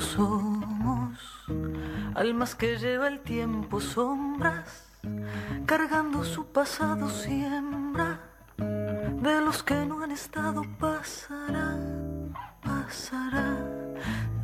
Somos, 0.00 1.18
almas 2.14 2.54
que 2.54 2.76
lleva 2.76 3.08
el 3.08 3.20
tiempo 3.20 3.80
sombras, 3.80 4.88
cargando 5.64 6.24
su 6.24 6.46
pasado 6.46 7.08
siembra, 7.08 8.20
de 8.56 9.40
los 9.40 9.62
que 9.62 9.74
no 9.84 10.02
han 10.02 10.10
estado 10.10 10.62
pasará, 10.78 11.76
pasará, 12.62 13.56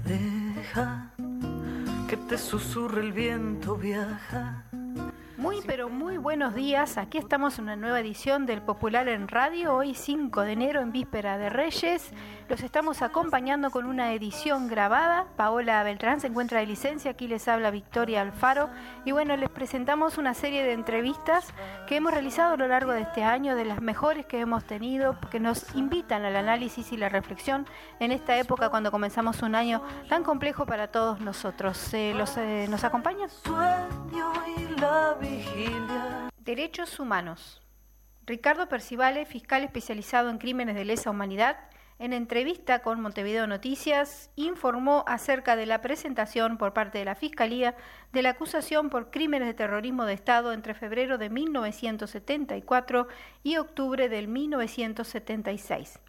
deja 0.05 1.13
que 2.09 2.17
te 2.17 2.39
susurre 2.39 3.01
el 3.01 3.13
viento, 3.13 3.77
viaja 3.77 4.65
muy 5.43 5.61
pero 5.67 5.89
muy 5.89 6.19
buenos 6.19 6.55
días, 6.55 6.97
aquí 6.99 7.19
estamos 7.19 7.59
en 7.59 7.65
una 7.65 7.75
nueva 7.75 7.99
edición 7.99 8.47
del 8.47 8.63
Popular 8.63 9.09
en 9.09 9.27
Radio, 9.27 9.75
hoy 9.75 9.93
5 9.93 10.43
de 10.43 10.53
enero 10.53 10.81
en 10.81 10.93
víspera 10.93 11.37
de 11.37 11.51
Reyes, 11.51 12.13
los 12.49 12.63
estamos 12.63 13.03
acompañando 13.03 13.73
con 13.73 13.87
una 13.87 14.13
edición 14.13 14.69
grabada, 14.69 15.27
Paola 15.35 15.83
Beltrán 15.83 16.21
se 16.21 16.29
encuentra 16.29 16.61
de 16.61 16.67
licencia, 16.67 17.11
aquí 17.11 17.27
les 17.27 17.49
habla 17.49 17.73
Victoria 17.73 18.21
Alfaro 18.21 18.71
y 19.05 19.11
bueno, 19.11 19.37
les 19.37 19.51
presentamos 19.51 20.17
una 20.17 20.33
serie 20.33 20.63
de 20.63 20.75
entrevistas 20.75 21.53
que 21.89 21.97
hemos 21.97 22.13
realizado 22.13 22.55
a 22.55 22.57
lo 22.57 22.69
largo 22.69 22.93
de 22.93 23.01
este 23.01 23.25
año, 23.25 23.57
de 23.57 23.65
las 23.65 23.83
mejores 23.83 24.27
que 24.27 24.39
hemos 24.39 24.63
tenido, 24.63 25.19
que 25.33 25.41
nos 25.41 25.75
invitan 25.75 26.25
al 26.25 26.37
análisis 26.37 26.93
y 26.93 26.97
la 26.97 27.09
reflexión 27.09 27.67
en 27.99 28.13
esta 28.13 28.39
época 28.39 28.69
cuando 28.69 28.93
comenzamos 28.93 29.43
un 29.43 29.57
año 29.57 29.83
tan 30.09 30.23
complejo 30.23 30.67
para 30.67 30.87
todos 30.87 31.21
nosotros. 31.21 31.93
Eh, 31.95 32.15
los, 32.17 32.37
eh, 32.37 32.69
¿Nos 32.71 32.85
acompañan? 32.85 33.29
Sueño 33.29 34.33
y 34.57 34.81
la 34.81 35.17
Derechos 36.39 36.99
humanos. 36.99 37.63
Ricardo 38.27 38.69
Percivale, 38.69 39.27
fiscal 39.27 39.65
especializado 39.65 40.31
en 40.31 40.39
crímenes 40.39 40.75
de 40.75 40.85
lesa 40.85 41.11
humanidad, 41.11 41.57
en 41.99 42.13
entrevista 42.13 42.81
con 42.81 43.01
Montevideo 43.01 43.47
Noticias, 43.47 44.31
informó 44.35 45.05
acerca 45.07 45.55
de 45.55 45.67
la 45.67 45.81
presentación 45.81 46.59
por 46.59 46.73
parte 46.73 46.99
de 46.99 47.05
la 47.05 47.15
Fiscalía 47.15 47.77
de 48.13 48.23
la 48.23 48.31
acusación 48.31 48.91
por 48.91 49.11
crímenes 49.11 49.47
de 49.49 49.55
terrorismo 49.55 50.05
de 50.05 50.15
Estado 50.15 50.53
entre 50.53 50.75
febrero 50.75 51.17
de 51.17 51.31
1974 51.31 53.07
y 53.45 53.57
octubre 53.57 54.09
del 54.09 54.27
1976. 54.27 56.01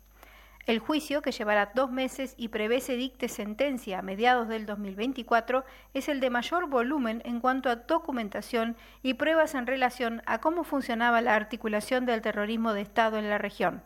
El 0.66 0.80
juicio, 0.80 1.22
que 1.22 1.34
llevará 1.34 1.72
dos 1.76 1.92
meses 1.92 2.36
y 2.38 2.48
prevé 2.48 2.80
se 2.80 2.96
dicte 2.96 3.28
sentencia 3.28 4.00
a 4.00 4.02
mediados 4.02 4.48
del 4.48 4.66
2024, 4.66 5.66
es 5.94 6.08
el 6.08 6.22
de 6.22 6.30
mayor 6.30 6.68
volumen 6.68 7.22
en 7.26 7.42
cuanto 7.42 7.70
a 7.70 7.76
documentación 7.76 8.78
y 9.02 9.16
pruebas 9.16 9.56
en 9.56 9.68
relación 9.68 10.22
a 10.26 10.40
cómo 10.40 10.64
funcionaba 10.64 11.20
la 11.20 11.36
articulación 11.36 12.06
del 12.06 12.22
terrorismo 12.22 12.72
de 12.72 12.80
Estado 12.80 13.18
en 13.18 13.30
la 13.30 13.38
región. 13.38 13.84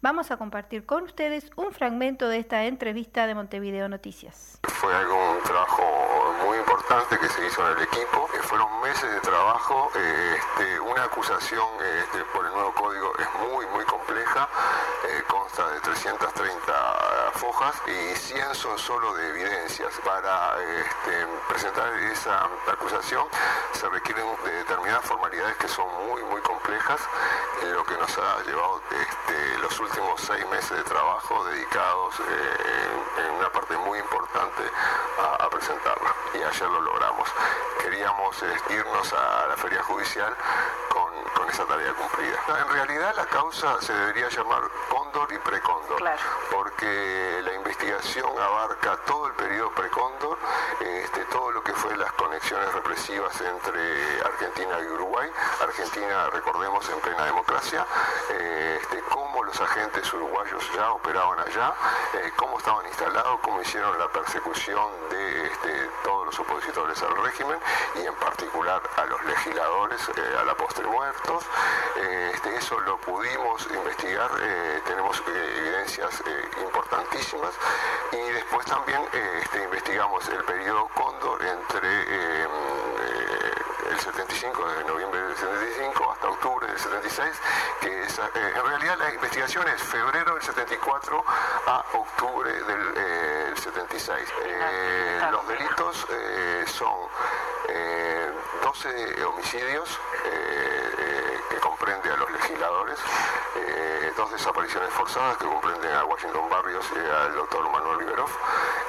Vamos 0.00 0.30
a 0.30 0.38
compartir 0.38 0.86
con 0.86 1.04
ustedes 1.04 1.50
un 1.56 1.72
fragmento 1.72 2.28
de 2.28 2.38
esta 2.38 2.64
entrevista 2.64 3.26
de 3.26 3.34
Montevideo 3.34 3.90
Noticias. 3.90 4.60
Fue 4.62 4.94
algo, 4.94 5.14
un 5.32 5.40
muy 6.44 6.58
importante 6.58 7.18
que 7.18 7.28
se 7.28 7.46
hizo 7.46 7.66
en 7.66 7.76
el 7.76 7.82
equipo, 7.84 8.28
fueron 8.42 8.80
meses 8.82 9.10
de 9.10 9.20
trabajo, 9.20 9.90
eh, 9.94 10.36
este, 10.38 10.80
una 10.80 11.04
acusación 11.04 11.66
este, 12.02 12.24
por 12.26 12.44
el 12.46 12.52
nuevo 12.52 12.72
código 12.74 13.12
es 13.18 13.50
muy, 13.50 13.66
muy 13.66 13.84
compleja, 13.84 14.48
eh, 15.08 15.22
consta 15.26 15.68
de 15.70 15.80
330 15.80 16.72
fojas 17.34 17.74
y 17.86 18.16
100 18.16 18.54
son 18.54 18.78
solo 18.78 19.14
de 19.14 19.28
evidencias. 19.30 19.92
Para 20.04 20.54
este, 20.62 21.26
presentar 21.48 21.92
esa 21.94 22.48
acusación 22.70 23.26
se 23.72 23.88
requieren 23.88 24.26
de 24.44 24.52
determinadas 24.52 25.04
formalidades 25.04 25.56
que 25.56 25.68
son 25.68 25.86
muy, 26.06 26.22
muy 26.24 26.40
complejas, 26.42 27.00
lo 27.72 27.84
que 27.84 27.96
nos 27.96 28.18
ha 28.18 28.42
llevado 28.44 28.80
los 29.64 29.80
últimos 29.80 30.20
seis 30.20 30.46
meses 30.50 30.76
de 30.76 30.84
trabajo 30.84 31.42
dedicados 31.46 32.20
eh, 32.20 33.26
en 33.26 33.34
una 33.34 33.50
parte 33.50 33.76
muy 33.78 33.98
importante 33.98 34.62
a, 35.18 35.48
presentarla 35.48 36.23
y 36.32 36.42
ayer 36.42 36.68
lo 36.68 36.80
logramos. 36.80 37.28
Queríamos 37.82 38.42
eh, 38.42 38.46
irnos 38.70 39.12
a 39.12 39.46
la 39.48 39.56
feria 39.56 39.82
judicial 39.82 40.34
con, 40.88 41.13
esa 41.48 41.64
tarea 41.66 41.92
cumplida. 41.92 42.38
En 42.58 42.68
realidad 42.68 43.14
la 43.16 43.26
causa 43.26 43.80
se 43.80 43.92
debería 43.92 44.28
llamar 44.28 44.62
cóndor 44.88 45.32
y 45.32 45.38
precóndor, 45.38 46.02
porque 46.50 47.40
la 47.44 47.54
investigación 47.54 48.30
abarca 48.38 48.96
todo 49.06 49.28
el 49.28 49.34
periodo 49.34 49.70
precóndor, 49.70 50.38
este, 50.80 51.24
todo 51.26 51.52
lo 51.52 51.62
que 51.62 51.72
fue 51.72 51.96
las 51.96 52.12
conexiones 52.12 52.72
represivas 52.72 53.40
entre 53.40 54.20
Argentina 54.22 54.80
y 54.82 54.86
Uruguay. 54.86 55.30
Argentina, 55.62 56.28
recordemos, 56.30 56.88
en 56.88 57.00
plena 57.00 57.24
democracia, 57.26 57.86
eh, 58.30 58.78
este, 58.80 59.00
cómo 59.10 59.42
los 59.44 59.60
agentes 59.60 60.12
uruguayos 60.12 60.70
ya 60.74 60.90
operaban 60.92 61.38
allá, 61.40 61.74
eh, 62.14 62.32
cómo 62.36 62.58
estaban 62.58 62.86
instalados, 62.86 63.40
cómo 63.40 63.60
hicieron 63.60 63.96
la 63.98 64.08
persecución 64.08 64.88
de 65.10 65.46
este, 65.46 65.90
todos 66.02 66.26
los 66.26 66.40
opositores 66.40 67.00
al 67.02 67.16
régimen 67.24 67.58
y 67.94 68.06
en 68.06 68.14
particular 68.16 68.82
a 68.96 69.04
los 69.06 69.24
legisladores, 69.24 70.00
eh, 70.16 70.36
a 70.40 70.44
la 70.44 70.54
postre 70.56 70.84
Eh, 71.04 72.30
este, 72.32 72.56
eso 72.56 72.80
lo 72.80 72.96
pudimos 72.98 73.66
investigar, 73.70 74.30
tenemos 74.86 75.22
evidencias 75.26 76.22
importantísimas. 76.62 77.54
Y 78.12 78.32
después 78.32 78.66
también 78.66 79.02
este, 79.42 79.64
investigamos 79.64 80.26
el 80.28 80.42
periodo 80.44 80.88
Cóndor 80.94 81.44
entre 81.44 82.04
el 83.90 84.00
75, 84.00 84.68
de 84.68 84.84
noviembre 84.84 85.20
del 85.20 85.36
75 85.36 86.12
hasta 86.12 86.28
octubre 86.28 86.66
del 86.66 86.78
76, 86.78 87.30
que 87.80 88.02
es, 88.02 88.18
en 88.18 88.66
realidad 88.66 88.96
la 88.98 89.14
investigación 89.14 89.66
es 89.68 89.82
febrero 89.82 90.34
del 90.34 90.42
74 90.42 91.24
a 91.66 91.84
octubre 91.94 92.52
del 92.52 93.56
76. 93.56 94.28
Eh, 94.28 94.32
eh, 94.44 95.20
los 95.30 95.46
delitos 95.48 96.06
eh, 96.10 96.64
son 96.66 97.08
12 98.62 99.24
homicidios 99.24 99.98
que 101.48 101.56
comprende 101.56 102.10
a 102.10 102.16
los 102.16 102.30
legisladores, 102.30 102.98
dos 104.16 104.30
desapariciones 104.30 104.90
forzadas 104.90 105.36
que 105.38 105.44
comprenden 105.44 105.92
a 105.94 106.04
Washington 106.04 106.48
Barrios 106.48 106.86
y 106.94 106.98
al 106.98 107.34
doctor 107.34 107.68
Manuel 107.70 107.98
Liberov, 107.98 108.30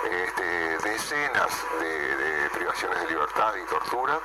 este, 0.09 0.77
decenas 0.89 1.51
de, 1.79 2.49
privaciones 2.53 2.99
de 3.01 3.07
libertad 3.07 3.53
y 3.55 3.65
tortura. 3.65 4.19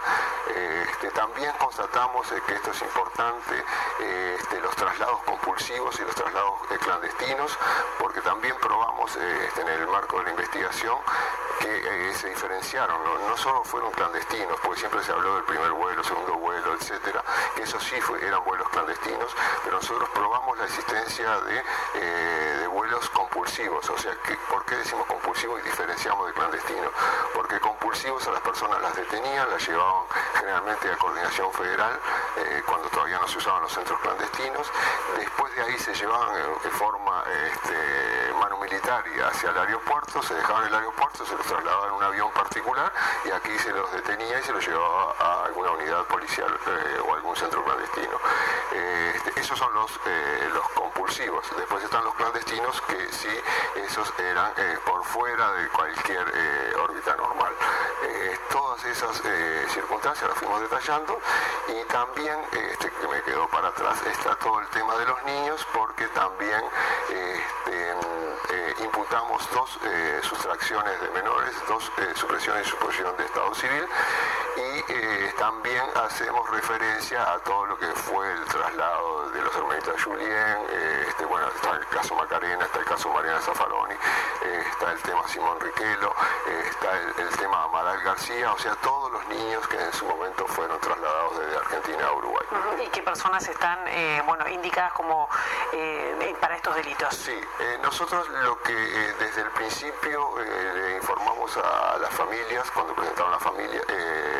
Este, 0.54 1.10
también 1.10 1.52
constatamos 1.58 2.26
que 2.46 2.54
esto 2.54 2.70
es 2.70 2.82
importante, 2.82 3.64
este, 4.00 4.60
los 4.60 4.74
traslados 4.76 5.20
compulsivos 5.24 5.98
y 5.98 6.02
los 6.02 6.14
traslados 6.14 6.54
clandestinos, 6.80 7.58
porque 7.98 8.20
también 8.20 8.54
probamos 8.60 9.16
en 9.16 9.68
el 9.68 9.86
marco 9.88 10.18
de 10.18 10.24
la 10.24 10.30
investigación 10.30 10.98
que 11.60 12.10
eh, 12.10 12.14
se 12.14 12.28
diferenciaron, 12.28 12.98
¿no? 13.04 13.36
solo 13.36 13.62
fueron 13.64 13.90
clandestinos, 13.92 14.58
porque 14.62 14.80
siempre 14.80 15.02
se 15.02 15.12
habló 15.12 15.34
del 15.36 15.44
primer 15.44 15.70
vuelo, 15.72 16.02
segundo 16.02 16.34
vuelo, 16.34 16.74
etcétera, 16.74 17.22
que 17.54 17.62
eso 17.62 17.78
sí 17.80 17.96
eran 18.22 18.42
vuelos 18.44 18.68
clandestinos, 18.70 19.30
pero 19.62 19.76
nosotros 19.76 20.08
probamos 20.10 20.58
la 20.58 20.64
existencia 20.64 21.40
de, 21.40 21.62
eh, 21.94 22.66
vuelos 22.72 23.08
compulsivos, 23.10 23.88
o 23.90 23.98
sea, 23.98 24.12
que, 24.22 24.36
¿por 24.50 24.64
qué 24.64 24.76
decimos 24.76 25.06
compulsivos 25.06 25.60
y 25.60 25.64
diferenciamos 25.64 26.26
de 26.26 26.32
clandestinos? 26.32 26.92
Porque 27.34 27.60
compulsivos 27.60 28.26
a 28.26 28.32
las 28.32 28.40
personas 28.40 28.80
las 28.80 28.96
detenían, 28.96 29.48
las 29.50 29.66
llevaban 29.66 30.04
generalmente 30.38 30.90
a 30.90 30.96
coordinación 30.96 31.52
federal, 31.52 32.00
eh, 32.36 32.62
cuando 32.66 32.88
todavía 32.88 33.18
no 33.18 33.28
se 33.28 33.38
usaban 33.38 33.62
los 33.62 33.72
centros 33.72 34.00
clandestinos, 34.00 34.70
después 35.16 35.54
de 35.56 35.62
ahí 35.62 35.78
se 35.78 35.94
llevaban 35.94 36.34
de 36.62 36.70
forma 36.70 36.99
este, 37.30 38.32
mano 38.38 38.58
militar 38.58 39.04
y 39.14 39.20
hacia 39.20 39.50
el 39.50 39.58
aeropuerto, 39.58 40.22
se 40.22 40.34
dejaban 40.34 40.62
en 40.62 40.68
el 40.68 40.74
aeropuerto, 40.76 41.24
se 41.24 41.36
los 41.36 41.46
trasladaban 41.46 41.88
en 41.88 41.94
un 41.94 42.02
avión 42.02 42.30
particular 42.32 42.92
y 43.24 43.30
aquí 43.30 43.58
se 43.58 43.70
los 43.70 43.90
detenía 43.92 44.38
y 44.38 44.42
se 44.42 44.52
los 44.52 44.66
llevaba 44.66 45.14
a 45.18 45.44
alguna 45.44 45.70
unidad 45.72 46.04
policial 46.06 46.50
eh, 46.66 47.00
o 47.06 47.14
algún 47.14 47.36
centro 47.36 47.62
clandestino. 47.64 48.18
Eh, 48.72 49.12
este, 49.14 49.40
esos 49.40 49.58
son 49.58 49.72
los, 49.74 49.90
eh, 50.06 50.48
los 50.52 50.68
compulsivos. 50.70 51.44
Después 51.56 51.84
están 51.84 52.04
los 52.04 52.14
clandestinos 52.14 52.80
que 52.82 53.12
sí 53.12 53.28
esos 53.76 54.12
eran 54.18 54.52
por 54.84 55.04
fuera 55.04 55.52
de 55.52 55.68
cualquier 55.68 56.24
órbita 56.76 57.16
normal. 57.16 57.49
Todas 58.50 58.84
esas 58.84 59.22
circunstancias 59.72 60.28
las 60.28 60.38
fuimos 60.38 60.60
detallando 60.62 61.18
y 61.68 61.84
también, 61.88 62.36
este, 62.52 62.90
que 62.90 63.08
me 63.08 63.22
quedó 63.22 63.48
para 63.48 63.68
atrás, 63.68 63.98
está 64.06 64.34
todo 64.36 64.60
el 64.60 64.68
tema 64.68 64.96
de 64.96 65.06
los 65.06 65.24
niños 65.24 65.66
porque 65.72 66.06
también 66.08 66.62
este, 67.08 68.84
imputamos 68.84 69.48
dos 69.52 69.78
sustracciones 70.22 71.00
de 71.00 71.10
menores, 71.10 71.54
dos 71.68 71.90
supresiones 72.14 72.66
y 72.66 72.70
suposición 72.70 73.16
de 73.16 73.24
Estado 73.24 73.54
civil 73.54 73.86
y 74.56 75.36
también 75.38 75.84
hacemos 75.94 76.48
referencia 76.50 77.32
a 77.32 77.38
todo 77.40 77.66
lo 77.66 77.78
que 77.78 77.86
fue 77.86 78.30
el 78.32 78.44
traslado 78.46 79.30
de 79.30 79.42
los 79.42 79.54
hermanitas 79.54 80.02
Julien, 80.02 80.28
eh, 80.70 81.04
este, 81.08 81.24
está 81.24 81.76
el 81.76 81.86
caso 81.86 82.14
Macarena, 82.14 82.64
está 82.64 82.78
el 82.78 82.84
caso 82.84 83.08
Mariana 83.10 83.40
Zaffaroni, 83.40 83.94
eh, 83.94 84.64
está 84.70 84.92
el 84.92 84.98
tema 85.02 85.26
Simón 85.28 85.58
Riquelo, 85.60 86.14
eh, 86.48 86.64
está 86.68 86.98
el, 86.98 87.36
tema 87.38 87.64
Amaral 87.64 88.02
García, 88.02 88.52
o 88.52 88.58
sea, 88.58 88.74
todos 88.76 88.99
los 89.20 89.38
niños 89.38 89.66
que 89.68 89.80
en 89.80 89.92
su 89.92 90.04
momento 90.06 90.46
fueron 90.46 90.78
trasladados 90.80 91.38
desde 91.38 91.56
Argentina 91.56 92.06
a 92.06 92.12
Uruguay. 92.12 92.46
¿Y 92.84 92.88
qué 92.88 93.02
personas 93.02 93.46
están, 93.48 93.78
bueno, 94.26 94.48
indicadas 94.48 94.92
como 94.92 95.28
para 96.40 96.56
estos 96.56 96.74
delitos? 96.76 97.14
Sí, 97.14 97.38
nosotros 97.82 98.28
lo 98.28 98.60
que 98.62 98.72
desde 98.72 99.42
el 99.42 99.50
principio 99.50 100.34
le 100.38 100.96
informamos 100.96 101.56
a 101.56 101.98
las 101.98 102.10
familias, 102.10 102.70
cuando 102.70 102.94
presentaron 102.94 103.32
la 103.32 103.38
familia, 103.38 103.80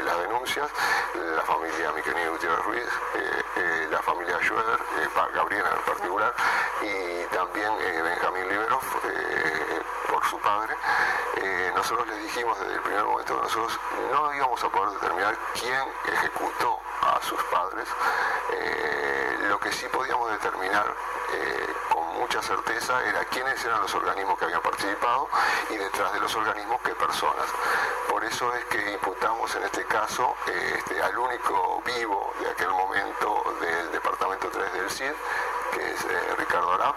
las 0.05 0.19
denuncias, 0.21 0.71
la 1.15 1.43
familia 1.43 1.93
Miquelini 1.93 2.29
Gutiérrez 2.29 2.65
Ruiz, 2.65 2.89
eh, 3.15 3.43
eh, 3.57 3.89
la 3.91 4.03
familia 4.03 4.39
Schroeder, 4.41 4.79
eh, 4.99 5.09
Gabriela 5.35 5.71
en 5.77 5.85
particular, 5.85 6.35
y 6.83 7.25
también 7.35 7.73
Benjamín 8.03 8.49
Liberov, 8.49 8.83
por 10.11 10.25
su 10.27 10.39
padre, 10.41 10.75
nosotros 11.75 12.07
les 12.09 12.23
dijimos 12.25 12.59
desde 12.59 12.75
el 12.75 12.81
primer 12.81 13.05
momento 13.05 13.37
que 13.37 13.43
nosotros 13.43 13.79
no 14.11 14.35
íbamos 14.35 14.63
a 14.65 14.69
poder 14.69 14.91
determinar 15.01 15.37
quién 15.55 15.81
ejecutó 16.13 16.81
a 17.03 17.21
sus 17.23 17.41
padres, 17.45 17.89
lo 19.49 19.59
que 19.61 19.73
sí 19.73 19.87
podíamos 19.93 20.31
determinar 20.33 20.95
con 21.89 22.07
mucha 22.19 22.43
certeza 22.43 23.03
era 23.09 23.25
quiénes 23.27 23.65
eran 23.65 23.81
los 23.81 23.95
organismos 23.95 24.39
que 24.39 24.45
habían 24.47 24.63
participado 24.63 25.29
y 25.71 25.77
detrás 25.77 26.13
de 26.13 26.21
los 26.21 26.35
organismos 26.35 26.81
qué 26.85 26.95
personas. 26.95 27.47
Por 28.09 28.25
eso 28.25 28.55
es 28.55 28.65
que 28.67 28.93
imputamos 28.93 29.55
en 29.55 29.63
este 29.63 29.85
caso 29.85 30.35
este, 30.47 31.01
al 31.03 31.17
único 31.17 31.83
vivo 31.87 32.33
de 32.41 32.51
aquel 32.51 32.71
momento 32.71 33.43
del 33.61 33.93
Departamento 33.93 34.49
3 34.51 34.73
del 34.73 34.91
CID, 34.91 35.13
que 35.73 35.91
es 35.93 36.05
eh, 36.05 36.35
Ricardo 36.37 36.73
Arap, 36.73 36.97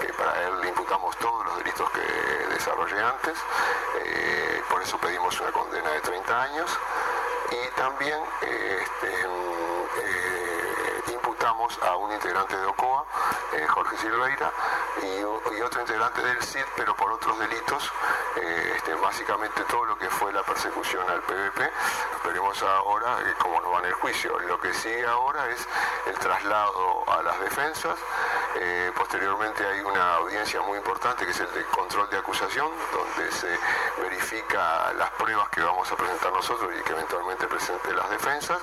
que 0.00 0.12
para 0.14 0.42
él 0.46 0.60
le 0.60 0.68
imputamos 0.68 1.16
todos 1.18 1.44
los 1.46 1.58
delitos 1.58 1.90
que 1.90 2.46
desarrollé 2.54 3.00
antes, 3.02 3.38
eh, 4.04 4.62
por 4.68 4.82
eso 4.82 4.98
pedimos 4.98 5.38
una 5.40 5.52
condena 5.52 5.90
de 5.90 6.00
30 6.00 6.42
años 6.42 6.78
y 7.50 7.80
también 7.80 8.18
este, 8.42 9.28
mm, 9.28 9.66
imputamos 11.12 11.78
a 11.82 11.96
un 11.96 12.12
integrante 12.12 12.56
de 12.56 12.66
OCOA, 12.66 13.04
eh, 13.52 13.66
Jorge 13.66 13.96
Silveira, 13.98 14.52
y, 15.02 15.22
otro 15.62 15.80
integrante 15.80 16.22
del 16.22 16.40
CID, 16.42 16.64
pero 16.76 16.94
por 16.94 17.10
otros 17.10 17.38
delitos, 17.40 17.92
eh, 18.36 18.72
este, 18.76 18.94
básicamente 18.94 19.62
todo 19.64 19.84
lo 19.84 19.98
que 19.98 20.08
fue 20.08 20.32
la 20.32 20.42
persecución 20.44 21.02
al 21.10 21.20
PVP. 21.22 21.72
Esperemos 22.14 22.62
ahora 22.62 23.18
eh, 23.22 23.34
cómo 23.38 23.60
nos 23.60 23.74
va 23.74 23.78
en 23.80 23.86
el 23.86 23.94
juicio. 23.94 24.38
Lo 24.40 24.60
que 24.60 24.72
sigue 24.74 25.04
ahora 25.06 25.48
es 25.50 25.66
el 26.06 26.16
traslado 26.18 27.04
a 27.10 27.22
las 27.22 27.40
defensas. 27.40 27.98
Posteriormente 28.94 29.66
hay 29.66 29.80
una 29.80 30.14
audiencia 30.14 30.60
muy 30.62 30.78
importante 30.78 31.24
que 31.24 31.30
es 31.30 31.40
el 31.40 31.52
de 31.52 31.64
control 31.64 32.08
de 32.10 32.18
acusación, 32.18 32.70
donde 32.92 33.32
se 33.32 33.48
verifica 34.00 34.92
las 34.94 35.10
pruebas 35.12 35.48
que 35.50 35.60
vamos 35.60 35.90
a 35.90 35.96
presentar 35.96 36.32
nosotros 36.32 36.70
y 36.78 36.82
que 36.82 36.92
eventualmente 36.92 37.46
presente 37.46 37.92
las 37.92 38.08
defensas. 38.10 38.58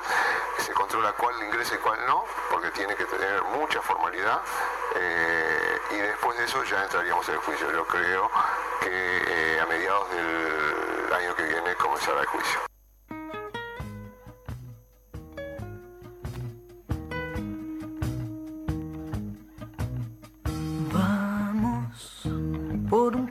Se 0.58 0.74
controla 0.74 1.14
cuál 1.14 1.36
ingresa 1.44 1.76
y 1.76 1.78
cuál 1.80 2.06
no, 2.06 2.26
porque 2.50 2.72
tiene 2.72 2.96
que 2.96 3.06
tener 3.06 3.44
mucha 3.44 3.82
formalidad. 3.82 4.42
Eh, 4.96 5.80
y 5.92 5.96
después 5.98 6.38
de 6.38 6.46
eso 6.46 6.64
ya 6.64 6.84
entraríamos 6.84 7.28
en 7.30 7.36
el 7.36 7.42
juicio. 7.42 7.72
Yo 7.72 7.86
creo 7.86 8.30
que 8.82 8.90
eh, 8.90 9.60
a 9.60 9.66
mediados 9.66 10.10
del 10.12 11.14
año 11.14 11.36
que 11.36 11.44
viene 11.44 11.76
comenzará 11.76 12.22
el 12.22 12.28
juicio. 12.28 12.73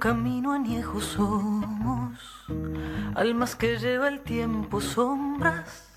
Camino 0.03 0.51
añejo 0.53 1.01
somos, 1.01 2.19
almas 3.15 3.55
que 3.55 3.79
lleva 3.79 4.09
el 4.09 4.19
tiempo, 4.23 4.81
sombras, 4.81 5.93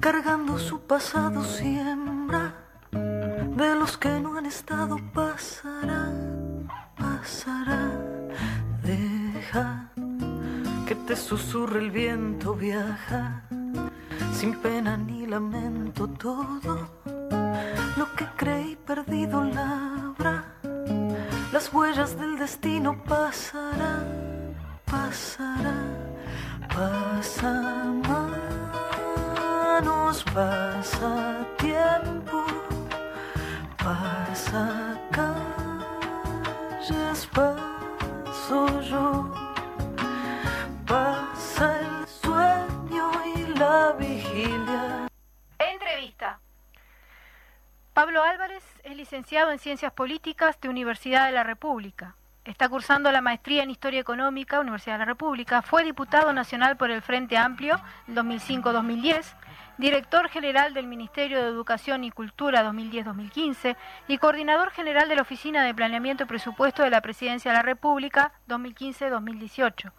cargando 0.00 0.58
su 0.58 0.80
pasado 0.80 1.44
siembra 1.44 2.54
de 2.90 3.74
los 3.74 3.98
que 3.98 4.08
no 4.20 4.38
han 4.38 4.46
estado 4.46 4.96
pasará, 5.12 6.10
pasará. 6.96 7.92
Deja 8.82 9.90
que 10.86 10.94
te 10.94 11.14
susurre 11.14 11.80
el 11.80 11.90
viento, 11.90 12.54
viaja 12.54 13.42
sin 14.32 14.54
pena 14.62 14.96
ni 14.96 15.26
lamento 15.26 16.08
todo 16.08 16.88
lo 17.98 18.06
que 18.16 18.24
creí 18.34 18.76
perdido 18.76 19.44
labra. 19.44 20.45
Las 21.56 21.72
huellas 21.72 22.12
del 22.18 22.36
destino 22.36 23.02
pasarán, 23.04 24.54
pasará, 24.84 25.78
pasa 26.68 27.50
manos, 29.72 30.22
pasa 30.34 31.46
tiempo 31.56 32.44
pasa 33.78 35.00
calles, 35.10 35.56
paso 37.32 38.80
yo, 38.82 39.32
pasa 40.86 41.80
el 41.80 42.06
sueño 42.06 43.10
y 43.34 43.46
la 43.58 43.92
vigilia. 43.92 45.08
Entrevista. 45.58 46.38
Pablo 47.94 48.22
Álvarez 48.22 48.75
es 48.86 48.96
licenciado 48.96 49.50
en 49.50 49.58
Ciencias 49.58 49.92
Políticas 49.92 50.60
de 50.60 50.68
Universidad 50.68 51.26
de 51.26 51.32
la 51.32 51.42
República. 51.42 52.14
Está 52.44 52.68
cursando 52.68 53.10
la 53.10 53.20
maestría 53.20 53.64
en 53.64 53.70
Historia 53.70 53.98
Económica, 53.98 54.60
Universidad 54.60 54.94
de 54.94 55.00
la 55.00 55.04
República. 55.06 55.60
Fue 55.60 55.82
diputado 55.82 56.32
nacional 56.32 56.76
por 56.76 56.92
el 56.92 57.02
Frente 57.02 57.36
Amplio 57.36 57.80
2005-2010 58.08 59.34
director 59.78 60.28
general 60.28 60.72
del 60.72 60.86
Ministerio 60.86 61.42
de 61.42 61.48
Educación 61.48 62.04
y 62.04 62.10
Cultura 62.10 62.64
2010-2015 62.64 63.76
y 64.08 64.18
coordinador 64.18 64.70
general 64.70 65.08
de 65.08 65.16
la 65.16 65.22
Oficina 65.22 65.64
de 65.64 65.74
Planeamiento 65.74 66.24
y 66.24 66.26
Presupuesto 66.26 66.82
de 66.82 66.90
la 66.90 67.00
Presidencia 67.00 67.50
de 67.50 67.58
la 67.58 67.62
República 67.62 68.32
2015-2018. 68.48 69.92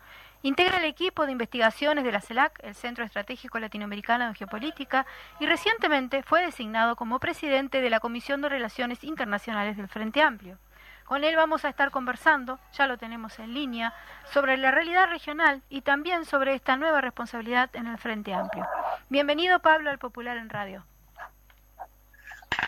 Integra 0.44 0.78
el 0.78 0.86
equipo 0.86 1.26
de 1.26 1.32
investigaciones 1.32 2.04
de 2.04 2.12
la 2.12 2.22
CELAC, 2.22 2.60
el 2.64 2.76
Centro 2.76 3.04
Estratégico 3.04 3.60
Latinoamericano 3.60 4.28
de 4.28 4.36
Geopolítica, 4.36 5.06
y 5.40 5.46
recientemente 5.46 6.24
fue 6.24 6.44
designado 6.44 6.96
como 6.96 7.20
presidente 7.20 7.82
de 7.82 7.90
la 7.90 8.00
Comisión 8.00 8.42
de 8.42 8.50
Relaciones 8.50 9.04
Internacionales 9.04 9.78
del 9.78 9.88
Frente 9.88 10.22
Amplio. 10.22 10.58
Con 11.06 11.24
él 11.24 11.36
vamos 11.36 11.64
a 11.64 11.70
estar 11.70 11.90
conversando, 11.90 12.60
ya 12.74 12.86
lo 12.86 12.98
tenemos 12.98 13.40
en 13.40 13.54
línea, 13.54 13.94
sobre 14.32 14.58
la 14.58 14.72
realidad 14.72 15.08
regional 15.08 15.62
y 15.70 15.82
también 15.82 16.26
sobre 16.26 16.54
esta 16.54 16.76
nueva 16.76 17.00
responsabilidad 17.00 17.70
en 17.74 17.88
el 17.88 17.98
Frente 17.98 18.34
Amplio. 18.34 18.68
Bienvenido 19.10 19.60
Pablo 19.60 19.90
al 19.90 20.00
Popular 20.00 20.38
en 20.38 20.50
Radio. 20.50 20.86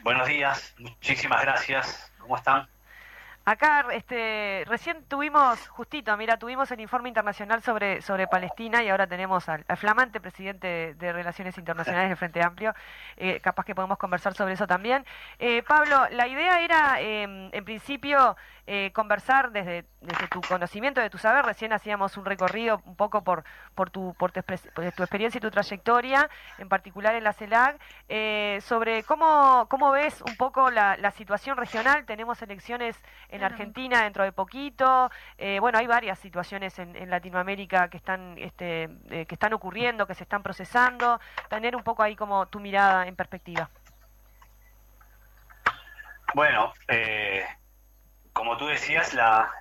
Buenos 0.04 0.28
días, 0.28 0.74
muchísimas 0.78 1.42
gracias. 1.42 2.14
¿Cómo 2.18 2.38
están? 2.38 2.68
Acá 3.50 3.88
este, 3.94 4.64
recién 4.68 5.04
tuvimos, 5.08 5.68
justito, 5.70 6.16
mira, 6.18 6.38
tuvimos 6.38 6.70
el 6.70 6.82
informe 6.82 7.10
internacional 7.10 7.64
sobre, 7.64 8.00
sobre 8.04 8.28
Palestina 8.28 8.84
y 8.84 8.90
ahora 8.90 9.08
tenemos 9.08 9.50
al, 9.50 9.66
flamante 9.76 10.22
presidente 10.22 10.94
de, 10.94 11.14
Relaciones 11.14 11.58
Internacionales 11.58 12.10
del 12.10 12.18
Frente 12.18 12.44
Amplio. 12.44 12.76
Eh, 13.18 13.40
capaz 13.40 13.66
que 13.66 13.74
podemos 13.74 13.98
conversar 13.98 14.36
sobre 14.36 14.54
eso 14.54 14.68
también. 14.68 15.04
Eh, 15.40 15.64
Pablo, 15.64 15.98
la 16.12 16.28
idea 16.28 16.62
era, 16.62 17.02
em, 17.02 17.50
en 17.52 17.66
principio, 17.66 18.38
eh, 18.72 18.92
conversar 18.94 19.52
desde, 19.52 19.86
desde 20.00 20.28
tu 20.28 20.42
conocimiento, 20.42 21.02
de 21.02 21.10
tu 21.10 21.18
saber. 21.18 21.44
Recién 21.44 21.74
hacíamos 21.74 22.18
un 22.18 22.26
recorrido 22.26 22.84
un 22.86 22.96
poco 22.96 23.24
por, 23.24 23.44
por, 23.74 23.90
tu, 23.90 24.14
por 24.14 24.32
tu, 24.32 24.42
experiencia 24.42 25.40
y 25.40 25.42
tu 25.42 25.50
trayectoria, 25.50 26.30
en 26.60 26.70
particular 26.70 27.16
en 27.16 27.24
la 27.24 27.34
CELAC, 27.34 27.82
eh, 28.10 28.60
sobre 28.62 29.02
cómo, 29.02 29.66
cómo 29.72 29.90
ves 29.90 30.22
un 30.22 30.36
poco 30.36 30.70
la, 30.70 30.98
la 30.98 31.10
situación 31.10 31.58
regional. 31.58 32.06
Tenemos 32.06 32.44
elecciones 32.44 32.96
en 33.30 33.44
Argentina 33.44 34.04
dentro 34.04 34.24
de 34.24 34.34
poquito. 34.34 35.10
Eh, 35.40 35.58
bueno, 35.60 35.80
hay 35.80 35.88
varias 35.88 36.20
situaciones 36.20 36.78
en, 36.78 36.96
en 36.96 37.10
Latinoamérica 37.10 37.90
que 37.90 37.98
están, 37.98 38.36
este, 38.38 38.88
que 39.10 39.34
están 39.34 39.54
ocurriendo, 39.54 40.06
que 40.06 40.14
se 40.14 40.22
están 40.26 40.44
procesando. 40.44 41.20
Tener 41.50 41.76
un 41.76 41.82
poco 41.82 42.04
ahí 42.04 42.16
como 42.16 42.46
tu 42.46 42.60
mirada 42.60 43.08
en 43.08 43.16
perspectiva. 43.16 43.68
Bueno, 46.36 46.72
eh, 46.88 47.44
como 48.40 48.56
tú 48.56 48.68
decías, 48.68 49.14
la, 49.14 49.52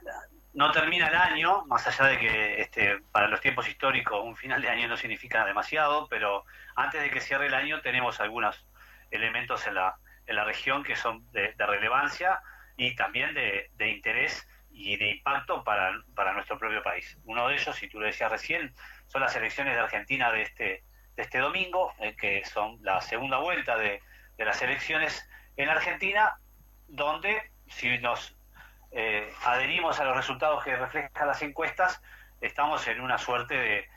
no 0.55 0.71
termina 0.71 1.09
el 1.09 1.17
año, 1.17 1.65
más 1.67 1.85
allá 1.89 2.11
de 2.11 2.19
que 2.21 2.61
este, 2.61 3.01
para 3.11 3.27
los 3.27 3.41
tiempos 3.41 3.69
históricos 3.69 4.25
un 4.25 4.37
final 4.37 4.63
de 4.63 4.69
año 4.69 4.87
no 4.87 4.97
significa 4.97 5.45
demasiado, 5.45 6.07
pero 6.09 6.45
antes 6.77 7.03
de 7.03 7.11
que 7.11 7.21
cierre 7.21 7.47
el 7.47 7.55
año 7.55 7.81
tenemos 7.81 8.21
algunos 8.21 8.69
elementos 9.11 9.67
en 9.67 9.75
la, 9.75 9.97
en 10.29 10.37
la 10.37 10.45
región 10.45 10.85
que 10.85 10.95
son 10.95 11.29
de, 11.33 11.53
relevancia 11.59 12.41
y 12.77 12.95
también 12.95 13.35
de, 13.35 13.69
interés 13.91 14.47
y 14.71 14.97
de 14.97 15.11
impacto 15.11 15.65
para, 15.65 16.01
para, 16.15 16.33
nuestro 16.35 16.57
propio 16.57 16.81
país. 16.81 17.19
Uno 17.25 17.49
de 17.49 17.57
ellos, 17.57 17.83
y 17.83 17.89
tú 17.89 17.99
lo 17.99 18.07
decías 18.07 18.31
recién, 18.31 18.73
son 19.09 19.23
las 19.23 19.35
elecciones 19.35 19.75
de 19.75 19.81
Argentina 19.81 20.31
de 20.31 20.43
este, 20.43 20.85
de 21.17 21.23
este 21.25 21.39
domingo, 21.39 21.95
eh, 21.99 22.15
que 22.15 22.45
son 22.45 22.79
la 22.83 23.01
segunda 23.01 23.39
vuelta 23.39 23.77
de, 23.77 24.01
de 24.37 24.45
las 24.45 24.63
elecciones 24.63 25.29
en 25.57 25.69
Argentina, 25.69 26.39
donde 26.87 27.51
si 27.67 27.99
nos 27.99 28.38
eh, 28.91 29.33
adherimos 29.45 30.01
a 30.01 30.05
los 30.05 30.17
resultados 30.17 30.65
que 30.65 30.75
reflejan 30.75 31.27
las 31.27 31.43
encuestas, 31.43 32.01
estamos 32.41 32.87
en 32.89 33.01
una 33.01 33.19
suerte 33.19 33.89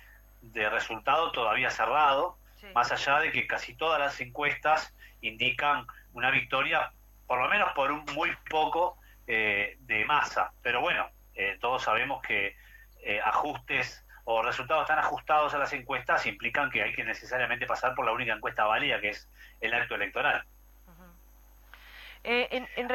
de, 0.41 0.69
resultado 0.69 1.31
todavía 1.31 1.69
cerrado, 1.69 2.37
más 2.73 2.91
allá 2.91 3.19
de 3.19 3.31
que 3.31 3.47
casi 3.47 3.75
todas 3.75 3.99
las 3.99 4.19
encuestas 4.21 4.93
indican 5.21 5.85
una 6.13 6.29
victoria, 6.29 6.91
por 7.27 7.39
lo 7.41 7.47
menos 7.49 7.71
por 7.73 7.91
un 7.91 8.05
muy 8.13 8.31
poco 8.49 8.97
eh, 9.27 9.77
de 9.81 10.05
masa. 10.05 10.51
Pero 10.61 10.81
bueno, 10.81 11.09
eh, 11.35 11.57
todos 11.59 11.83
sabemos 11.83 12.21
que 12.21 12.55
ajustes 13.23 14.05
o 14.25 14.43
resultados 14.43 14.87
tan 14.87 14.99
ajustados 14.99 15.55
a 15.55 15.57
las 15.57 15.73
encuestas 15.73 16.27
implican 16.27 16.69
que 16.69 16.83
hay 16.83 16.93
que 16.93 17.03
necesariamente 17.03 17.65
pasar 17.65 17.95
por 17.95 18.05
la 18.05 18.11
única 18.11 18.33
encuesta 18.33 18.65
válida, 18.65 19.01
que 19.01 19.09
es 19.09 19.27
el 19.59 19.73
acto 19.73 19.95
electoral. 19.95 20.45
Eh, 22.23 22.47
en, 22.51 22.67
en, 22.75 22.89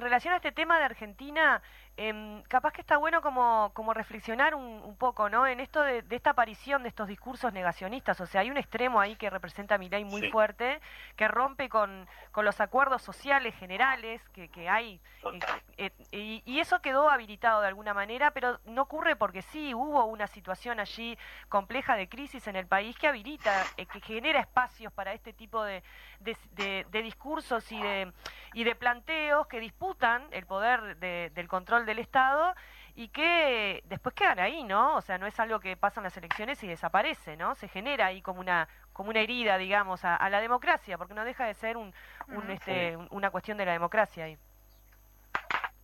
relación 0.00 0.34
a 0.34 0.36
este 0.36 0.50
tema 0.50 0.78
de 0.78 0.84
Argentina, 0.84 1.62
eh, 1.96 2.42
capaz 2.48 2.72
que 2.72 2.80
está 2.80 2.96
bueno 2.96 3.22
como, 3.22 3.70
como 3.74 3.92
reflexionar 3.92 4.54
un, 4.54 4.96
poco, 4.96 5.28
¿no? 5.28 5.46
En 5.46 5.60
esto 5.60 5.82
de, 5.82 6.04
esta 6.10 6.30
aparición 6.30 6.82
de 6.82 6.88
estos 6.88 7.08
discursos 7.08 7.52
negacionistas, 7.52 8.20
o 8.20 8.26
sea, 8.26 8.42
hay 8.42 8.50
un 8.50 8.56
extremo 8.56 9.00
ahí 9.00 9.16
que 9.16 9.30
representa 9.30 9.74
a 9.74 9.78
Milei 9.78 10.04
muy 10.04 10.30
fuerte, 10.30 10.80
que 11.16 11.28
rompe 11.28 11.68
con, 11.68 12.06
con, 12.30 12.44
los 12.44 12.60
acuerdos 12.60 13.02
sociales 13.02 13.54
generales 13.56 14.22
que, 14.30 14.48
que 14.48 14.68
hay, 14.68 15.00
eh, 15.76 15.90
eh, 16.12 16.42
y, 16.44 16.60
eso 16.60 16.80
quedó 16.80 17.10
habilitado 17.10 17.60
de 17.60 17.68
alguna 17.68 17.94
manera, 17.94 18.30
pero 18.32 18.60
no 18.64 18.82
ocurre 18.82 19.16
porque 19.16 19.42
sí, 19.42 19.74
hubo 19.74 20.04
una 20.04 20.26
situación 20.26 20.80
allí 20.80 21.18
compleja 21.48 21.96
de 21.96 22.08
crisis 22.08 22.46
en 22.46 22.56
el 22.56 22.66
país 22.66 22.96
que 22.96 23.08
habilita, 23.08 23.64
eh, 23.76 23.86
que 23.86 24.00
genera 24.00 24.40
espacios 24.40 24.92
para 24.92 25.12
este 25.12 25.32
tipo 25.32 25.62
de, 25.64 25.82
de, 26.20 26.86
de 26.88 27.02
discursos 27.02 27.70
y 27.72 27.80
de, 27.80 28.12
y 28.54 28.64
de 28.64 28.74
planteos 28.74 29.46
que 29.46 29.60
disputan 29.60 30.26
el 30.30 30.46
poder 30.46 30.96
del 30.98 31.48
control 31.48 31.81
del 31.86 31.98
Estado 31.98 32.54
y 32.94 33.08
que 33.08 33.82
después 33.86 34.14
quedan 34.14 34.38
ahí, 34.38 34.64
¿no? 34.64 34.96
O 34.96 35.00
sea, 35.00 35.18
no 35.18 35.26
es 35.26 35.38
algo 35.40 35.60
que 35.60 35.76
pasa 35.76 36.00
en 36.00 36.04
las 36.04 36.16
elecciones 36.16 36.62
y 36.62 36.68
desaparece, 36.68 37.36
¿no? 37.36 37.54
Se 37.54 37.68
genera 37.68 38.06
ahí 38.06 38.20
como 38.20 38.40
una 38.40 38.68
como 38.92 39.10
una 39.10 39.20
herida, 39.20 39.56
digamos, 39.56 40.04
a, 40.04 40.28
la 40.28 40.40
democracia, 40.40 40.98
porque 40.98 41.14
no 41.14 41.24
deja 41.24 41.46
de 41.46 41.54
ser 41.54 41.78
un, 41.78 41.94
este, 42.50 42.96
una 43.10 43.30
cuestión 43.30 43.56
de 43.56 43.64
la 43.64 43.72
democracia 43.72 44.24
ahí. 44.24 44.36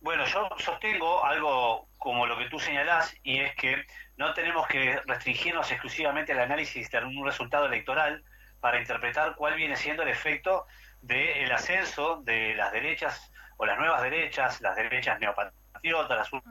Bueno, 0.01 0.25
yo 0.25 0.47
sostengo 0.57 1.25
algo 1.25 1.87
como 1.97 2.25
lo 2.25 2.37
que 2.37 2.45
tú 2.45 2.59
señalás, 2.59 3.15
y 3.23 3.39
es 3.39 3.55
que 3.55 3.83
no 4.17 4.33
tenemos 4.33 4.67
que 4.67 5.01
restringirnos 5.07 5.71
exclusivamente 5.71 6.31
al 6.31 6.39
análisis 6.39 6.89
de 6.91 7.03
un 7.03 7.25
resultado 7.25 7.65
electoral 7.65 8.23
para 8.61 8.79
interpretar 8.79 9.35
cuál 9.35 9.55
viene 9.55 9.75
siendo 9.75 10.03
el 10.03 10.09
efecto 10.09 10.67
del 11.01 11.51
ascenso 11.51 12.21
de 12.23 12.53
las 12.55 12.71
derechas 12.71 13.31
o 13.57 13.65
las 13.65 13.77
nuevas 13.77 14.01
derechas, 14.01 14.61
las 14.61 14.75
derechas 14.75 15.19
neopatrióticas 15.83 16.31
las 16.31 16.43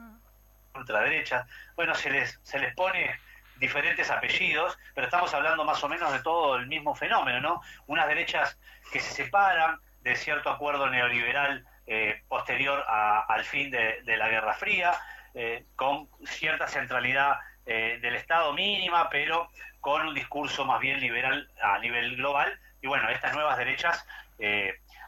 ultraderechas. 0.75 1.47
Bueno, 1.75 1.95
se 1.95 2.09
les, 2.09 2.39
se 2.43 2.59
les 2.59 2.73
pone 2.75 3.19
diferentes 3.59 4.09
apellidos, 4.09 4.77
pero 4.95 5.05
estamos 5.05 5.33
hablando 5.33 5.63
más 5.65 5.83
o 5.83 5.89
menos 5.89 6.11
de 6.11 6.19
todo 6.19 6.55
el 6.55 6.67
mismo 6.67 6.95
fenómeno, 6.95 7.39
¿no? 7.41 7.61
Unas 7.87 8.07
derechas 8.07 8.57
que 8.91 8.99
se 8.99 9.11
separan 9.11 9.79
de 10.01 10.15
cierto 10.15 10.49
acuerdo 10.49 10.89
neoliberal 10.89 11.65
eh, 11.85 12.21
posterior 12.27 12.83
al 12.87 13.43
fin 13.43 13.69
de, 13.69 14.01
la 14.05 14.29
Guerra 14.29 14.53
Fría, 14.53 14.93
eh, 15.33 15.65
con 15.75 16.07
cierta 16.25 16.67
centralidad 16.67 17.39
eh, 17.65 17.99
del 18.01 18.15
Estado 18.15 18.53
mínima, 18.53 19.09
pero 19.09 19.49
con 19.81 20.07
un 20.07 20.13
discurso 20.13 20.65
más 20.65 20.79
bien 20.79 20.99
liberal 20.99 21.49
a 21.61 21.79
nivel 21.79 22.15
global. 22.15 22.57
Y 22.81 22.87
bueno, 22.87 23.09
estas 23.09 23.33
nuevas 23.33 23.57
derechas 23.57 24.05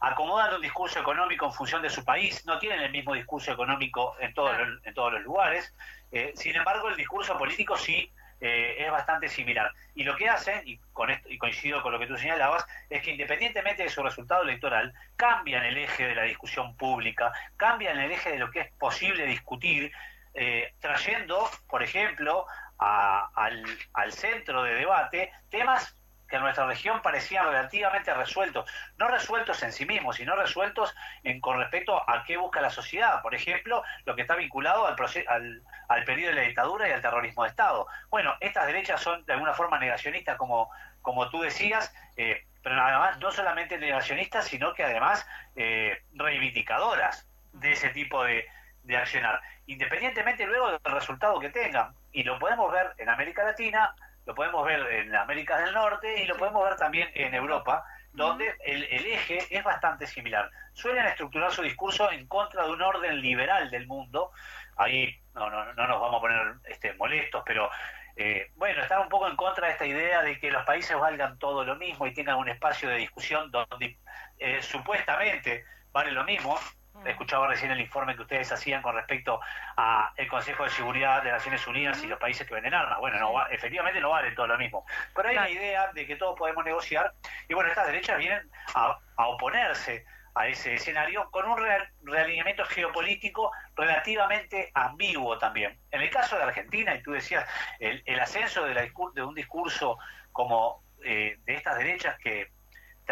acomodan 0.01 0.55
un 0.55 0.62
discurso 0.62 1.00
económico 1.00 1.46
en 1.46 1.53
función 1.53 1.81
de 1.81 1.89
su 1.89 2.03
país, 2.03 2.43
no 2.46 2.58
tienen 2.58 2.81
el 2.81 2.91
mismo 2.91 3.13
discurso 3.13 3.51
económico 3.51 4.15
en 4.20 4.34
todos, 4.34 4.58
los, 4.58 4.86
en 4.86 4.93
todos 4.96 5.13
los 5.13 5.22
lugares, 5.22 5.74
eh, 6.12 6.34
sin 6.36 6.55
embargo 6.55 6.89
el 6.89 6.96
discurso 6.96 7.38
político 7.38 7.77
sí 7.77 8.12
eh, 8.41 8.77
es 8.79 8.91
bastante 8.91 9.29
similar. 9.29 9.72
Y 9.93 10.03
lo 10.03 10.15
que 10.15 10.27
hacen, 10.27 10.63
y, 10.65 10.79
con 10.91 11.12
esto, 11.12 11.29
y 11.29 11.38
coincido 11.38 11.84
con 11.84 11.91
lo 11.91 12.00
que 12.00 12.08
tú 12.08 12.17
señalabas, 12.17 12.65
es 12.89 13.03
que 13.03 13.12
independientemente 13.12 13.84
de 13.84 13.89
su 13.89 14.01
resultado 14.01 14.41
electoral, 14.41 14.91
cambian 15.15 15.63
el 15.63 15.77
eje 15.77 16.08
de 16.08 16.15
la 16.15 16.24
discusión 16.24 16.75
pública, 16.75 17.31
cambian 17.55 18.00
el 18.00 18.12
eje 18.12 18.31
de 18.31 18.39
lo 18.39 18.50
que 18.50 18.62
es 18.62 18.72
posible 18.79 19.27
discutir, 19.27 19.91
eh, 20.34 20.74
trayendo, 20.79 21.48
por 21.70 21.84
ejemplo, 21.84 22.48
al, 22.79 23.63
al 23.93 24.12
centro 24.12 24.63
de 24.63 24.74
debate 24.74 25.31
temas 25.51 25.96
que 26.31 26.38
en 26.38 26.43
nuestra 26.43 26.65
región 26.65 27.01
parecían 27.01 27.45
relativamente 27.45 28.11
resueltos, 28.13 28.67
no 28.97 29.09
resueltos 29.09 29.61
en 29.61 29.71
sí 29.73 29.85
mismos, 29.85 30.15
sino 30.15 30.35
resueltos 30.35 30.95
en, 31.23 31.41
con 31.41 31.59
respecto 31.59 32.09
a 32.09 32.23
qué 32.23 32.38
busca 32.38 32.61
la 32.61 32.69
sociedad. 32.69 33.21
Por 33.21 33.35
ejemplo, 33.35 33.83
lo 34.05 34.15
que 34.15 34.21
está 34.21 34.35
vinculado 34.35 34.88
al, 34.88 34.95
al, 35.27 35.61
al 35.89 36.03
periodo 36.05 36.29
de 36.29 36.35
la 36.35 36.47
dictadura 36.47 36.88
y 36.88 36.91
al 36.93 37.01
terrorismo 37.01 37.43
de 37.43 37.50
Estado. 37.50 37.85
Bueno, 38.09 38.35
estas 38.39 38.65
derechas 38.65 39.01
son 39.01 39.25
de 39.25 39.33
alguna 39.33 39.53
forma 39.53 39.77
negacionistas, 39.77 40.38
como, 40.38 40.71
como 41.01 41.29
tú 41.29 41.41
decías, 41.41 41.93
eh, 42.15 42.45
pero 42.63 42.81
además 42.81 43.19
no 43.19 43.31
solamente 43.31 43.77
negacionistas, 43.77 44.45
sino 44.45 44.73
que 44.73 44.85
además 44.85 45.27
eh, 45.57 46.01
reivindicadoras 46.13 47.27
de 47.51 47.73
ese 47.73 47.89
tipo 47.89 48.23
de, 48.23 48.47
de 48.83 48.95
accionar, 48.95 49.41
independientemente 49.65 50.45
luego 50.45 50.71
del 50.71 50.93
resultado 50.93 51.39
que 51.41 51.50
tengan. 51.50 51.93
Y 52.13 52.23
lo 52.23 52.39
podemos 52.39 52.71
ver 52.71 52.93
en 52.97 53.09
América 53.09 53.43
Latina, 53.43 53.93
lo 54.31 54.35
podemos 54.35 54.65
ver 54.65 54.79
en 54.93 55.13
América 55.13 55.57
del 55.57 55.73
Norte 55.73 56.23
y 56.23 56.25
lo 56.25 56.38
podemos 56.38 56.63
ver 56.63 56.77
también 56.77 57.09
en 57.15 57.33
Europa, 57.33 57.83
donde 58.13 58.55
el, 58.63 58.83
eje 58.83 59.45
es 59.50 59.61
bastante 59.61 60.07
similar. 60.07 60.50
Suelen 60.71 61.05
estructurar 61.05 61.51
su 61.51 61.61
discurso 61.63 62.09
en 62.09 62.27
contra 62.27 62.63
de 62.63 62.71
un 62.71 62.81
orden 62.81 63.19
liberal 63.19 63.69
del 63.69 63.88
mundo. 63.88 64.31
Ahí 64.77 65.13
no, 65.35 65.50
no, 65.50 65.73
no 65.73 65.85
nos 65.85 66.00
vamos 66.00 66.17
a 66.17 66.21
poner 66.21 66.53
este, 66.63 66.93
molestos, 66.93 67.43
pero 67.45 67.69
eh, 68.15 68.51
bueno, 68.55 68.81
están 68.81 69.01
un 69.01 69.09
poco 69.09 69.27
en 69.27 69.35
contra 69.35 69.67
de 69.67 69.73
esta 69.73 69.85
idea 69.85 70.23
de 70.23 70.39
que 70.39 70.50
los 70.50 70.63
países 70.63 70.97
valgan 70.97 71.38
todo 71.38 71.65
lo 71.65 71.75
mismo 71.75 72.07
y 72.07 72.13
tengan 72.13 72.38
un 72.38 72.47
espacio 72.47 72.88
de 72.88 72.95
discusión 72.95 73.51
donde 73.51 73.97
eh, 74.39 74.61
supuestamente 74.61 75.65
vale 75.91 76.13
lo 76.13 76.23
mismo. 76.23 76.57
Escuchaba 77.05 77.48
recién 77.48 77.71
el 77.71 77.81
informe 77.81 78.15
que 78.15 78.21
ustedes 78.21 78.51
hacían 78.51 78.81
con 78.81 78.95
respecto 78.95 79.39
a 79.75 80.13
el 80.17 80.27
Consejo 80.27 80.63
de 80.63 80.69
Seguridad 80.69 81.24
de 81.24 81.31
Naciones 81.31 81.65
Unidas 81.65 82.03
y 82.03 82.07
los 82.07 82.19
países 82.19 82.48
que 82.48 82.53
venden 82.53 82.74
armas. 82.74 83.00
Bueno, 83.00 83.19
no 83.19 83.48
efectivamente 83.48 84.00
no 84.00 84.10
vale 84.10 84.31
todo 84.31 84.48
lo 84.48 84.57
mismo. 84.57 84.86
Pero 85.15 85.29
hay 85.29 85.38
una 85.38 85.50
idea 85.50 85.91
de 85.93 86.05
que 86.05 86.15
todos 86.15 86.38
podemos 86.38 86.63
negociar 86.63 87.13
y 87.48 87.53
bueno, 87.53 87.69
estas 87.69 87.88
derechas 87.88 88.19
vienen 88.19 88.50
a, 88.75 89.00
oponerse 89.17 90.05
a 90.36 90.48
ese 90.48 90.75
escenario 90.75 91.29
con 91.31 91.45
un 91.50 91.57
realineamiento 92.03 92.63
geopolítico 92.65 93.51
relativamente 93.75 94.71
ambiguo 94.74 95.38
también. 95.38 95.77
En 95.91 96.01
el 96.01 96.10
caso 96.10 96.38
de 96.38 96.43
Argentina, 96.43 96.95
y 96.95 97.01
tú 97.01 97.12
decías, 97.12 97.48
el, 97.79 98.19
ascenso 98.19 98.63
de, 98.63 98.74
la, 98.75 98.81
de 98.81 99.24
un 99.24 99.36
discurso 99.36 99.98
como 100.31 100.83
eh, 101.03 101.38
de 101.45 101.55
estas 101.55 101.77
derechas 101.77 102.17
que 102.19 102.51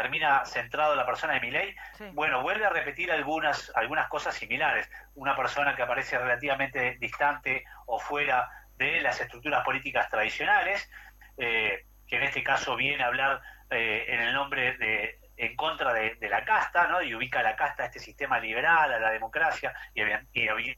termina 0.01 0.45
centrado 0.45 0.93
en 0.93 0.97
la 0.97 1.05
persona 1.05 1.33
de 1.33 1.41
Milei, 1.41 1.75
bueno, 2.13 2.41
vuelve 2.41 2.65
a 2.65 2.69
repetir 2.69 3.11
algunas, 3.11 3.69
algunas 3.75 4.07
cosas 4.07 4.33
similares. 4.33 4.89
Una 5.15 5.35
persona 5.35 5.75
que 5.75 5.81
aparece 5.81 6.17
relativamente 6.17 6.95
distante 7.01 7.65
o 7.85 7.99
fuera 7.99 8.49
de 8.77 9.01
las 9.01 9.19
estructuras 9.19 9.61
políticas 9.65 10.09
tradicionales, 10.09 10.89
eh, 11.37 11.85
que 12.07 12.15
en 12.15 12.23
este 12.23 12.41
caso 12.43 12.77
viene 12.77 13.03
a 13.03 13.07
hablar 13.07 13.41
eh, 13.71 14.05
en 14.07 14.21
el 14.21 14.33
nombre 14.33 14.77
de 14.77 15.19
en 15.35 15.55
contra 15.57 15.93
de, 15.93 16.17
la 16.29 16.45
casta, 16.45 16.87
¿no? 16.87 17.01
Y 17.01 17.13
ubica 17.15 17.41
a 17.41 17.43
la 17.43 17.55
casta 17.57 17.83
a 17.83 17.85
este 17.87 17.99
sistema 17.99 18.39
liberal, 18.39 18.93
a 18.93 18.99
la 18.99 19.11
democracia 19.11 19.73
y, 19.93 20.01
y, 20.33 20.77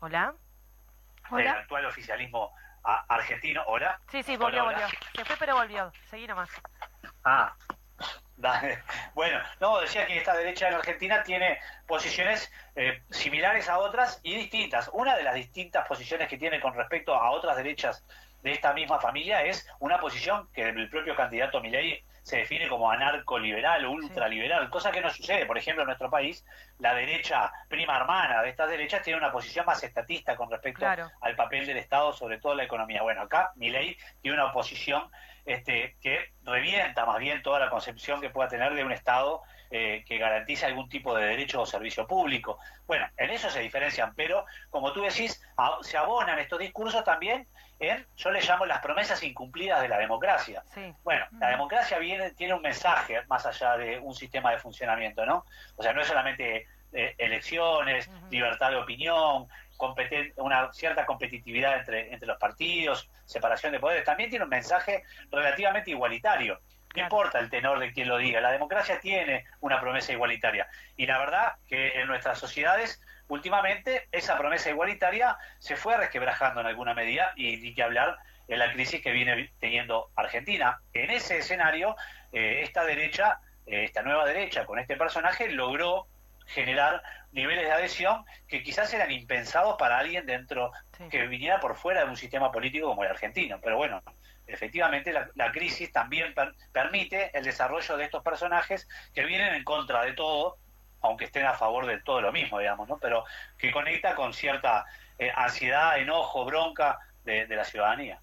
Hola. 0.00 0.34
El 1.30 1.46
actual 1.46 1.86
oficialismo 1.86 2.52
argentino. 2.82 3.62
Hola. 3.66 4.00
Sí, 4.08 4.22
sí, 4.22 4.36
volvió, 4.36 4.64
volvió. 4.64 4.86
Se 5.14 5.24
fue, 5.24 5.36
pero 5.36 5.56
volvió. 5.56 5.92
Seguí 6.10 6.26
nomás. 6.26 6.50
Ah, 7.30 7.54
Bueno, 9.14 9.38
no, 9.60 9.80
decía 9.80 10.06
que 10.06 10.16
esta 10.16 10.34
derecha 10.34 10.68
en 10.68 10.74
Argentina 10.74 11.22
tiene 11.22 11.58
posiciones 11.86 12.50
eh, 12.74 13.02
similares 13.10 13.68
a 13.68 13.78
otras 13.78 14.20
y 14.22 14.34
distintas. 14.34 14.88
Una 14.94 15.14
de 15.14 15.24
las 15.24 15.34
distintas 15.34 15.86
posiciones 15.86 16.28
que 16.28 16.38
tiene 16.38 16.58
con 16.60 16.72
respecto 16.74 17.14
a 17.14 17.30
otras 17.32 17.56
derechas 17.56 18.02
de 18.42 18.52
esta 18.52 18.72
misma 18.72 18.98
familia 18.98 19.42
es 19.42 19.68
una 19.80 20.00
posición 20.00 20.48
que 20.54 20.70
el 20.70 20.88
propio 20.88 21.14
candidato 21.16 21.60
Milei 21.60 22.02
se 22.28 22.36
define 22.36 22.68
como 22.68 22.90
anarcoliberal 22.90 23.86
o 23.86 23.92
ultraliberal, 23.92 24.68
cosa 24.68 24.90
que 24.90 25.00
no 25.00 25.08
sucede. 25.08 25.46
Por 25.46 25.56
ejemplo, 25.56 25.82
en 25.82 25.86
nuestro 25.86 26.10
país, 26.10 26.44
la 26.78 26.94
derecha 26.94 27.50
prima 27.68 27.96
hermana 27.96 28.42
de 28.42 28.50
estas 28.50 28.68
derechas 28.68 29.00
tiene 29.00 29.18
una 29.18 29.32
posición 29.32 29.64
más 29.64 29.82
estatista 29.82 30.36
con 30.36 30.50
respecto 30.50 30.86
al 30.86 31.36
papel 31.36 31.64
del 31.64 31.78
Estado, 31.78 32.12
sobre 32.12 32.36
todo 32.36 32.54
la 32.54 32.64
economía. 32.64 33.00
Bueno, 33.00 33.22
acá 33.22 33.52
Milei 33.56 33.96
tiene 34.20 34.36
una 34.36 34.50
oposición 34.50 35.10
este, 35.46 35.96
que 36.02 36.34
revienta 36.44 37.06
más 37.06 37.18
bien 37.18 37.40
toda 37.42 37.60
la 37.60 37.70
concepción 37.70 38.20
que 38.20 38.28
pueda 38.28 38.50
tener 38.50 38.74
de 38.74 38.84
un 38.84 38.92
Estado 38.92 39.42
eh, 39.70 40.04
que 40.06 40.18
garantice 40.18 40.66
algún 40.66 40.88
tipo 40.88 41.14
de 41.14 41.26
derecho 41.26 41.60
o 41.60 41.66
servicio 41.66 42.06
público. 42.06 42.58
Bueno, 42.86 43.06
en 43.16 43.30
eso 43.30 43.50
se 43.50 43.60
diferencian, 43.60 44.14
pero 44.14 44.46
como 44.70 44.92
tú 44.92 45.02
decís, 45.02 45.42
se 45.82 45.96
abonan 45.96 46.38
estos 46.38 46.58
discursos 46.58 47.04
también 47.04 47.46
en, 47.78 48.06
yo 48.16 48.30
le 48.30 48.40
llamo 48.40 48.66
las 48.66 48.80
promesas 48.80 49.22
incumplidas 49.22 49.80
de 49.82 49.88
la 49.88 49.98
democracia. 49.98 50.62
Bueno, 51.04 51.26
la 51.38 51.50
democracia 51.50 51.98
viene, 51.98 52.30
tiene 52.32 52.54
un 52.54 52.62
mensaje 52.62 53.20
más 53.28 53.46
allá 53.46 53.76
de 53.76 53.98
un 53.98 54.14
sistema 54.14 54.50
de 54.50 54.58
funcionamiento, 54.58 55.24
¿no? 55.24 55.44
O 55.76 55.82
sea, 55.82 55.92
no 55.92 56.00
es 56.00 56.08
solamente 56.08 56.66
eh, 56.92 57.14
elecciones, 57.18 58.10
libertad 58.30 58.70
de 58.70 58.76
opinión, 58.76 59.48
una 60.36 60.72
cierta 60.72 61.06
competitividad 61.06 61.78
entre, 61.78 62.12
entre 62.12 62.26
los 62.26 62.38
partidos, 62.38 63.08
separación 63.24 63.72
de 63.72 63.80
poderes, 63.80 64.04
también 64.04 64.30
tiene 64.30 64.44
un 64.44 64.50
mensaje 64.50 65.04
relativamente 65.30 65.90
igualitario. 65.90 66.60
No 66.94 67.02
importa 67.02 67.38
el 67.38 67.50
tenor 67.50 67.78
de 67.78 67.92
quien 67.92 68.08
lo 68.08 68.16
diga, 68.16 68.40
la 68.40 68.52
democracia 68.52 69.00
tiene 69.00 69.44
una 69.60 69.80
promesa 69.80 70.12
igualitaria. 70.12 70.68
Y 70.96 71.06
la 71.06 71.18
verdad 71.18 71.56
que 71.68 72.00
en 72.00 72.06
nuestras 72.06 72.38
sociedades, 72.38 73.00
últimamente, 73.28 74.08
esa 74.10 74.38
promesa 74.38 74.70
igualitaria 74.70 75.36
se 75.58 75.76
fue 75.76 75.96
resquebrajando 75.96 76.60
en 76.60 76.66
alguna 76.66 76.94
medida 76.94 77.32
y 77.36 77.58
ni 77.58 77.74
que 77.74 77.82
hablar 77.82 78.18
en 78.48 78.58
la 78.58 78.72
crisis 78.72 79.02
que 79.02 79.12
viene 79.12 79.50
teniendo 79.60 80.10
Argentina. 80.16 80.80
En 80.94 81.10
ese 81.10 81.38
escenario, 81.38 81.94
eh, 82.32 82.62
esta 82.62 82.84
derecha, 82.84 83.40
eh, 83.66 83.84
esta 83.84 84.02
nueva 84.02 84.24
derecha 84.24 84.64
con 84.64 84.78
este 84.78 84.96
personaje 84.96 85.50
logró 85.50 86.06
generar 86.46 87.02
niveles 87.32 87.66
de 87.66 87.72
adhesión 87.72 88.24
que 88.48 88.62
quizás 88.62 88.92
eran 88.94 89.10
impensados 89.10 89.76
para 89.78 89.98
alguien 89.98 90.24
dentro 90.24 90.72
que 91.10 91.26
viniera 91.26 91.60
por 91.60 91.76
fuera 91.76 92.04
de 92.04 92.10
un 92.10 92.16
sistema 92.16 92.50
político 92.50 92.88
como 92.88 93.04
el 93.04 93.10
argentino. 93.10 93.60
Pero 93.62 93.76
bueno, 93.76 94.02
efectivamente 94.48 95.12
la, 95.12 95.52
crisis 95.52 95.92
también 95.92 96.34
permite 96.72 97.30
el 97.36 97.44
desarrollo 97.44 97.96
de 97.96 98.04
estos 98.04 98.22
personajes 98.22 98.88
que 99.14 99.24
vienen 99.24 99.54
en 99.54 99.64
contra 99.64 100.02
de 100.02 100.12
todo, 100.12 100.56
aunque 101.00 101.26
estén 101.26 101.46
a 101.46 101.54
favor 101.54 101.86
de 101.86 102.00
todo 102.00 102.20
lo 102.20 102.32
mismo, 102.32 102.58
digamos, 102.58 102.88
¿no? 102.88 102.98
Pero 102.98 103.24
que 103.56 103.70
conecta 103.70 104.14
con 104.14 104.34
cierta 104.34 104.86
eh, 105.18 105.30
ansiedad, 105.34 105.98
enojo, 105.98 106.44
bronca 106.44 106.98
de 107.24 107.46
la 107.46 107.64
ciudadanía. 107.64 108.20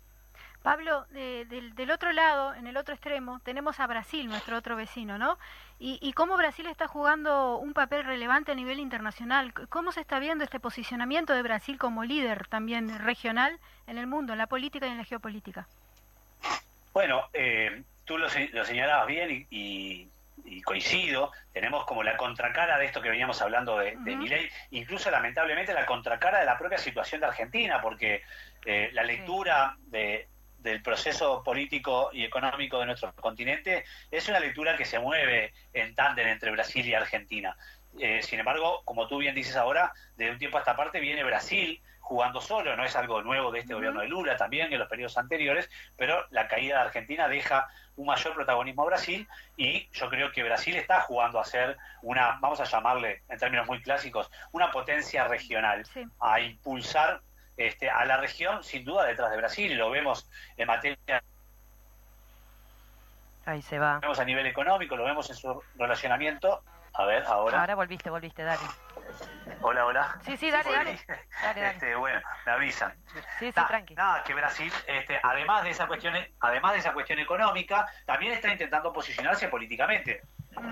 Pablo, 0.66 1.06
del 1.12 1.92
otro 1.92 2.12
lado, 2.12 2.56
en 2.56 2.66
el 2.66 2.76
otro 2.76 2.96
extremo, 2.96 3.40
tenemos 3.44 3.80
a 3.80 3.86
Brasil, 3.86 4.26
nuestro 4.26 4.58
otro 4.58 4.76
vecino, 4.76 5.20
¿no? 5.20 5.38
Y, 5.78 6.12
cómo 6.14 6.38
Brasil 6.38 6.66
está 6.66 6.88
jugando 6.88 7.58
un 7.58 7.74
papel 7.74 8.04
relevante 8.04 8.52
a 8.52 8.56
nivel 8.56 8.80
internacional. 8.80 9.54
¿Cómo 9.70 9.92
se 9.92 10.02
está 10.02 10.18
viendo 10.18 10.44
este 10.44 10.60
posicionamiento 10.60 11.34
de 11.34 11.44
Brasil 11.44 11.78
como 11.78 12.04
líder 12.04 12.48
también 12.48 12.98
regional 12.98 13.60
en 13.86 14.00
el 14.00 14.08
mundo, 14.08 14.34
en 14.34 14.40
la 14.40 14.48
política 14.48 14.88
y 14.88 14.90
en 14.90 14.98
la 14.98 15.04
geopolítica? 15.04 15.68
Bueno, 16.96 17.28
eh, 17.34 17.84
tú 18.06 18.18
lo, 18.18 18.30
señalabas 18.30 19.06
bien 19.06 19.46
y, 19.50 20.10
coincido. 20.64 21.34
Tenemos 21.52 21.86
como 21.86 22.04
la 22.04 22.16
contracara 22.16 22.78
de 22.78 22.86
esto 22.86 23.02
que 23.02 23.10
veníamos 23.10 23.42
hablando 23.42 23.78
de, 23.78 23.98
uh 23.98 24.50
incluso 24.72 25.12
lamentablemente 25.12 25.74
la 25.74 25.86
contracara 25.86 26.40
de 26.40 26.46
la 26.46 26.58
propia 26.58 26.78
situación 26.78 27.20
de 27.20 27.28
Argentina, 27.28 27.82
porque 27.82 28.22
eh, 28.66 28.92
la 28.94 29.04
lectura 29.04 29.76
de 29.88 30.30
del 30.60 30.82
proceso 30.82 31.44
político 31.44 32.10
y 32.12 32.24
económico 32.24 32.80
de 32.80 32.88
nuestro 32.88 33.14
continente 33.14 33.86
es 34.10 34.28
una 34.30 34.40
lectura 34.40 34.76
que 34.76 34.84
se 34.84 34.98
mueve 34.98 35.54
en 35.74 35.94
tándem 35.94 36.28
entre 36.28 36.50
Brasil 36.50 36.88
y 36.88 36.96
Argentina. 36.96 37.56
Eh, 38.00 38.24
sin 38.24 38.40
embargo, 38.40 38.82
como 38.84 39.08
tú 39.08 39.20
bien 39.20 39.36
dices 39.36 39.56
ahora, 39.58 39.94
de 40.18 40.32
un 40.32 40.40
tiempo 40.40 40.58
a 40.58 40.62
esta 40.62 40.76
parte 40.76 41.00
viene 41.00 41.24
Brasil 41.24 41.82
jugando 42.06 42.40
solo, 42.40 42.76
no 42.76 42.86
es 42.86 42.96
algo 42.96 43.24
nuevo 43.24 43.52
de 43.52 43.62
este 43.62 43.74
gobierno 43.74 44.02
de 44.02 44.08
Lula, 44.08 44.38
también 44.38 44.72
en 44.72 44.78
los 44.78 44.88
periodos 44.88 45.18
anteriores, 45.18 45.72
pero 45.98 46.24
la 46.30 46.48
caída 46.48 46.76
de 46.76 46.82
Argentina 46.82 47.28
deja 47.28 47.68
un 47.96 48.06
mayor 48.06 48.36
protagonismo 48.36 48.84
a 48.84 48.86
Brasil 48.86 49.28
y 49.58 49.90
yo 49.92 50.08
creo 50.08 50.32
que 50.32 50.44
Brasil 50.44 50.76
está 50.76 51.02
jugando 51.02 51.40
a 51.40 51.46
ser 51.46 51.78
una, 52.04 52.38
vamos 52.42 52.60
a 52.60 52.66
llamarle 52.66 53.24
en 53.28 53.40
términos 53.40 53.66
muy 53.66 53.82
clásicos, 53.82 54.30
una 54.52 54.70
potencia 54.70 55.28
regional, 55.28 55.84
a 56.20 56.40
impulsar 56.42 57.22
este, 57.58 57.90
a 57.90 58.06
la 58.06 58.18
región, 58.18 58.64
sin 58.64 58.86
duda, 58.86 59.06
detrás 59.06 59.32
de 59.32 59.38
Brasil, 59.38 59.76
lo 59.76 59.90
vemos 59.90 60.30
en 60.58 60.68
materia. 60.68 61.24
Ahí 63.48 63.64
se 63.64 63.80
va. 63.80 63.96
Lo 63.96 64.02
vemos 64.02 64.20
a 64.20 64.26
nivel 64.26 64.46
económico, 64.46 64.96
lo 64.96 65.06
vemos 65.06 65.28
en 65.32 65.36
su 65.38 65.60
relacionamiento. 65.76 66.62
A 66.94 67.06
ver, 67.06 67.24
ahora. 67.26 67.62
Ahora 67.62 67.74
volviste, 67.74 68.12
volviste, 68.12 68.44
dale. 68.44 68.62
Hola, 69.62 69.86
hola. 69.86 70.20
Sí, 70.24 70.38
sí, 70.38 70.52
dale, 70.52 70.72
dale. 70.72 71.70
Este, 71.70 71.96
bueno, 71.96 72.22
me 72.46 72.52
avisan. 72.52 72.94
Sí, 73.14 73.20
sí, 73.40 73.52
tranqui. 73.52 73.96
Nada, 73.96 74.24
que 74.24 74.34
Brasil, 74.34 74.72
este, 74.88 75.20
además 75.22 75.64
de 75.64 75.72
esa 75.72 75.88
cuestión, 75.88 76.14
además 76.40 76.74
de 76.74 76.80
esa 76.80 76.94
cuestión 76.94 77.20
económica, 77.20 77.88
también 78.06 78.34
está 78.34 78.52
intentando 78.52 78.94
posicionarse 78.94 79.48
políticamente. 79.48 80.22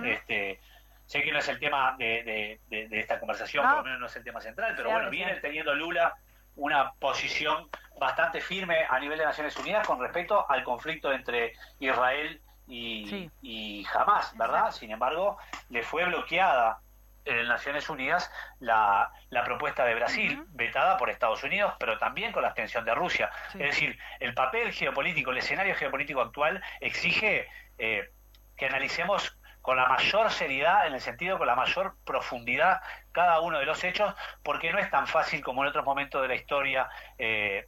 Este, 0.04 0.60
sé 1.06 1.24
que 1.24 1.32
no 1.32 1.40
es 1.40 1.48
el 1.48 1.60
tema 1.60 1.96
de, 1.98 2.60
de, 2.70 3.00
esta 3.00 3.20
conversación, 3.20 3.68
por 3.68 3.78
lo 3.78 3.84
menos 3.84 4.00
no 4.00 4.06
es 4.06 4.16
el 4.16 4.24
tema 4.24 4.42
central, 4.42 4.74
pero 4.76 4.92
bueno, 4.92 5.10
viene 5.10 5.36
teniendo 5.36 5.74
Lula 5.74 6.14
una 6.56 6.92
posición 6.94 7.70
bastante 8.00 8.42
firme 8.42 8.86
a 8.88 9.00
nivel 9.00 9.18
de 9.18 9.26
Naciones 9.26 9.58
Unidas 9.58 9.88
con 9.88 10.00
respecto 10.00 10.50
al 10.50 10.64
conflicto 10.64 11.12
entre 11.12 11.54
Israel 11.80 12.40
y, 12.68 13.30
y 13.42 13.86
Hamas, 13.94 14.38
¿verdad? 14.38 14.72
Sin 14.72 14.92
embargo, 14.92 15.38
le 15.70 15.84
fue 15.84 16.06
bloqueada 16.06 16.80
en 17.26 17.48
Naciones 17.48 17.90
Unidas 17.90 18.32
la, 18.60 19.12
la 19.30 19.44
propuesta 19.44 19.86
de 19.86 19.96
Brasil, 19.96 20.44
vetada 20.50 20.98
por 20.98 21.10
Estados 21.10 21.44
Unidos, 21.44 21.74
pero 21.80 21.98
también 21.98 22.32
con 22.32 22.42
la 22.42 22.50
abstención 22.50 22.86
de 22.86 22.94
Rusia. 22.94 23.32
Es 23.54 23.60
decir, 23.60 23.98
el 24.20 24.34
papel 24.34 24.72
geopolítico, 24.74 25.32
el 25.32 25.38
escenario 25.38 25.76
geopolítico 25.76 26.22
actual 26.22 26.62
exige 26.82 27.48
eh, 27.78 28.12
que 28.58 28.66
analicemos 28.66 29.38
con 29.62 29.78
la 29.78 29.88
mayor 29.88 30.30
seriedad, 30.30 30.88
en 30.88 30.94
el 30.94 31.00
sentido 31.00 31.38
con 31.38 31.48
la 31.48 31.56
mayor 31.56 31.96
profundidad 32.06 32.82
cada 33.14 33.40
uno 33.40 33.60
de 33.60 33.66
los 33.66 33.82
hechos, 33.84 34.14
porque 34.44 34.74
no 34.74 34.78
es 34.78 34.90
tan 34.92 35.08
fácil 35.08 35.42
como 35.42 35.64
en 35.64 35.70
otros 35.70 35.86
momentos 35.86 36.22
de 36.22 36.28
la 36.28 36.36
historia 36.36 36.90
eh, 37.18 37.68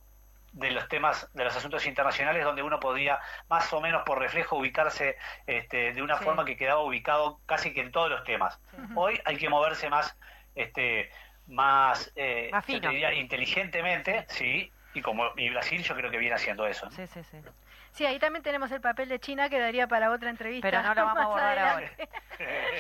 de 0.55 0.71
los 0.71 0.87
temas, 0.87 1.29
de 1.33 1.43
los 1.43 1.55
asuntos 1.55 1.85
internacionales, 1.85 2.43
donde 2.43 2.63
uno 2.63 2.79
podía 2.79 3.19
más 3.49 3.71
o 3.73 3.81
menos 3.81 4.03
por 4.03 4.19
reflejo 4.19 4.57
ubicarse 4.57 5.17
este, 5.45 5.93
de 5.93 6.01
una 6.01 6.15
forma 6.15 6.45
que 6.45 6.55
quedaba 6.55 6.81
ubicado 6.81 7.39
casi 7.45 7.73
que 7.73 7.81
en 7.81 7.91
todos 7.91 8.09
los 8.09 8.23
temas. 8.23 8.59
Hoy 8.95 9.19
hay 9.25 9.37
que 9.37 9.49
moverse 9.49 9.89
más, 9.89 10.17
este, 10.55 11.11
más, 11.47 12.11
eh, 12.15 12.51
inteligentemente, 13.15 14.25
sí, 14.29 14.71
y 14.93 15.01
como 15.01 15.25
y 15.35 15.49
Brasil 15.49 15.83
yo 15.83 15.93
creo 15.93 16.09
que 16.09 16.17
viene 16.17 16.35
haciendo 16.35 16.65
eso. 16.65 16.89
Sí, 16.91 17.05
sí, 17.07 17.21
sí. 17.23 17.37
Sí, 17.95 18.05
ahí 18.05 18.19
también 18.19 18.43
tenemos 18.43 18.69
el 18.73 18.81
papel 18.81 19.07
de 19.07 19.21
China 19.21 19.47
que 19.47 19.57
daría 19.57 19.87
para 19.87 20.11
otra 20.11 20.29
entrevista. 20.29 20.69
Pero 20.69 20.83
no 20.83 20.93
lo 20.93 21.05
vamos 21.05 21.17
a 21.17 21.23
abordar 21.27 21.59
ahora. 21.59 21.91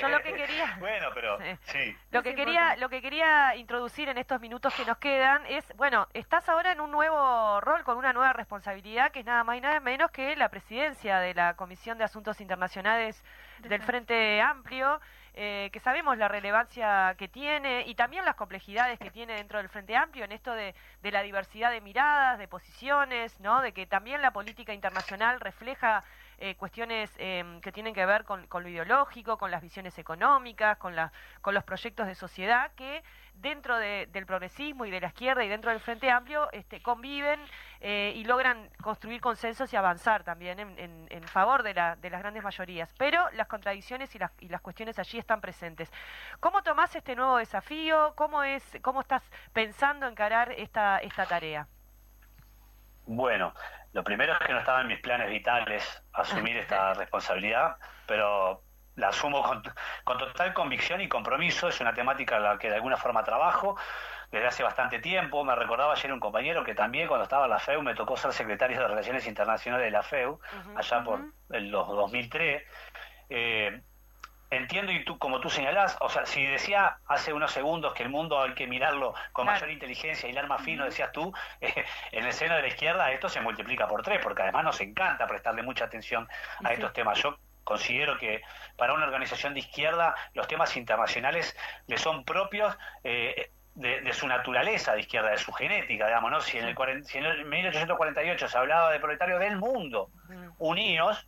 Yo 0.01 0.09
lo 0.09 0.19
que 0.19 0.33
quería. 0.33 0.75
Bueno, 0.79 1.07
pero 1.13 1.37
sí. 1.61 1.95
Lo 2.11 2.21
que 2.21 2.35
quería, 2.35 2.75
lo 2.75 2.89
que 2.89 3.01
quería 3.01 3.55
introducir 3.55 4.09
en 4.09 4.17
estos 4.17 4.41
minutos 4.41 4.73
que 4.75 4.83
nos 4.83 4.97
quedan 4.97 5.45
es, 5.45 5.65
bueno, 5.77 6.09
estás 6.13 6.49
ahora 6.49 6.73
en 6.73 6.81
un 6.81 6.91
nuevo 6.91 7.61
rol 7.61 7.83
con 7.85 7.97
una 7.97 8.11
nueva 8.11 8.33
responsabilidad 8.33 9.11
que 9.11 9.21
es 9.21 9.25
nada 9.25 9.45
más 9.45 9.57
y 9.57 9.61
nada 9.61 9.79
menos 9.79 10.11
que 10.11 10.35
la 10.35 10.49
presidencia 10.49 11.19
de 11.19 11.33
la 11.33 11.53
Comisión 11.55 11.97
de 11.97 12.03
Asuntos 12.03 12.41
Internacionales 12.41 13.23
del 13.59 13.81
Frente 13.81 14.41
Amplio. 14.41 14.99
Eh, 15.37 15.69
que 15.73 15.81
sabemos 15.81 16.17
la 16.17 16.29
relevancia 16.29 17.13
que 17.17 17.27
tiene 17.27 17.83
y 17.85 17.95
también 17.95 18.23
las 18.23 18.35
complejidades 18.35 18.97
que 18.97 19.11
tiene 19.11 19.33
dentro 19.33 19.57
del 19.57 19.67
Frente 19.67 19.93
Amplio 19.93 20.23
en 20.23 20.31
esto 20.31 20.53
de, 20.53 20.73
la 21.03 21.23
diversidad 21.23 21.71
de 21.71 21.81
miradas, 21.81 22.39
de 22.39 22.47
posiciones, 22.47 23.37
¿no? 23.41 23.59
de 23.59 23.73
que 23.73 23.85
también 23.85 24.21
la 24.21 24.31
política 24.31 24.73
internacional 24.73 25.41
refleja 25.41 26.05
eh, 26.37 26.55
cuestiones 26.55 27.11
em, 27.17 27.61
que 27.61 27.71
tienen 27.71 27.93
que 27.93 28.05
ver 28.05 28.25
con, 28.25 28.47
lo 28.51 28.69
ideológico, 28.69 29.37
con 29.37 29.51
las 29.51 29.61
visiones 29.61 29.97
económicas, 29.97 30.77
con, 30.77 30.95
la, 30.95 31.11
con 31.41 31.53
los 31.53 31.63
proyectos 31.63 32.07
de 32.07 32.15
sociedad 32.15 32.71
que 32.75 33.03
dentro 33.35 33.77
del 33.77 34.25
progresismo 34.25 34.85
y 34.85 34.91
de 34.91 35.01
la 35.01 35.07
izquierda 35.07 35.43
y 35.43 35.49
dentro 35.49 35.71
del 35.71 35.79
Frente 35.79 36.09
Amplio 36.09 36.49
este, 36.51 36.81
conviven 36.81 37.39
eh, 37.81 38.13
y 38.15 38.23
logran 38.23 38.69
construir 38.81 39.19
consensos 39.21 39.71
y 39.73 39.75
avanzar 39.75 40.23
también 40.23 40.59
en, 40.59 41.07
en, 41.09 41.23
favor 41.23 41.63
de, 41.63 41.73
la, 41.73 41.95
de, 41.97 42.09
las 42.09 42.21
grandes 42.21 42.43
mayorías. 42.43 42.93
Pero 42.97 43.29
las 43.31 43.47
contradicciones 43.47 44.15
y 44.15 44.19
las, 44.19 44.31
y 44.39 44.47
las 44.47 44.61
cuestiones 44.61 44.97
allí 44.99 45.17
están 45.17 45.41
presentes. 45.41 45.91
¿Cómo 46.39 46.63
tomás 46.63 46.95
este 46.95 47.15
nuevo 47.15 47.37
desafío? 47.37 48.13
¿Cómo, 48.15 48.43
es, 48.43 48.63
cómo 48.81 49.01
estás 49.01 49.23
pensando 49.53 50.07
encarar 50.07 50.51
esta, 50.53 50.99
esta 50.99 51.25
tarea? 51.25 51.67
Bueno, 53.05 53.53
lo 53.93 54.03
primero 54.03 54.33
es 54.33 54.39
que 54.39 54.53
no 54.53 54.59
estaba 54.59 54.81
en 54.81 54.87
mis 54.87 54.99
planes 54.99 55.29
vitales 55.29 56.03
asumir 56.13 56.57
esta 56.57 56.93
responsabilidad, 56.95 57.77
pero 58.05 58.61
la 58.95 59.09
asumo 59.09 59.43
con, 59.43 59.61
con, 60.03 60.17
total 60.17 60.53
convicción 60.53 61.01
y 61.01 61.09
compromiso, 61.09 61.67
es 61.67 61.81
una 61.81 61.93
temática 61.93 62.37
en 62.37 62.43
la 62.43 62.57
que 62.57 62.69
de 62.69 62.75
alguna 62.75 62.97
forma 62.97 63.23
trabajo 63.23 63.75
desde 64.31 64.47
hace 64.47 64.63
bastante 64.63 64.99
tiempo, 64.99 65.43
me 65.43 65.55
recordaba 65.55 65.93
ayer 65.93 66.11
un 66.11 66.19
compañero 66.19 66.63
que 66.63 66.75
también 66.75 67.07
cuando 67.07 67.23
estaba 67.23 67.45
en 67.45 67.51
la 67.51 67.59
FEU 67.59 67.81
me 67.81 67.95
tocó 67.95 68.17
ser 68.17 68.33
secretario 68.33 68.79
de 68.79 68.87
Relaciones 68.87 69.27
Internacionales 69.27 69.85
de 69.85 69.91
la 69.91 70.03
FEU, 70.03 70.39
allá 70.75 71.03
por 71.03 71.21
los 71.49 71.87
2003. 71.87 72.63
Eh, 73.29 73.81
entiendo 74.49 74.91
y 74.91 75.03
tú 75.03 75.17
como 75.17 75.39
tú 75.39 75.49
señalás, 75.49 75.97
o 75.99 76.09
sea, 76.09 76.25
si 76.25 76.45
decía 76.45 76.97
hace 77.07 77.33
unos 77.33 77.51
segundos 77.51 77.93
que 77.93 78.03
el 78.03 78.09
mundo 78.09 78.41
hay 78.41 78.53
que 78.53 78.67
mirarlo 78.67 79.13
con 79.31 79.45
mayor 79.45 79.69
inteligencia 79.69 80.27
y 80.27 80.31
el 80.31 80.37
arma 80.37 80.59
fino, 80.59 80.85
decías 80.85 81.11
tú, 81.11 81.33
eh, 81.61 81.85
en 82.11 82.25
el 82.25 82.33
seno 82.33 82.55
de 82.55 82.61
la 82.61 82.67
izquierda 82.67 83.11
esto 83.11 83.29
se 83.29 83.41
multiplica 83.41 83.87
por 83.87 84.01
tres, 84.01 84.19
porque 84.21 84.43
además 84.43 84.63
nos 84.63 84.81
encanta 84.81 85.27
prestarle 85.27 85.63
mucha 85.63 85.85
atención 85.85 86.27
a 86.63 86.73
estos 86.73 86.93
temas. 86.93 87.21
Yo 87.21 87.37
considero 87.63 88.17
que 88.17 88.41
para 88.77 88.93
una 88.93 89.05
organización 89.05 89.53
de 89.53 89.61
izquierda 89.61 90.15
los 90.33 90.47
temas 90.47 90.75
internacionales 90.77 91.55
le 91.87 91.97
son 91.97 92.23
propios. 92.23 92.77
Eh, 93.03 93.51
de, 93.75 94.13
su 94.13 94.25
naturaleza 94.25 94.93
de 94.93 95.01
izquierda, 95.01 95.31
de 95.31 95.37
su 95.37 95.51
genética, 95.51 96.05
digamos, 96.05 96.31
¿no? 96.31 96.39
Si 96.39 96.57
en 96.57 96.65
el, 96.65 97.05
si 97.05 97.17
en 97.17 97.25
el 97.25 97.45
1848 97.45 98.47
se 98.47 98.57
hablaba 98.57 98.89
de 98.89 99.01
proletarios 99.01 99.39
del 99.41 99.57
mundo 99.57 100.09
unidos, 100.57 101.27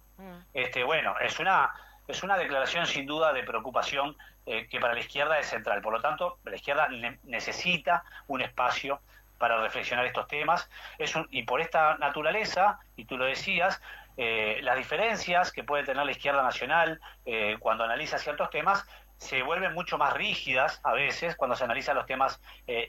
este, 0.54 0.84
bueno, 0.84 1.16
es 1.20 1.40
una 1.40 1.70
es 2.08 2.24
una 2.24 2.38
declaración 2.38 2.88
sin 2.88 3.06
duda 3.06 3.34
de 3.34 3.44
preocupación 3.44 4.16
eh, 4.46 4.68
que 4.70 4.80
para 4.80 4.94
la 4.94 5.02
izquierda 5.02 5.40
es 5.40 5.48
central. 5.48 5.82
Por 5.82 5.94
lo 5.94 6.02
tanto, 6.02 6.40
la 6.46 6.56
izquierda 6.56 6.88
necesita 7.24 8.04
un 8.28 8.42
espacio 8.42 9.02
para 9.38 9.62
reflexionar 9.62 10.06
estos 10.06 10.28
temas. 10.28 10.70
Es 10.98 11.14
y 11.30 11.44
por 11.44 11.62
esta 11.62 11.98
naturaleza, 11.98 12.80
y 12.96 13.06
tú 13.06 13.18
lo 13.18 13.26
decías, 13.26 13.82
eh, 14.16 14.60
las 14.64 14.78
diferencias 14.78 15.52
que 15.52 15.64
puede 15.64 15.84
tener 15.84 16.06
la 16.06 16.12
izquierda 16.12 16.42
nacional 16.42 17.00
eh, 17.26 17.58
cuando 17.60 17.84
analiza 17.84 18.18
ciertos 18.18 18.50
temas 18.50 18.86
se 19.18 19.42
vuelven 19.44 19.74
mucho 19.74 19.98
más 19.98 20.14
rígidas 20.14 20.80
a 20.84 20.94
veces 20.94 21.36
cuando 21.36 21.56
se 21.56 21.64
analizan 21.64 21.96
los 21.96 22.06
temas 22.06 22.40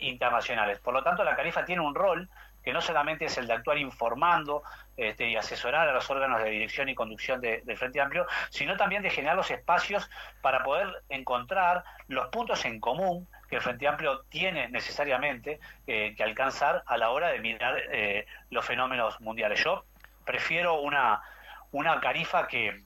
internacionales. 0.00 0.78
Por 0.78 0.92
lo 0.92 1.02
tanto, 1.02 1.24
la 1.24 1.34
Califa 1.34 1.64
tiene 1.64 1.80
un 1.80 1.94
rol 1.94 2.28
que 2.62 2.74
no 2.74 2.82
solamente 2.82 3.24
es 3.24 3.38
el 3.38 3.46
de 3.46 3.54
actuar 3.54 3.78
informando 3.78 4.62
este, 4.98 5.30
y 5.30 5.36
asesorar 5.36 5.88
a 5.88 5.92
los 5.92 6.10
órganos 6.10 6.42
de 6.42 6.50
dirección 6.50 6.88
y 6.88 6.94
conducción 6.94 7.40
del 7.40 7.76
Frente 7.76 8.00
Amplio, 8.00 8.26
sino 8.50 8.76
también 8.76 9.02
de 9.02 9.10
generar 9.10 9.36
los 9.36 9.50
espacios 9.50 10.10
para 10.42 10.64
poder 10.64 10.88
encontrar 11.08 11.84
los 12.08 12.26
puntos 12.28 12.64
en 12.64 12.80
común 12.80 13.28
que 13.48 13.56
el 13.56 13.62
Frente 13.62 13.86
Amplio 13.86 14.24
tiene 14.28 14.68
necesariamente 14.68 15.60
eh, 15.86 16.14
que 16.16 16.22
alcanzar 16.24 16.82
a 16.84 16.98
la 16.98 17.10
hora 17.10 17.28
de 17.28 17.38
mirar 17.38 17.80
eh, 17.92 18.26
los 18.50 18.64
fenómenos 18.64 19.20
mundiales. 19.20 19.62
Yo 19.62 19.84
prefiero 20.24 20.80
una, 20.80 21.22
una 21.70 22.00
carifa 22.00 22.48
que, 22.48 22.82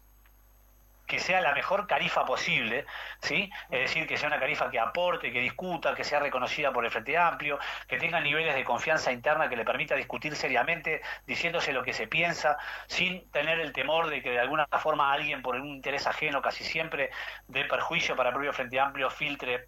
que 1.13 1.19
sea 1.19 1.43
la 1.43 1.53
mejor 1.53 1.87
carifa 1.87 2.25
posible, 2.25 2.87
¿sí? 3.21 3.51
Es 3.71 3.81
decir, 3.81 4.07
que 4.07 4.17
sea 4.17 4.29
una 4.29 4.41
carifa 4.41 4.71
que 4.71 4.81
aporte, 4.81 5.31
que 5.31 5.41
discuta, 5.41 5.95
que 5.95 6.05
sea 6.05 6.21
reconocida 6.21 6.73
por 6.73 6.87
el 6.87 6.91
Frente 6.91 7.19
Amplio, 7.19 7.59
que 7.87 7.99
tenga 7.99 8.19
niveles 8.19 8.55
de 8.55 8.65
confianza 8.65 9.13
interna 9.13 9.51
que 9.51 9.57
le 9.57 9.67
permita 9.67 9.95
discutir 9.95 10.35
seriamente, 10.35 11.03
diciéndose 11.27 11.75
lo 11.75 11.83
que 11.83 11.93
se 11.93 12.07
piensa, 12.07 12.57
sin 12.87 13.31
tener 13.31 13.61
el 13.61 13.75
temor 13.75 14.09
de 14.09 14.23
que 14.23 14.31
de 14.31 14.41
alguna 14.41 14.67
forma 14.81 15.13
alguien 15.13 15.43
por 15.43 15.55
un 15.57 15.67
interés 15.67 16.07
ajeno, 16.07 16.41
casi 16.41 16.65
siempre 16.65 17.11
de 17.47 17.67
perjuicio 17.67 18.17
para 18.17 18.31
el 18.31 18.35
propio 18.35 18.55
Frente 18.55 18.81
Amplio, 18.81 19.11
filtre 19.11 19.67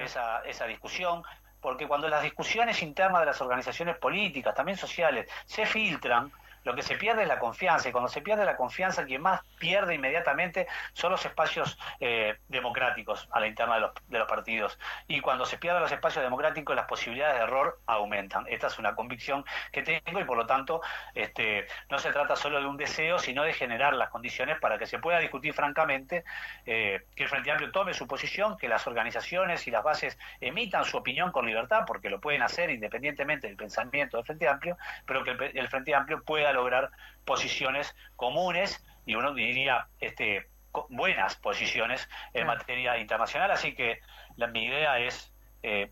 esa, 0.00 0.40
esa 0.46 0.64
discusión 0.64 1.22
porque 1.60 1.86
cuando 1.86 2.08
las 2.08 2.22
discusiones 2.22 2.82
internas 2.82 3.20
de 3.20 3.26
las 3.26 3.40
organizaciones 3.42 3.98
políticas, 3.98 4.54
también 4.54 4.78
sociales, 4.78 5.28
se 5.44 5.66
filtran, 5.66 6.32
lo 6.66 6.74
que 6.74 6.82
se 6.82 6.96
pierde 6.96 7.22
es 7.22 7.28
la 7.28 7.38
confianza, 7.38 7.88
y 7.88 7.92
cuando 7.92 8.08
se 8.08 8.20
pierde 8.22 8.44
la 8.44 8.56
confianza, 8.56 9.04
quien 9.04 9.22
más 9.22 9.40
pierde 9.60 9.94
inmediatamente 9.94 10.66
son 10.94 11.12
los 11.12 11.24
espacios 11.24 11.78
eh, 12.00 12.38
democráticos 12.48 13.28
a 13.30 13.38
la 13.38 13.46
interna 13.46 13.92
de 14.08 14.18
los, 14.18 14.26
partidos. 14.26 14.76
Y 15.06 15.20
cuando 15.20 15.46
se 15.46 15.58
pierden 15.58 15.80
los 15.80 15.92
espacios 15.92 16.24
democráticos, 16.24 16.74
las 16.74 16.86
posibilidades 16.86 17.36
de 17.36 17.44
error 17.44 17.78
aumentan. 17.86 18.46
Esta 18.48 18.66
es 18.66 18.80
una 18.80 18.96
convicción 18.96 19.44
que 19.70 19.84
tengo 19.84 20.18
y 20.18 20.24
por 20.24 20.36
lo 20.36 20.44
tanto 20.44 20.80
este, 21.14 21.68
no 21.88 22.00
se 22.00 22.10
trata 22.10 22.34
solo 22.34 22.58
de 22.58 22.66
un 22.66 22.76
deseo, 22.76 23.20
sino 23.20 23.44
de 23.44 23.52
generar 23.52 23.94
las 23.94 24.08
condiciones 24.08 24.58
para 24.58 24.76
que 24.76 24.86
se 24.86 24.98
pueda 24.98 25.20
discutir 25.20 25.54
francamente, 25.54 26.24
eh, 26.64 27.04
que 27.14 27.22
el 27.22 27.28
Frente 27.28 27.52
Amplio 27.52 27.70
tome 27.70 27.94
su 27.94 28.08
posición, 28.08 28.58
que 28.58 28.66
las 28.66 28.88
organizaciones 28.88 29.68
y 29.68 29.70
las 29.70 29.84
bases 29.84 30.18
emitan 30.40 30.84
su 30.84 30.96
opinión 30.96 31.30
con 31.30 31.46
libertad, 31.46 31.84
porque 31.86 32.10
lo 32.10 32.20
pueden 32.20 32.42
hacer 32.42 32.70
independientemente 32.70 33.46
del 33.46 33.56
pensamiento 33.56 34.16
del 34.16 34.26
Frente 34.26 34.48
Amplio, 34.48 34.76
pero 35.06 35.22
que 35.22 35.30
el 35.54 35.68
Frente 35.68 35.94
Amplio 35.94 36.24
pueda 36.24 36.55
lograr 36.56 36.90
posiciones 37.24 37.94
comunes 38.16 38.84
y 39.04 39.14
uno 39.14 39.34
diría 39.34 39.86
este, 40.00 40.48
buenas 40.88 41.36
posiciones 41.36 42.08
en 42.34 42.46
materia 42.46 42.98
internacional. 42.98 43.50
Así 43.50 43.74
que 43.74 44.00
la, 44.36 44.48
mi 44.48 44.64
idea 44.64 44.98
es, 44.98 45.32
eh, 45.62 45.90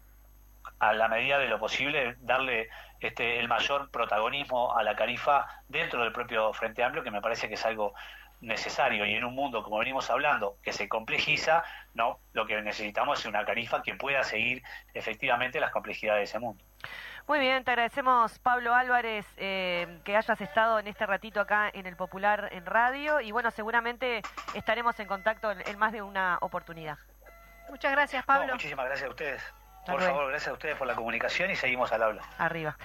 a 0.79 0.93
la 0.93 1.09
medida 1.09 1.39
de 1.39 1.49
lo 1.49 1.59
posible, 1.59 2.17
darle 2.21 2.69
este, 3.09 3.39
el 3.41 3.49
mayor 3.49 3.91
protagonismo 3.91 4.77
a 4.77 4.83
la 4.83 4.95
Carifa 4.97 5.47
dentro 5.69 6.03
del 6.03 6.13
propio 6.13 6.53
Frente 6.53 6.83
Amplio, 6.83 7.03
que 7.03 7.11
me 7.11 7.21
parece 7.21 7.49
que 7.49 7.55
es 7.55 7.67
algo 7.67 7.95
necesario 8.41 9.07
y 9.07 9.15
en 9.15 9.25
un 9.25 9.35
mundo 9.35 9.63
como 9.63 9.79
venimos 9.79 10.11
hablando 10.11 10.57
que 10.63 10.73
se 10.73 10.89
complejiza 10.89 11.65
no 11.95 12.19
lo 12.33 12.47
que 12.47 12.61
necesitamos 12.61 13.21
es 13.21 13.27
una 13.27 13.45
carifa 13.45 13.83
que 13.83 13.95
pueda 13.95 14.23
seguir 14.23 14.63
efectivamente 14.93 15.61
las 15.61 15.71
complejidades 15.71 16.21
de 16.21 16.25
ese 16.25 16.39
mundo 16.41 16.63
muy 17.27 17.39
bien, 17.39 17.65
te 17.65 17.71
agradecemos, 17.71 18.39
Pablo 18.41 18.75
Álvarez, 18.75 19.25
eh, 19.39 19.99
que 20.05 20.15
hayas 20.15 20.39
estado 20.43 20.79
en 20.79 20.87
este 20.87 21.07
ratito 21.07 21.41
acá 21.41 21.71
en 21.73 21.87
el 21.87 21.97
Popular 21.97 22.51
en 22.53 22.67
Radio. 22.67 23.19
Y 23.23 23.33
bueno, 23.33 23.51
seguramente 23.51 24.21
estaremos 24.53 25.01
en 25.01 25.09
contacto 25.09 25.51
en, 25.51 25.79
más 25.79 25.93
de 25.93 26.03
una 26.03 26.37
oportunidad. 26.43 26.99
Muchas 27.71 27.93
gracias, 27.93 28.27
Pablo. 28.27 28.53
muchísimas 28.53 28.85
gracias 28.85 29.09
a 29.09 29.11
ustedes. 29.11 29.55
Por 29.87 30.01
favor, 30.01 30.29
gracias 30.29 30.49
a 30.49 30.53
ustedes 30.55 30.77
por 30.77 30.87
la 30.87 30.95
comunicación 30.95 31.51
y 31.51 31.57
seguimos 31.57 31.93
al 31.93 32.03
habla. 32.03 32.23
Arriba. 32.39 32.77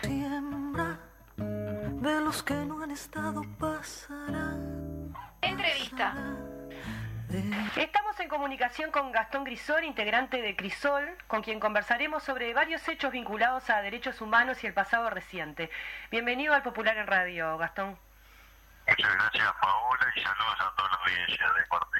de 1.38 2.22
los 2.22 2.44
que 2.44 2.54
no 2.54 2.84
han 2.84 2.92
estado 2.92 3.44
pasarán. 3.58 5.14
Entrevista. 5.42 6.14
Estamos 7.76 8.20
en 8.20 8.28
comunicación 8.28 8.92
con 8.92 9.12
Gastón 9.12 9.44
Grisol, 9.44 9.84
integrante 9.86 10.42
de 10.42 10.56
Crisol, 10.56 11.16
con 11.28 11.42
quien 11.42 11.60
conversaremos 11.60 12.24
sobre 12.24 12.54
varios 12.54 12.86
hechos 12.88 13.12
vinculados 13.12 13.70
a 13.70 13.82
derechos 13.82 14.20
humanos 14.20 14.64
y 14.64 14.68
el 14.68 14.74
pasado 14.74 15.10
reciente. 15.10 15.70
Bienvenido 16.12 16.54
al 16.54 16.64
Popular 16.64 16.98
en 16.98 17.08
Radio, 17.08 17.58
Gastón. 17.58 17.98
Muchas 18.88 19.14
gracias, 19.14 19.54
Paola, 19.62 20.12
y 20.16 20.22
saludos 20.22 20.58
a 20.60 20.76
toda 20.76 20.90
la 20.90 20.96
audiencia 20.96 21.46
de 21.54 21.66
parte, 21.68 21.98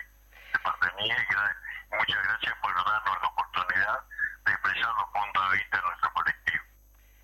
de 0.54 0.60
parte 0.60 0.88
mía. 0.98 1.16
Y 1.16 1.96
muchas 1.96 2.24
gracias 2.24 2.56
por 2.62 2.74
darnos 2.74 3.22
la 3.22 3.28
oportunidad 3.28 4.00
de 4.50 4.56
expresar 4.56 4.94
los 4.96 5.10
puntos 5.14 5.52
de 5.52 5.58
vista 5.58 5.78
de 5.78 5.84
nuestro 5.84 6.14
colectivo. 6.14 6.64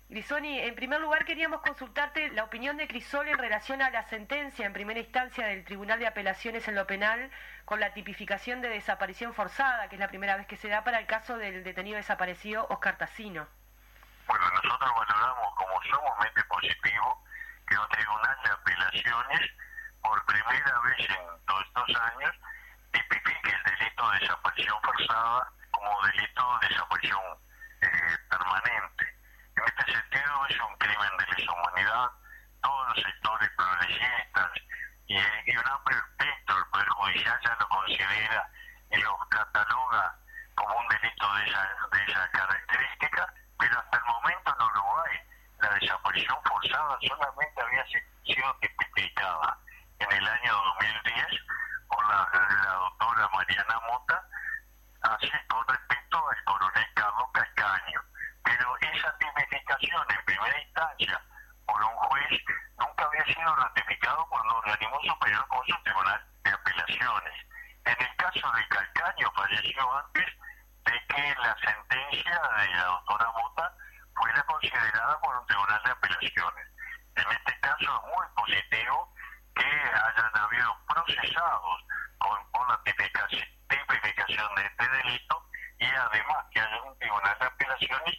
Grisoni, 0.08 0.60
en 0.60 0.74
primer 0.76 1.00
lugar 1.00 1.24
queríamos 1.24 1.60
consultarte 1.62 2.30
la 2.30 2.44
opinión 2.44 2.76
de 2.76 2.86
Crisol 2.86 3.26
en 3.28 3.38
relación 3.38 3.82
a 3.82 3.90
la 3.90 4.04
sentencia 4.04 4.64
en 4.64 4.72
primera 4.72 5.00
instancia 5.00 5.46
del 5.46 5.64
Tribunal 5.64 5.98
de 5.98 6.06
Apelaciones 6.06 6.68
en 6.68 6.76
lo 6.76 6.86
Penal 6.86 7.30
con 7.64 7.80
la 7.80 7.92
tipificación 7.92 8.60
de 8.60 8.68
desaparición 8.68 9.34
forzada, 9.34 9.88
que 9.88 9.96
es 9.96 10.00
la 10.00 10.08
primera 10.08 10.36
vez 10.36 10.46
que 10.46 10.56
se 10.56 10.68
da 10.68 10.84
para 10.84 11.00
el 11.00 11.06
caso 11.06 11.36
del 11.38 11.64
detenido 11.64 11.96
desaparecido 11.96 12.66
Oscar 12.70 12.96
Tassino. 12.96 13.48
Bueno, 14.28 14.44
nosotros 14.48 14.90
valoramos 14.96 15.54
como 15.56 15.82
sumamente 15.82 16.44
positivo 16.44 17.24
que 17.66 17.76
un 17.76 17.88
Tribunal 17.88 18.36
de 18.44 18.50
Apelaciones, 18.50 19.50
por 20.00 20.24
primera 20.26 20.78
vez 20.84 21.00
en 21.00 21.46
todos 21.46 21.66
estos 21.66 22.00
años, 22.00 22.32
tipifique 22.92 23.50
el 23.50 23.72
delito 23.76 24.10
de 24.12 24.18
desaparición 24.20 24.76
forzada 24.82 25.52
como 25.86 26.06
delito 26.08 26.58
de 26.60 26.68
desaparición 26.68 27.20
eh, 27.80 28.18
permanente 28.28 29.06
en 29.56 29.62
este 29.64 29.92
sentido 29.92 30.46
es 30.48 30.60
un 30.60 30.76
crimen 30.78 31.10
de 31.18 31.26
lesa 31.26 31.52
humanidad. 31.52 32.10
Todos 32.60 32.88
los 32.88 33.04
sectores 33.04 33.50
progresistas 33.56 34.50
y, 35.06 35.16
un 35.16 35.68
amplio 35.68 35.98
espectro 35.98 36.56
del 36.56 36.64
Poder 36.66 36.88
Judicial 36.88 37.40
ya 37.42 37.56
lo 37.60 37.68
considera 37.68 38.50
y 38.90 38.96
lo 39.00 39.18
cataloga 39.30 40.14
como 40.56 40.74
un 40.76 40.88
delito 40.88 41.34
de 41.34 41.48
esa, 41.48 41.62
de 41.92 42.12
esa 42.12 42.30
característica, 42.30 43.34
pero 43.58 43.78
hasta 43.78 43.96
el 43.96 44.04
momento 44.04 44.56
no 44.58 44.70
lo 44.70 45.04
hay. 45.04 45.18
La 45.60 45.70
desaparición 45.70 46.36
forzada 46.44 46.98
solamente 47.00 47.62
había 47.62 47.86
sido 47.86 48.56
tipificada 48.60 49.58
en 50.00 50.12
el 50.12 50.26
año 50.26 50.52
2010 50.80 51.26
por 51.88 52.06
la, 52.08 52.28
la 52.64 52.72
doctora 52.72 53.28
Mariana 53.28 53.80
Mota, 53.86 54.25
así 55.26 55.46
con 55.48 55.66
respecto 55.66 56.28
al 56.28 56.44
coronel 56.44 56.86
Carlos 56.94 57.28
Cascaño 57.32 58.00
pero 58.44 58.76
esa 58.80 59.18
tipificación 59.18 60.06
en 60.08 60.24
primera 60.24 60.60
instancia 60.62 61.20
por 61.66 61.82
un 61.82 61.96
juez 61.96 62.40
nunca 62.78 63.04
había 63.04 63.24
sido 63.24 63.56
ratificado 63.56 64.28
por 64.28 64.40
un 64.40 64.50
organismo 64.52 65.00
superior 65.02 65.46
como 65.48 65.64
su 65.64 65.82
tribunal 65.82 66.24
de 66.44 66.50
apelaciones. 66.50 67.34
En 67.84 67.96
el 67.98 68.16
caso 68.16 68.52
de 68.52 68.68
Calcaño 68.68 69.32
falleció 69.34 69.98
antes 69.98 70.26
de 70.84 71.06
que 71.08 71.34
la 71.42 71.56
sentencia 71.58 72.40
de 72.58 72.68
la 72.68 72.84
doctora 72.84 73.32
Mota 73.32 73.72
fuera 74.14 74.42
considerada 74.44 75.20
por 75.20 75.36
un 75.36 75.46
tribunal 75.46 75.82
de 75.84 75.90
apelaciones. 75.90 76.66
En 77.16 77.32
este 77.32 77.60
caso 77.60 77.82
es 77.82 78.16
muy 78.16 78.26
positivo 78.36 79.12
que 79.56 79.66
hayan 79.66 80.36
habido 80.36 80.76
procesados 80.86 81.84
con, 82.18 82.50
con 82.52 82.68
la 82.68 82.80
tipificación 82.84 83.56
tipificación 83.68 84.54
de 84.54 84.66
este 84.66 84.88
delito 84.88 85.42
y 85.78 85.84
además 85.86 86.46
que 86.52 86.60
haya 86.60 86.82
un 86.82 86.98
tribunal 86.98 87.36
de 87.38 87.46
apelaciones 87.46 88.14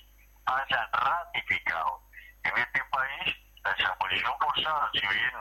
haya 0.45 0.89
ratificado. 0.91 2.01
En 2.43 2.57
este 2.57 2.83
país, 2.91 3.35
la 3.63 3.73
desaparición 3.73 4.33
forzada, 4.39 4.89
si 4.93 5.01
bien 5.01 5.31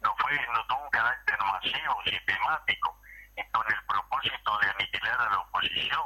no 0.00 0.14
fue, 0.18 0.38
no 0.52 0.66
tuvo 0.66 0.84
un 0.84 0.90
carácter 0.90 1.38
masivo, 1.40 2.02
sistemático, 2.04 3.00
y 3.36 3.50
con 3.50 3.66
el 3.66 3.84
propósito 3.86 4.58
de 4.58 4.70
aniquilar 4.70 5.20
a 5.20 5.30
la 5.30 5.38
oposición, 5.38 6.02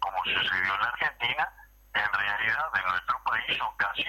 como 0.00 0.24
sucedió 0.24 0.74
en 0.74 0.80
la 0.80 0.88
Argentina, 0.88 1.52
en 1.94 2.12
realidad 2.12 2.70
en 2.74 2.90
nuestro 2.90 3.22
país 3.24 3.58
son 3.58 3.76
casi 3.76 4.06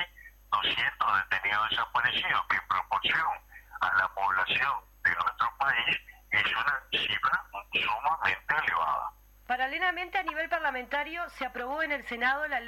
200 0.52 1.30
detenidos 1.30 1.70
desaparecidos, 1.70 2.46
que 2.48 2.56
en 2.58 2.68
proporción 2.68 3.32
a 3.82 3.94
la 3.98 4.08
población 4.10 4.74
de 5.04 5.12
nuestro 5.12 5.58
país 5.58 5.98
es 6.32 6.46
una 6.56 6.84
cifra 6.92 7.44
sumamente 7.74 8.56
elevada. 8.66 9.12
Paralelamente, 9.48 10.18
a 10.18 10.24
nivel 10.24 10.48
parlamentario, 10.50 11.30
se 11.32 11.46
aprobó 11.46 11.84
en 11.84 11.92
el 11.92 12.08
Senado 12.08 12.48
la 12.48 12.62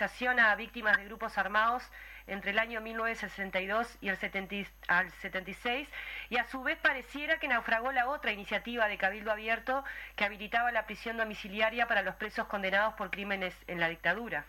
a 0.00 0.54
víctimas 0.56 0.96
de 0.96 1.04
grupos 1.04 1.36
armados 1.36 1.82
entre 2.26 2.52
el 2.52 2.58
año 2.58 2.80
1962 2.80 3.98
y 4.00 4.08
el 4.08 4.16
76, 4.16 5.88
y 6.30 6.38
a 6.38 6.44
su 6.44 6.62
vez 6.62 6.78
pareciera 6.78 7.38
que 7.38 7.48
naufragó 7.48 7.92
la 7.92 8.08
otra 8.08 8.32
iniciativa 8.32 8.88
de 8.88 8.96
Cabildo 8.96 9.30
Abierto 9.30 9.84
que 10.16 10.24
habilitaba 10.24 10.72
la 10.72 10.86
prisión 10.86 11.18
domiciliaria 11.18 11.86
para 11.88 12.02
los 12.02 12.14
presos 12.14 12.46
condenados 12.46 12.94
por 12.94 13.10
crímenes 13.10 13.54
en 13.66 13.80
la 13.80 13.88
dictadura. 13.88 14.44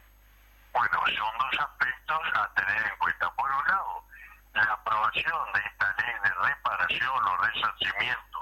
Bueno, 0.71 0.97
son 1.07 1.37
dos 1.37 1.59
aspectos 1.59 2.21
a 2.35 2.53
tener 2.53 2.81
en 2.81 2.97
cuenta. 2.99 3.29
Por 3.31 3.51
un 3.51 3.67
lado, 3.67 4.05
la 4.53 4.63
aprobación 4.63 5.53
de 5.53 5.59
esta 5.59 5.95
ley 5.99 6.13
de 6.23 6.47
reparación 6.47 7.27
o 7.27 7.37
resarcimiento 7.37 8.39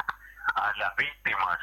a 0.56 0.72
las 0.78 0.96
víctimas 0.96 1.60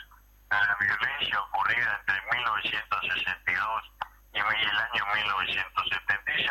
de 0.50 0.56
la 0.56 0.76
violencia 0.80 1.40
ocurrida 1.40 2.00
entre 2.00 2.38
1962 2.38 3.92
y 4.34 4.40
el 4.40 4.78
año 4.78 5.04
1976 5.14 6.50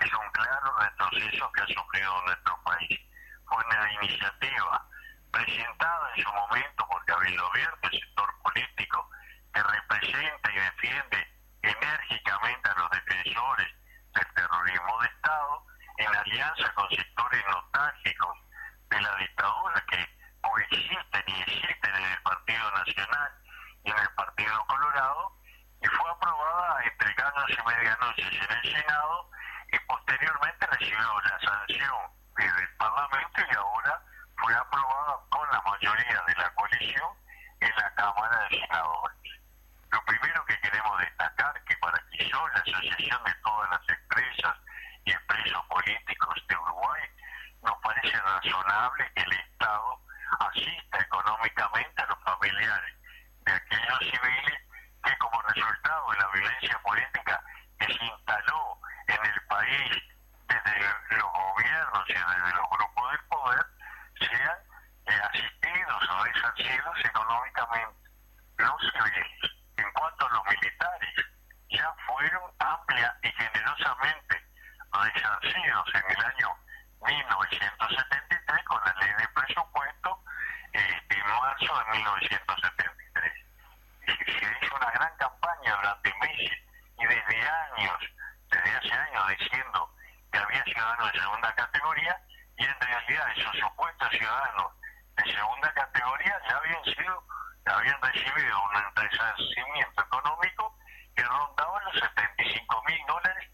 es 0.00 0.12
un 0.12 0.30
claro 0.30 0.76
retroceso 0.78 1.52
que 1.52 1.62
ha 1.62 1.66
sufrido 1.66 2.22
nuestro 2.22 2.62
país. 2.62 3.00
Fue 3.46 3.64
una 3.64 3.92
iniciativa 3.94 4.86
presentada 5.30 6.12
en 6.14 6.22
su 6.22 6.32
momento 6.32 6.86
por 6.88 7.04
Cabildo 7.06 7.46
Abierto, 7.46 7.88
el 7.90 8.00
sector 8.00 8.42
político, 8.42 9.10
que 9.52 9.62
representa 9.62 10.52
y 10.52 10.58
defiende 10.58 11.28
enérgicamente 11.62 12.70
a 12.70 12.74
los 12.74 12.90
defensores 12.90 13.68
del 14.14 14.26
terrorismo 14.34 15.00
de 15.00 15.08
Estado, 15.08 15.66
en 16.38 16.44
alianza 16.44 16.72
con 16.74 16.88
sectores 16.90 17.44
nostálgicos 17.50 18.38
de 18.90 19.00
la 19.00 19.16
dictadura 19.16 19.84
que 19.90 20.08
coexisten 20.40 21.24
y 21.26 21.40
existen 21.40 21.94
en 21.96 22.04
el 22.04 22.22
Partido 22.22 22.70
Nacional 22.70 23.30
y 23.82 23.90
en 23.90 23.98
el 23.98 24.08
Partido 24.10 24.64
Colorado, 24.66 25.32
y 25.82 25.86
fue 25.88 26.10
aprobada 26.10 26.84
entre 26.84 27.14
ganas 27.14 27.44
y 27.48 27.66
medianoches 27.66 28.32
en 28.32 28.56
el 28.56 28.72
Senado 28.72 29.30
y 29.72 29.78
posteriormente 29.80 30.66
recibió 30.66 31.20
la 31.22 31.40
sanción 31.40 31.98
del 32.36 32.68
Parlamento 32.78 33.42
y 33.50 33.56
ahora 33.56 34.02
fue 34.36 34.54
aprobada 34.54 35.18
con 35.30 35.50
la 35.50 35.60
mayoría 35.62 36.22
de 36.26 36.34
la 36.36 36.54
coalición 36.54 37.10
en 37.60 37.74
la 37.76 37.94
Cámara 37.94 38.48
de 38.48 38.60
Senadores. 38.60 39.18
Lo 39.90 40.04
primero 40.04 40.44
que 40.46 40.60
queremos 40.60 41.00
destacar 41.00 41.64
que 41.64 41.76
para 41.78 41.98
que 42.12 42.28
yo, 42.28 42.48
la 42.48 42.60
Asociación 42.60 43.24
de 43.24 43.34
todas 43.42 43.70
las 43.70 43.88
empresas 43.88 44.56
y 45.04 45.10
expresos 45.10 45.64
políticos 45.66 46.34
de 46.48 46.56
Uruguay, 46.56 47.02
nos 47.62 47.76
parece 47.82 48.16
razonable 48.20 49.10
que 49.14 49.22
el 49.22 49.32
Estado 49.32 50.00
asista 50.40 50.98
económicamente 51.00 52.02
a 52.02 52.06
los 52.06 52.18
familiares 52.24 52.94
de 53.46 53.52
aquellos 53.52 53.98
civiles 54.00 54.60
que 55.02 55.16
como 55.16 55.40
resultado 55.42 56.10
de 56.10 56.18
la 56.18 56.28
violencia 56.28 56.78
política 56.82 57.42
que 57.78 57.86
se 57.86 58.04
instaló 58.04 58.78
en 59.06 59.24
el 59.24 59.40
país 59.48 60.02
desde 60.48 61.16
los 61.16 61.32
gobiernos 61.32 62.04
y 62.08 62.12
desde 62.12 62.56
los 62.56 62.70
grupos 62.70 63.10
del 63.10 63.20
poder, 63.28 63.66
sean 64.18 64.58
eh, 65.06 65.20
asistidos 65.32 66.10
o 66.10 66.24
resarcidos 66.24 67.04
económicamente. 67.04 68.10
Los 68.58 68.80
civiles, 68.80 69.52
en 69.76 69.92
cuanto 69.92 70.26
a 70.26 70.30
los 70.34 70.44
militares, 70.44 71.14
ya 71.70 71.94
fueron 72.06 72.42
amplia 72.58 73.16
y 73.22 73.32
generosamente 73.32 74.48
resarcidos 74.92 75.86
en 75.94 76.10
el 76.10 76.24
año 76.24 76.56
1973 77.06 78.64
con 78.64 78.80
la 78.84 78.94
ley 79.00 79.12
de 79.18 79.28
presupuesto 79.28 80.24
eh, 80.72 81.02
en 81.10 81.26
marzo 81.26 81.78
de 81.78 81.98
1973. 81.98 83.32
Se 84.06 84.66
hizo 84.66 84.76
una 84.76 84.90
gran 84.90 85.16
campaña 85.16 85.76
durante 85.76 86.14
meses 86.20 86.58
y 86.98 87.04
desde 87.06 87.48
años, 87.48 87.98
desde 88.50 88.76
hace 88.76 88.92
años 88.92 89.28
diciendo 89.38 89.94
que 90.32 90.38
había 90.38 90.64
ciudadanos 90.64 91.12
de 91.12 91.20
segunda 91.20 91.54
categoría 91.54 92.20
y 92.56 92.64
en 92.64 92.80
realidad 92.80 93.32
esos 93.36 93.56
supuestos 93.58 94.08
ciudadanos 94.10 94.72
de 95.16 95.32
segunda 95.32 95.72
categoría 95.74 96.40
ya 96.48 96.56
habían 96.56 96.84
sido, 96.84 97.24
habían 97.66 98.02
recibido 98.02 98.62
un 98.64 98.94
resarcimiento 98.96 100.02
económico 100.02 100.78
que 101.14 101.22
rondaba 101.22 101.82
los 101.84 101.94
75 101.94 102.82
mil 102.86 103.06
dólares 103.06 103.48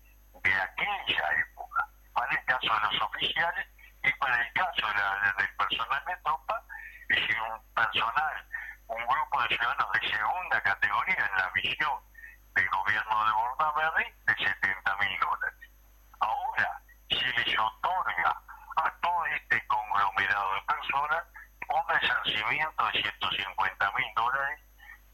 de 0.44 0.54
aquella 0.54 1.28
época. 1.40 1.88
Para 2.12 2.30
el 2.32 2.44
caso 2.44 2.68
de 2.74 2.80
los 2.80 3.02
oficiales 3.02 3.66
y 4.02 4.12
para 4.12 4.40
el 4.40 4.52
caso 4.52 4.86
de 4.86 4.94
la, 4.94 5.34
del 5.38 5.56
personal 5.56 6.04
de 6.06 6.16
tropa, 6.22 6.62
es 7.08 7.16
decir, 7.16 7.36
un 7.40 7.74
personal, 7.74 8.46
un 8.88 9.06
grupo 9.06 9.42
de 9.42 9.48
ciudadanos 9.48 9.92
de 9.92 10.08
segunda 10.10 10.60
categoría 10.60 11.30
en 11.30 11.38
la 11.38 11.50
visión 11.54 11.98
del 12.54 12.68
gobierno 12.68 13.24
de 13.24 13.32
Bordaberry 13.32 14.14
de 14.26 14.34
70 14.34 14.96
mil 14.96 15.18
dólares. 15.18 15.70
Ahora, 16.20 16.82
se 17.08 17.16
les 17.16 17.58
otorga 17.58 18.36
a 18.76 18.90
todo 19.00 19.26
este 19.26 19.66
conglomerado 19.66 20.33
de 20.54 20.62
personas 20.62 21.24
un 21.68 21.88
resarcimiento 21.88 22.86
de 22.86 23.02
150 23.02 23.92
mil 23.92 24.06
dólares 24.16 24.60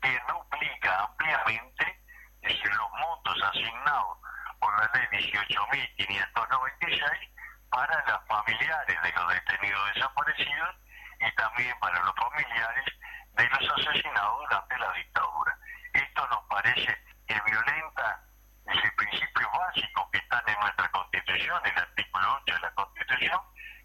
que 0.02 0.18
duplica 0.28 1.04
ampliamente 1.04 2.00
decir, 2.42 2.74
los 2.74 2.90
montos 2.92 3.42
asignados 3.42 4.18
por 4.58 4.78
la 4.78 4.90
ley 4.94 5.06
18.596 5.30 7.30
para 7.70 8.04
los 8.06 8.20
familiares 8.26 9.02
de 9.02 9.12
los 9.12 9.28
detenidos 9.32 9.94
desaparecidos 9.94 10.76
y 11.20 11.30
también 11.36 11.74
para 11.80 11.98
los 12.00 12.14
familiares 12.16 12.84
de 13.32 13.48
los 13.48 13.70
asesinados 13.78 14.40
durante 14.40 14.78
la 14.78 14.92
dictadura. 14.92 15.58
Esto 15.92 16.26
nos 16.28 16.42
parece 16.48 16.98
que 17.26 17.40
violenta 17.46 18.24
ese 18.66 18.90
principio 18.92 19.50
básico 19.52 20.08
que 20.10 20.18
están 20.18 20.42
en 20.46 20.58
nuestra 20.60 20.88
Constitución, 20.90 21.60
el 21.64 21.78
artículo 21.78 22.40
8 22.42 22.54
de 22.54 22.60
la 22.60 22.74
Constitución, 22.74 23.40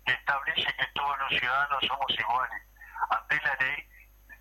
que 0.05 0.13
establece 0.13 0.73
que 0.73 0.85
todos 0.93 1.17
los 1.19 1.29
ciudadanos 1.29 1.83
somos 1.87 2.19
iguales 2.19 2.61
ante 3.09 3.41
la 3.41 3.55
ley, 3.59 3.89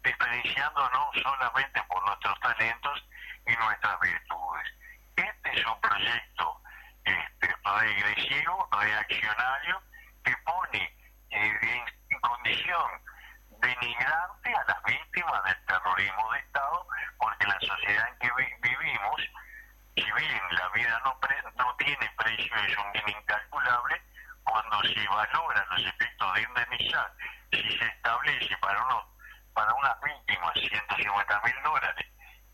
diferenciando 0.03 0.91
no 0.91 1.11
solamente 1.23 1.83
por 1.89 2.05
nuestros 2.07 2.39
talentos 2.41 3.09
y 3.47 3.57
nuestras 3.57 4.01
virtudes. 4.01 4.73
Este 5.17 5.61
es 5.61 5.67
un 5.67 5.81
proyecto 5.81 6.61
este, 7.05 7.55
regresivo, 7.65 8.69
reaccionario, 8.73 9.83
que 10.25 10.37
pone 10.45 10.97
en 11.31 12.21
condición 12.21 12.91
denigrante 13.61 14.55
a 14.55 14.65
las 14.69 14.83
víctimas 14.85 15.45
del 15.45 15.65
terrorismo 15.67 16.33
de 16.33 16.39
Estado, 16.41 16.87
porque 17.19 17.47
la 17.47 17.61
sociedad 17.61 18.09
en 18.09 18.19
que 18.19 18.31
vi 18.37 18.69
vivimos, 18.69 19.21
si 19.97 20.03
bien 20.03 20.43
la 20.51 20.69
vida 20.71 21.01
no, 21.05 21.19
no 21.57 21.77
tiene 21.77 22.11
precio, 22.17 22.57
es 22.57 22.77
un 22.79 22.93
bien 22.93 23.09
incalculable, 23.09 24.03
cuando 24.45 24.83
se 24.83 25.09
valoran 25.09 25.65
los 25.71 25.87
efectos 25.87 26.35
de 26.35 26.43
indemnizar, 26.43 27.13
si 27.53 27.79
se 27.79 27.85
establece 27.87 28.57
para 28.59 28.83
unos 28.85 29.05
para 29.55 29.73
unas 29.75 30.01
víctimas 30.01 30.53
150 30.55 31.41
mil 31.45 31.55
dólares 31.63 32.07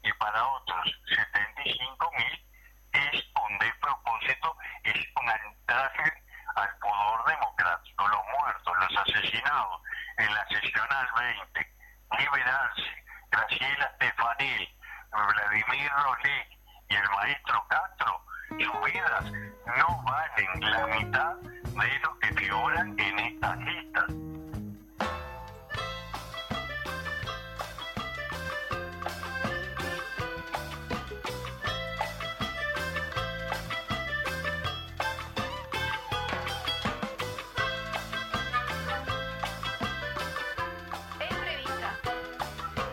y 0.03 0.13
para 0.15 0.47
otros 0.47 1.01
75 1.09 2.11
mil, 2.17 2.47
es 2.93 3.25
un 3.35 3.59
despropósito, 3.59 4.57
es 4.85 5.07
un 5.17 5.29
ataque 5.31 6.13
al 6.57 6.79
poder 6.79 7.37
democrático. 7.37 8.09
Los 8.09 8.21
muertos, 8.39 8.77
los 8.79 8.99
asesinados 8.99 9.81
en 10.19 10.35
la 10.35 10.47
seccional 10.49 11.09
20, 11.19 11.75
liberarse, 12.19 13.05
Graciela 13.31 13.93
Stefanil, 13.97 14.77
Vladimir 15.11 15.91
Rolé 15.93 16.49
y 16.89 16.95
el 16.95 17.11
maestro 17.11 17.67
Castro, 17.69 18.25
sus 18.59 18.93
vidas 18.93 19.33
no 19.67 20.03
valen 20.05 20.61
la 20.61 20.87
mitad 20.87 21.37
de 21.41 21.99
lo 22.03 22.19
que 22.19 22.35
figuran 22.35 22.99
en 22.99 23.19
estas 23.19 23.59
listas. 23.59 24.05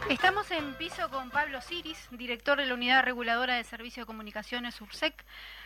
Estamos 0.09 0.49
en 0.51 0.73
piso 0.75 1.09
con 1.09 1.29
Pablo 1.31 1.59
Ciris, 1.59 2.07
director 2.11 2.57
de 2.57 2.65
la 2.65 2.75
Unidad 2.75 3.03
Reguladora 3.03 3.55
de 3.55 3.65
Servicio 3.65 4.03
de 4.03 4.07
Comunicaciones 4.07 4.79
URSEC. 4.79 5.13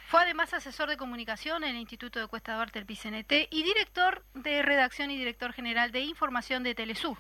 Fue 0.08 0.20
además 0.20 0.52
asesor 0.56 0.90
de 0.90 0.98
comunicación 0.98 1.64
en 1.64 1.76
el 1.76 1.82
Instituto 1.82 2.20
de 2.20 2.26
Cuesta 2.26 2.56
Duarte, 2.56 2.80
el 2.80 2.88
PICNT, 2.88 3.32
y 3.52 3.64
director 3.64 4.24
de 4.34 4.64
redacción 4.64 5.12
y 5.12 5.18
director 5.18 5.54
general 5.54 5.92
de 5.92 6.00
información 6.00 6.64
de 6.64 6.74
Telesur. 6.74 7.20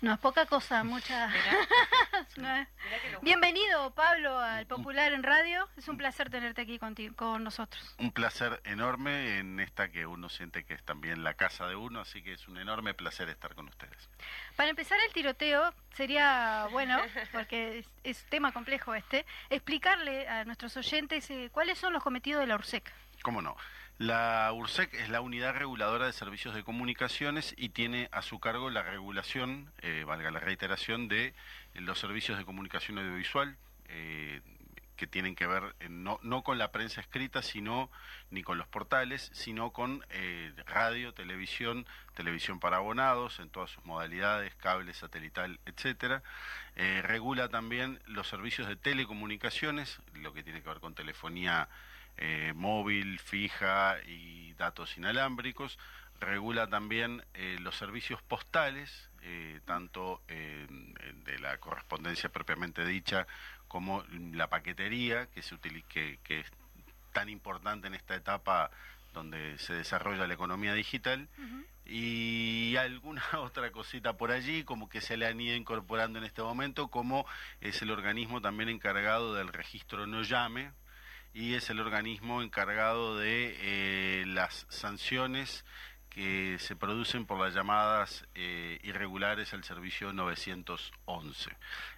No 0.00 0.14
es 0.14 0.18
poca 0.18 0.46
cosa, 0.46 0.84
mucha. 0.84 1.30
Bienvenido, 3.22 3.90
Pablo, 3.94 4.38
al 4.38 4.66
Popular 4.66 5.12
en 5.12 5.22
Radio. 5.22 5.68
Es 5.76 5.88
un 5.88 5.96
placer 5.96 6.30
tenerte 6.30 6.62
aquí 6.62 6.78
con 6.78 7.42
nosotros. 7.42 7.94
Un 7.98 8.12
placer 8.12 8.60
enorme 8.64 9.38
en 9.38 9.60
esta 9.60 9.90
que 9.90 10.06
uno 10.06 10.28
siente 10.28 10.64
que 10.64 10.74
es 10.74 10.82
también 10.84 11.24
la 11.24 11.34
casa 11.34 11.66
de 11.66 11.76
uno, 11.76 12.00
así 12.00 12.22
que 12.22 12.34
es 12.34 12.46
un 12.48 12.58
enorme 12.58 12.94
placer 12.94 13.28
estar 13.28 13.54
con 13.54 13.68
ustedes. 13.68 14.08
Para 14.56 14.70
empezar 14.70 14.98
el 15.06 15.12
tiroteo, 15.12 15.74
sería 15.94 16.68
bueno, 16.70 16.98
porque 17.32 17.78
es, 17.78 17.88
es 18.04 18.24
tema 18.26 18.52
complejo 18.52 18.94
este, 18.94 19.26
explicarle 19.50 20.28
a 20.28 20.44
nuestros 20.44 20.76
oyentes 20.76 21.28
eh, 21.30 21.50
cuáles 21.52 21.78
son 21.78 21.92
los 21.92 22.02
cometidos 22.02 22.40
de 22.40 22.46
la 22.46 22.54
URSEC. 22.56 22.92
¿Cómo 23.22 23.42
no? 23.42 23.56
La 23.98 24.52
URSEC 24.52 24.92
es 24.94 25.08
la 25.08 25.20
unidad 25.20 25.54
reguladora 25.54 26.06
de 26.06 26.12
servicios 26.12 26.52
de 26.52 26.64
comunicaciones 26.64 27.54
y 27.56 27.68
tiene 27.68 28.08
a 28.10 28.22
su 28.22 28.40
cargo 28.40 28.68
la 28.68 28.82
regulación, 28.82 29.72
eh, 29.82 30.02
valga 30.04 30.32
la 30.32 30.40
reiteración, 30.40 31.06
de 31.06 31.32
los 31.74 31.98
servicios 31.98 32.38
de 32.38 32.44
comunicación 32.44 32.98
audiovisual. 32.98 33.56
eh, 33.88 34.40
que 34.96 35.06
tienen 35.06 35.34
que 35.34 35.46
ver 35.46 35.74
no, 35.90 36.18
no 36.22 36.42
con 36.42 36.58
la 36.58 36.70
prensa 36.70 37.00
escrita, 37.00 37.42
sino 37.42 37.90
ni 38.30 38.42
con 38.42 38.58
los 38.58 38.66
portales, 38.68 39.30
sino 39.32 39.70
con 39.72 40.04
eh, 40.10 40.52
radio, 40.66 41.12
televisión, 41.12 41.86
televisión 42.14 42.60
para 42.60 42.76
abonados 42.76 43.40
en 43.40 43.50
todas 43.50 43.70
sus 43.70 43.84
modalidades, 43.84 44.54
cable, 44.56 44.94
satelital, 44.94 45.58
etcétera. 45.66 46.22
Eh, 46.76 47.02
regula 47.02 47.48
también 47.48 48.00
los 48.06 48.28
servicios 48.28 48.68
de 48.68 48.76
telecomunicaciones, 48.76 49.98
lo 50.14 50.32
que 50.32 50.42
tiene 50.42 50.62
que 50.62 50.68
ver 50.68 50.80
con 50.80 50.94
telefonía 50.94 51.68
eh, 52.16 52.52
móvil, 52.54 53.18
fija 53.18 53.96
y 54.06 54.52
datos 54.54 54.96
inalámbricos. 54.96 55.78
Regula 56.20 56.68
también 56.68 57.24
eh, 57.34 57.56
los 57.60 57.76
servicios 57.76 58.22
postales, 58.22 59.10
eh, 59.24 59.60
tanto 59.64 60.22
eh, 60.28 60.66
de 61.24 61.38
la 61.38 61.58
correspondencia 61.58 62.28
propiamente 62.30 62.84
dicha 62.84 63.26
como 63.68 64.04
la 64.32 64.48
paquetería, 64.48 65.26
que, 65.26 65.42
se 65.42 65.54
utili- 65.56 65.84
que, 65.88 66.18
que 66.22 66.40
es 66.40 66.46
tan 67.12 67.28
importante 67.28 67.86
en 67.88 67.94
esta 67.94 68.14
etapa 68.14 68.70
donde 69.12 69.56
se 69.58 69.74
desarrolla 69.74 70.26
la 70.26 70.34
economía 70.34 70.74
digital 70.74 71.28
y 71.86 72.76
alguna 72.76 73.22
otra 73.38 73.70
cosita 73.70 74.16
por 74.16 74.30
allí, 74.32 74.64
como 74.64 74.88
que 74.88 75.00
se 75.00 75.16
le 75.16 75.26
han 75.26 75.40
ido 75.40 75.54
incorporando 75.56 76.18
en 76.18 76.24
este 76.24 76.42
momento, 76.42 76.88
como 76.88 77.26
es 77.60 77.80
el 77.82 77.90
organismo 77.90 78.40
también 78.40 78.68
encargado 78.68 79.34
del 79.34 79.48
registro 79.48 80.06
no 80.06 80.22
llame 80.22 80.72
y 81.32 81.54
es 81.54 81.68
el 81.70 81.80
organismo 81.80 82.42
encargado 82.42 83.16
de 83.18 83.56
eh, 83.60 84.24
las 84.26 84.66
sanciones 84.68 85.64
que 86.14 86.56
se 86.60 86.76
producen 86.76 87.26
por 87.26 87.40
las 87.40 87.54
llamadas 87.54 88.24
eh, 88.36 88.78
irregulares 88.84 89.52
al 89.52 89.64
servicio 89.64 90.12
911. 90.12 91.50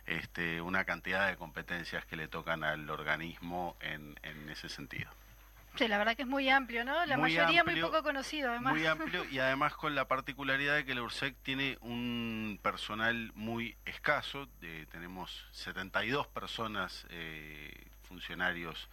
Este, 0.07 0.61
una 0.61 0.85
cantidad 0.85 1.29
de 1.29 1.37
competencias 1.37 2.05
que 2.07 2.17
le 2.17 2.27
tocan 2.29 2.65
al 2.65 2.89
organismo 2.89 3.77
en, 3.81 4.19
en 4.23 4.49
ese 4.49 4.69
sentido. 4.69 5.11
Sí, 5.77 5.87
la 5.89 5.99
verdad 5.99 6.17
que 6.17 6.23
es 6.23 6.29
muy 6.29 6.49
amplio, 6.49 6.87
¿no? 6.87 7.05
La 7.05 7.19
Muy 7.19 7.35
mayoría 7.35 7.63
muy 7.63 7.79
poco 7.79 8.03
conocido, 8.03 8.51
además. 8.51 8.73
Muy 8.73 8.87
amplio 8.87 9.25
y 9.31 9.39
además 9.39 9.75
con 9.75 9.95
la 9.95 10.09
particularidad 10.09 10.75
de 10.77 10.87
que 10.87 10.95
la 10.95 11.03
URSEC 11.03 11.37
tiene 11.43 11.77
un 11.83 12.59
personal 12.63 13.31
muy 13.35 13.77
escaso. 13.85 14.49
de- 14.63 14.87
tenemos 14.87 15.47
72 15.53 16.27
personas 16.29 17.07
eh, 17.11 17.75
funcionarios 18.09 18.89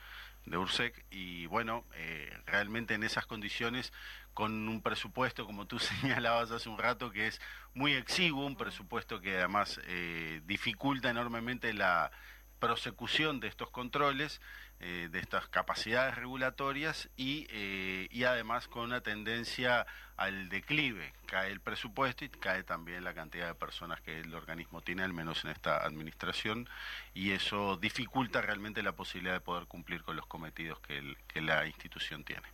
de 0.45 0.57
URSEC 0.57 1.05
y 1.09 1.45
bueno, 1.45 1.85
eh, 1.93 2.37
realmente 2.45 2.95
en 2.95 3.03
esas 3.03 3.25
condiciones 3.25 3.93
con 4.33 4.67
un 4.67 4.81
presupuesto, 4.81 5.45
como 5.45 5.67
tú 5.67 5.79
señalabas 5.79 6.51
hace 6.51 6.69
un 6.69 6.77
rato, 6.77 7.11
que 7.11 7.27
es 7.27 7.41
muy 7.73 7.93
exiguo, 7.93 8.45
un 8.45 8.55
presupuesto 8.55 9.21
que 9.21 9.37
además 9.37 9.79
eh, 9.85 10.41
dificulta 10.45 11.09
enormemente 11.09 11.73
la 11.73 12.11
prosecución 12.59 13.39
de 13.39 13.49
estos 13.49 13.69
controles, 13.71 14.39
eh, 14.79 15.07
de 15.11 15.19
estas 15.19 15.47
capacidades 15.47 16.15
regulatorias 16.15 17.09
y, 17.15 17.47
eh, 17.51 18.07
y 18.11 18.25
además 18.25 18.67
con 18.67 18.83
una 18.83 19.01
tendencia 19.01 19.85
al 20.17 20.49
declive. 20.49 21.13
Cae 21.25 21.51
el 21.51 21.61
presupuesto 21.61 22.25
y 22.25 22.29
cae 22.29 22.63
también 22.63 23.03
la 23.03 23.13
cantidad 23.13 23.47
de 23.47 23.55
personas 23.55 24.01
que 24.01 24.19
el 24.19 24.33
organismo 24.33 24.81
tiene, 24.81 25.03
al 25.03 25.13
menos 25.13 25.43
en 25.45 25.51
esta 25.51 25.77
administración, 25.85 26.67
y 27.13 27.31
eso 27.31 27.77
dificulta 27.77 28.41
realmente 28.41 28.83
la 28.83 28.93
posibilidad 28.93 29.33
de 29.33 29.41
poder 29.41 29.67
cumplir 29.67 30.03
con 30.03 30.15
los 30.15 30.25
cometidos 30.25 30.79
que, 30.81 31.01
la 31.41 31.65
institución 31.65 32.23
tiene. 32.23 32.47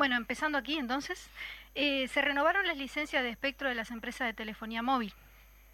Bueno, 0.00 0.16
empezando 0.16 0.56
aquí 0.56 0.78
entonces, 0.78 1.28
eh, 1.74 2.08
se 2.08 2.22
renovaron 2.22 2.66
las 2.66 2.78
licencias 2.78 3.22
de 3.22 3.28
espectro 3.28 3.68
de 3.68 3.74
las 3.74 3.90
empresas 3.90 4.26
de 4.26 4.32
telefonía 4.32 4.80
móvil 4.80 5.12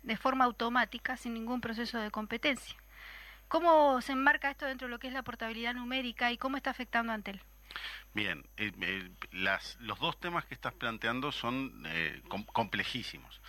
de 0.03 0.17
forma 0.17 0.47
automática, 0.47 1.17
sin 1.17 1.33
ningún 1.33 1.61
proceso 1.61 2.01
de 2.01 2.11
competencia. 2.11 2.75
¿Cómo 3.47 4.01
se 4.01 4.11
enmarca 4.11 4.51
esto 4.51 4.67
dentro 4.67 4.89
de 4.89 4.91
lo 4.91 4.99
que 4.99 5.07
es 5.07 5.13
la 5.13 5.23
portabilidad 5.23 5.75
numérica 5.75 6.33
y 6.33 6.39
cómo 6.39 6.57
está 6.57 6.71
afectando 6.71 7.13
a 7.13 7.15
Antel? 7.15 7.41
Bien, 8.15 8.47
eh, 8.57 8.73
eh, 8.81 9.11
las, 9.33 9.77
los 9.81 9.99
dos 10.01 10.19
temas 10.19 10.47
que 10.47 10.55
estás 10.55 10.73
planteando 10.73 11.33
son 11.33 11.83
eh, 11.87 12.23
com- 12.29 12.47
complejísimos. 12.47 13.41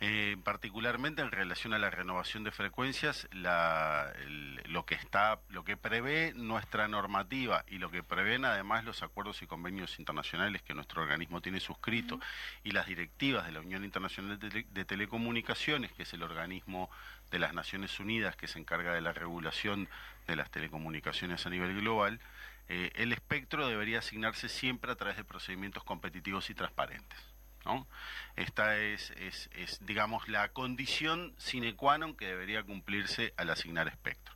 Eh, 0.00 0.36
particularmente 0.44 1.22
en 1.22 1.32
relación 1.32 1.74
a 1.74 1.78
la 1.78 1.90
renovación 1.90 2.44
de 2.44 2.52
frecuencias, 2.52 3.28
la- 3.32 4.12
el- 4.24 4.60
lo 4.66 4.86
que 4.86 4.94
está, 4.94 5.40
lo 5.48 5.64
que 5.64 5.76
prevé 5.76 6.32
nuestra 6.36 6.86
normativa 6.86 7.64
y 7.68 7.78
lo 7.78 7.90
que 7.90 8.04
prevén 8.04 8.44
además 8.44 8.84
los 8.84 9.02
acuerdos 9.02 9.42
y 9.42 9.46
convenios 9.48 9.98
internacionales 9.98 10.62
que 10.62 10.72
nuestro 10.74 11.02
organismo 11.02 11.40
tiene 11.40 11.58
suscrito 11.58 12.20
y 12.62 12.70
las 12.70 12.86
directivas 12.86 13.44
de 13.46 13.52
la 13.52 13.60
Unión 13.60 13.84
Internacional 13.84 14.38
de, 14.38 14.48
Tele- 14.50 14.66
de 14.70 14.84
Telecomunicaciones, 14.84 15.92
que 15.92 16.04
es 16.04 16.12
el 16.14 16.22
organismo 16.22 16.90
de 17.32 17.38
las 17.40 17.54
Naciones 17.54 17.98
Unidas 17.98 18.36
que 18.36 18.46
se 18.46 18.58
encarga 18.60 18.94
de 18.94 19.00
la 19.00 19.12
regulación 19.12 19.88
de 20.28 20.36
las 20.36 20.50
telecomunicaciones 20.50 21.44
a 21.46 21.50
nivel 21.50 21.74
global, 21.80 22.20
eh, 22.74 22.90
el 22.94 23.12
espectro 23.12 23.68
debería 23.68 23.98
asignarse 23.98 24.48
siempre 24.48 24.90
a 24.90 24.94
través 24.94 25.18
de 25.18 25.24
procedimientos 25.24 25.84
competitivos 25.84 26.48
y 26.48 26.54
transparentes. 26.54 27.18
¿no? 27.66 27.86
Esta 28.34 28.78
es, 28.78 29.10
es, 29.10 29.50
es, 29.52 29.84
digamos, 29.84 30.26
la 30.26 30.48
condición 30.54 31.34
sine 31.36 31.76
qua 31.76 31.98
non 31.98 32.16
que 32.16 32.32
debería 32.32 32.64
cumplirse 32.64 33.34
al 33.36 33.50
asignar 33.50 33.88
espectro. 33.88 34.32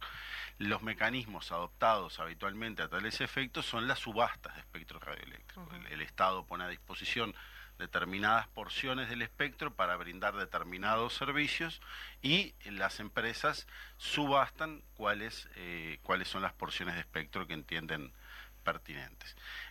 Los 0.59 0.83
mecanismos 0.83 1.51
adoptados 1.51 2.21
habitualmente 2.21 2.83
a 2.83 2.89
tales 2.89 3.23
efectos 3.23 3.65
son 3.65 3.89
las 3.89 4.01
subastas 4.01 4.55
de 4.55 4.61
espectro 4.61 5.01
radioeléctrico. 5.01 5.67
el, 5.73 5.87
el 5.87 6.01
Estado 6.03 6.45
pone 6.45 6.65
a 6.65 6.69
disposición 6.69 7.35
determinadas 7.79 8.49
porciones 8.49 9.09
del 9.09 9.23
espectro 9.23 9.75
para 9.75 9.97
brindar 9.97 10.37
determinados 10.37 11.15
servicios 11.15 11.81
y 12.23 12.55
las 12.65 13.01
empresas 13.01 13.67
subastan 13.99 14.83
cuáles, 14.95 15.49
eh, 15.57 15.99
cuáles 16.03 16.29
son 16.29 16.43
las 16.43 16.53
porciones 16.53 16.95
de 16.95 17.01
espectro 17.01 17.47
que 17.47 17.55
entienden 17.55 18.13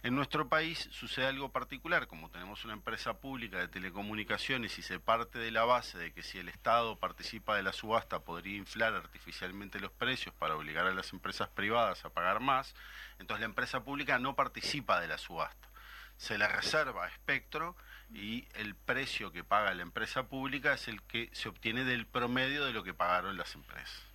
En 0.03 0.15
nuestro 0.15 0.47
país 0.47 0.87
sucede 0.91 1.27
algo 1.27 1.51
particular, 1.51 2.07
como 2.07 2.29
tenemos 2.29 2.63
una 2.63 2.73
empresa 2.73 3.19
pública 3.19 3.57
de 3.57 3.67
telecomunicaciones 3.67 4.77
y 4.79 4.81
se 4.81 4.99
parte 4.99 5.37
de 5.37 5.51
la 5.51 5.65
base 5.65 5.97
de 5.97 6.13
que 6.13 6.23
si 6.23 6.39
el 6.39 6.49
Estado 6.49 6.97
participa 6.97 7.55
de 7.55 7.63
la 7.63 7.73
subasta 7.73 8.19
podría 8.19 8.57
inflar 8.57 8.93
artificialmente 8.93 9.79
los 9.79 9.91
precios 9.91 10.33
para 10.35 10.55
obligar 10.55 10.87
a 10.87 10.93
las 10.93 11.11
empresas 11.13 11.49
privadas 11.49 12.05
a 12.05 12.09
pagar 12.09 12.39
más, 12.39 12.73
entonces 13.19 13.41
la 13.41 13.47
empresa 13.47 13.83
pública 13.83 14.17
no 14.17 14.35
participa 14.35 14.99
de 15.01 15.07
la 15.07 15.17
subasta. 15.17 15.67
Se 16.17 16.37
le 16.37 16.47
reserva 16.47 17.07
espectro 17.07 17.75
y 18.13 18.47
el 18.53 18.75
precio 18.75 19.31
que 19.31 19.43
paga 19.43 19.73
la 19.73 19.81
empresa 19.81 20.23
pública 20.23 20.73
es 20.73 20.87
el 20.87 21.01
que 21.03 21.29
se 21.33 21.49
obtiene 21.49 21.83
del 21.83 22.05
promedio 22.05 22.65
de 22.65 22.71
lo 22.71 22.83
que 22.83 22.93
pagaron 22.93 23.37
las 23.37 23.53
empresas. 23.55 24.14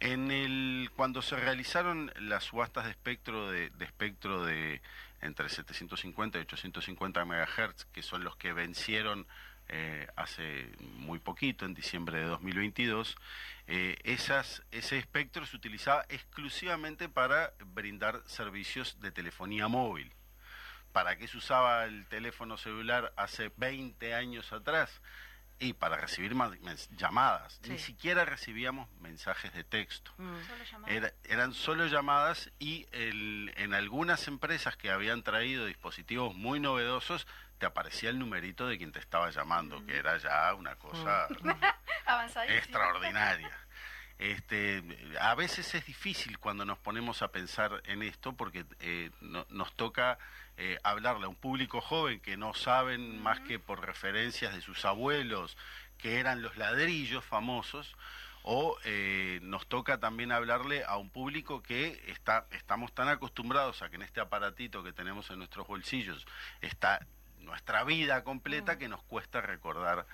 En 0.00 0.30
el, 0.30 0.90
cuando 0.96 1.22
se 1.22 1.36
realizaron 1.36 2.12
las 2.18 2.44
subastas 2.44 2.84
de 2.86 2.90
espectro 2.90 3.50
de, 3.50 3.70
de 3.70 3.84
espectro 3.84 4.44
de 4.44 4.80
entre 5.20 5.48
750 5.48 6.38
y 6.38 6.40
850 6.42 7.24
MHz, 7.24 7.84
que 7.92 8.02
son 8.02 8.24
los 8.24 8.36
que 8.36 8.52
vencieron 8.52 9.26
eh, 9.72 10.08
hace 10.16 10.68
muy 10.96 11.20
poquito, 11.20 11.64
en 11.64 11.74
diciembre 11.74 12.18
de 12.18 12.24
2022, 12.24 13.16
eh, 13.68 13.96
ese 14.02 14.98
espectro 14.98 15.46
se 15.46 15.56
utilizaba 15.56 16.04
exclusivamente 16.08 17.08
para 17.08 17.52
brindar 17.66 18.20
servicios 18.26 19.00
de 19.00 19.12
telefonía 19.12 19.68
móvil. 19.68 20.12
¿Para 20.92 21.16
qué 21.16 21.28
se 21.28 21.36
usaba 21.36 21.84
el 21.84 22.04
teléfono 22.06 22.56
celular 22.56 23.12
hace 23.16 23.52
20 23.58 24.12
años 24.12 24.52
atrás? 24.52 25.00
Y 25.60 25.74
para 25.74 25.96
recibir 25.98 26.34
llamadas. 26.96 27.60
Ni 27.68 27.78
siquiera 27.78 28.24
recibíamos 28.24 28.88
mensajes 29.00 29.52
de 29.52 29.62
texto. 29.62 30.12
Mm. 30.16 30.36
Era- 30.86 31.12
eran 31.24 31.52
solo 31.52 31.86
llamadas 31.86 32.50
y 32.58 32.86
el- 32.92 33.52
en 33.56 33.74
algunas 33.74 34.26
empresas 34.26 34.76
que 34.76 34.90
habían 34.90 35.22
traído 35.22 35.66
dispositivos 35.66 36.34
muy 36.34 36.60
novedosos, 36.60 37.26
te 37.58 37.66
aparecía 37.66 38.08
el 38.08 38.18
numerito 38.18 38.66
de 38.66 38.78
quien 38.78 38.90
te 38.90 39.00
estaba 39.00 39.28
llamando, 39.30 39.84
que 39.84 39.98
era 39.98 40.16
ya 40.16 40.54
una 40.54 40.76
cosa 40.76 41.28
Avanzadísimo. 42.06 42.58
extraordinaria. 42.58 43.50
Este, 44.18 44.82
a 45.20 45.34
veces 45.34 45.74
es 45.74 45.86
difícil 45.86 46.38
cuando 46.38 46.64
nos 46.66 46.78
ponemos 46.78 47.22
a 47.22 47.28
pensar 47.32 47.82
en 47.84 48.02
esto 48.02 48.34
porque 48.34 48.64
eh, 48.80 49.10
no- 49.20 49.46
nos 49.50 49.74
toca 49.76 50.18
eh, 50.62 50.78
hablarle 50.82 51.24
a 51.24 51.28
un 51.30 51.36
público 51.36 51.80
joven 51.80 52.20
que 52.20 52.36
no 52.36 52.52
saben 52.52 53.18
más 53.22 53.40
que 53.40 53.58
por 53.58 53.80
referencias 53.80 54.54
de 54.54 54.60
sus 54.60 54.84
abuelos, 54.84 55.56
que 55.96 56.20
eran 56.20 56.42
los 56.42 56.58
ladrillos 56.58 57.24
famosos, 57.24 57.96
o 58.42 58.76
eh, 58.84 59.40
nos 59.42 59.66
toca 59.68 60.00
también 60.00 60.32
hablarle 60.32 60.84
a 60.84 60.98
un 60.98 61.08
público 61.08 61.62
que 61.62 62.02
está, 62.08 62.46
estamos 62.50 62.92
tan 62.92 63.08
acostumbrados 63.08 63.80
a 63.80 63.88
que 63.88 63.96
en 63.96 64.02
este 64.02 64.20
aparatito 64.20 64.84
que 64.84 64.92
tenemos 64.92 65.30
en 65.30 65.38
nuestros 65.38 65.66
bolsillos 65.66 66.26
está 66.60 67.06
nuestra 67.38 67.82
vida 67.84 68.22
completa 68.22 68.76
que 68.76 68.88
nos 68.88 69.02
cuesta 69.04 69.40
recordar 69.40 70.06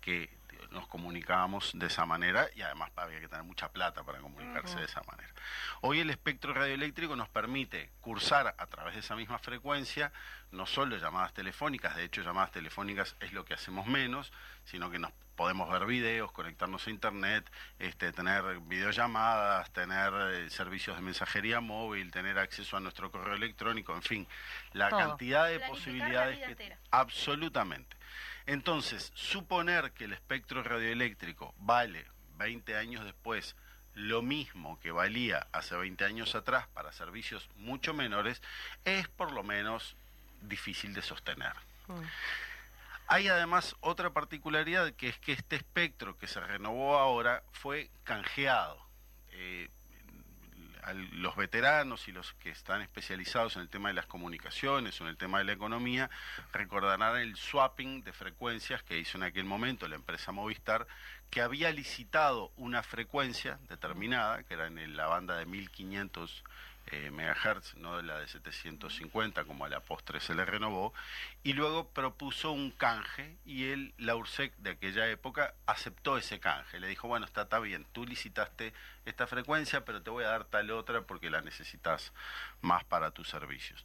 que 0.00 0.30
nos 0.70 0.86
comunicábamos 0.86 1.72
de 1.74 1.86
esa 1.86 2.04
manera 2.06 2.48
y 2.54 2.62
además 2.62 2.90
había 2.96 3.20
que 3.20 3.28
tener 3.28 3.44
mucha 3.44 3.70
plata 3.70 4.02
para 4.04 4.20
comunicarse 4.20 4.78
de 4.78 4.84
esa 4.84 5.02
manera. 5.02 5.28
Hoy 5.80 6.00
el 6.00 6.10
espectro 6.10 6.52
radioeléctrico 6.54 7.16
nos 7.16 7.28
permite 7.28 7.90
cursar 8.00 8.54
a 8.56 8.66
través 8.66 8.94
de 8.94 9.00
esa 9.00 9.16
misma 9.16 9.38
frecuencia 9.38 10.12
no 10.50 10.66
solo 10.66 10.96
llamadas 10.96 11.34
telefónicas, 11.34 11.96
de 11.96 12.04
hecho 12.04 12.22
llamadas 12.22 12.52
telefónicas 12.52 13.16
es 13.20 13.32
lo 13.32 13.44
que 13.44 13.54
hacemos 13.54 13.86
menos, 13.86 14.32
sino 14.64 14.90
que 14.90 14.98
nos 14.98 15.12
podemos 15.36 15.70
ver 15.70 15.86
videos, 15.86 16.32
conectarnos 16.32 16.84
a 16.86 16.90
internet, 16.90 17.48
este, 17.78 18.12
tener 18.12 18.58
videollamadas, 18.60 19.70
tener 19.72 20.12
eh, 20.32 20.50
servicios 20.50 20.96
de 20.96 21.02
mensajería 21.02 21.60
móvil, 21.60 22.10
tener 22.10 22.38
acceso 22.40 22.76
a 22.76 22.80
nuestro 22.80 23.12
correo 23.12 23.34
electrónico, 23.36 23.94
en 23.94 24.02
fin, 24.02 24.26
la 24.72 24.88
Todo. 24.88 24.98
cantidad 24.98 25.46
de 25.46 25.60
Planificar 25.60 25.70
posibilidades 25.70 26.38
que 26.38 26.44
entera. 26.44 26.78
absolutamente. 26.90 27.96
Entonces, 28.48 29.12
suponer 29.14 29.92
que 29.92 30.04
el 30.04 30.14
espectro 30.14 30.62
radioeléctrico 30.62 31.54
vale 31.58 32.06
20 32.38 32.78
años 32.78 33.04
después 33.04 33.54
lo 33.92 34.22
mismo 34.22 34.80
que 34.80 34.90
valía 34.90 35.48
hace 35.52 35.76
20 35.76 36.02
años 36.06 36.34
atrás 36.34 36.66
para 36.68 36.90
servicios 36.92 37.50
mucho 37.56 37.92
menores 37.92 38.40
es 38.86 39.06
por 39.06 39.32
lo 39.32 39.42
menos 39.42 39.96
difícil 40.40 40.94
de 40.94 41.02
sostener. 41.02 41.52
Mm. 41.88 42.00
Hay 43.08 43.28
además 43.28 43.76
otra 43.80 44.14
particularidad 44.14 44.94
que 44.94 45.08
es 45.08 45.18
que 45.18 45.32
este 45.32 45.56
espectro 45.56 46.16
que 46.16 46.26
se 46.26 46.40
renovó 46.40 46.96
ahora 46.96 47.42
fue 47.52 47.90
canjeado. 48.04 48.82
Eh, 49.32 49.68
al- 50.84 51.08
los 51.22 51.36
veteranos 51.36 52.08
y 52.08 52.12
los 52.12 52.32
que 52.34 52.50
están 52.50 52.82
especializados 52.82 53.56
en 53.56 53.62
el 53.62 53.68
tema 53.68 53.88
de 53.88 53.94
las 53.94 54.06
comunicaciones 54.06 55.00
o 55.00 55.04
en 55.04 55.10
el 55.10 55.16
tema 55.16 55.38
de 55.38 55.44
la 55.44 55.52
economía 55.52 56.10
recordarán 56.52 57.16
el 57.16 57.36
swapping 57.36 58.02
de 58.02 58.12
frecuencias 58.12 58.82
que 58.82 58.98
hizo 58.98 59.16
en 59.18 59.24
aquel 59.24 59.44
momento 59.44 59.86
la 59.88 59.96
empresa 59.96 60.32
Movistar, 60.32 60.86
que 61.30 61.42
había 61.42 61.70
licitado 61.72 62.52
una 62.56 62.82
frecuencia 62.82 63.58
determinada, 63.68 64.42
que 64.44 64.54
era 64.54 64.66
en 64.66 64.96
la 64.96 65.06
banda 65.06 65.36
de 65.36 65.46
1500 65.46 66.42
eh, 66.90 67.10
megahertz, 67.10 67.74
no 67.76 67.96
de 67.96 68.02
la 68.02 68.18
de 68.18 68.28
750 68.28 69.44
como 69.44 69.64
a 69.64 69.68
la 69.68 69.80
postre 69.80 70.20
se 70.20 70.34
le 70.34 70.44
renovó, 70.44 70.94
y 71.42 71.52
luego 71.52 71.90
propuso 71.90 72.50
un 72.52 72.70
canje 72.70 73.36
y 73.44 73.66
él, 73.66 73.94
la 73.98 74.16
URSEC 74.16 74.56
de 74.56 74.70
aquella 74.70 75.08
época, 75.08 75.54
aceptó 75.66 76.16
ese 76.16 76.40
canje. 76.40 76.80
Le 76.80 76.88
dijo, 76.88 77.08
bueno, 77.08 77.26
está, 77.26 77.42
está 77.42 77.58
bien, 77.58 77.86
tú 77.92 78.06
licitaste 78.06 78.72
esta 79.04 79.26
frecuencia, 79.26 79.84
pero 79.84 80.02
te 80.02 80.10
voy 80.10 80.24
a 80.24 80.28
dar 80.28 80.44
tal 80.44 80.70
otra 80.70 81.02
porque 81.02 81.30
la 81.30 81.42
necesitas 81.42 82.12
más 82.60 82.84
para 82.84 83.10
tus 83.10 83.28
servicios. 83.28 83.84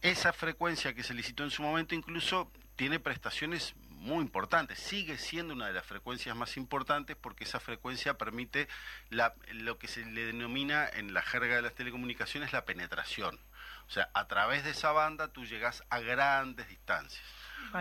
Esa 0.00 0.32
frecuencia 0.32 0.94
que 0.94 1.02
se 1.02 1.14
licitó 1.14 1.44
en 1.44 1.50
su 1.50 1.62
momento 1.62 1.94
incluso 1.94 2.50
tiene 2.74 2.98
prestaciones 2.98 3.74
muy 4.00 4.22
importantes, 4.22 4.78
sigue 4.78 5.18
siendo 5.18 5.52
una 5.54 5.66
de 5.66 5.74
las 5.74 5.84
frecuencias 5.84 6.34
más 6.34 6.56
importantes 6.56 7.16
porque 7.16 7.44
esa 7.44 7.60
frecuencia 7.60 8.16
permite 8.16 8.66
la, 9.10 9.34
lo 9.52 9.78
que 9.78 9.88
se 9.88 10.04
le 10.06 10.24
denomina 10.26 10.88
en 10.88 11.12
la 11.12 11.20
jerga 11.22 11.56
de 11.56 11.62
las 11.62 11.74
telecomunicaciones 11.74 12.52
la 12.52 12.64
penetración. 12.64 13.38
O 13.86 13.90
sea, 13.90 14.08
a 14.14 14.26
través 14.26 14.64
de 14.64 14.70
esa 14.70 14.92
banda 14.92 15.28
tú 15.28 15.44
llegas 15.44 15.84
a 15.90 15.98
grandes 16.00 16.68
distancias, 16.68 17.24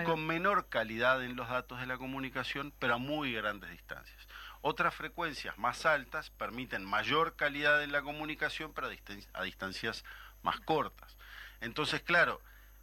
con 0.05 0.27
menor 0.27 0.67
calidad 0.67 1.23
en 1.23 1.35
los 1.37 1.47
datos 1.47 1.79
de 1.79 1.85
la 1.85 1.97
comunicación, 1.97 2.73
pero 2.79 2.95
a 2.95 2.97
muy 2.97 3.33
grandes 3.33 3.69
distancias. 3.69 4.27
Otras 4.61 4.93
frecuencias 4.93 5.57
más 5.57 5.85
altas 5.85 6.31
permiten 6.31 6.83
mayor 6.83 7.37
calidad 7.37 7.81
en 7.81 7.93
la 7.93 8.01
comunicación, 8.01 8.73
pero 8.73 8.87
a, 8.87 8.91
distan- 8.91 9.25
a 9.33 9.43
distancias 9.43 10.03
más 10.41 10.59
cortas. 10.59 11.15
Entonces, 11.61 12.01
claro, 12.01 12.41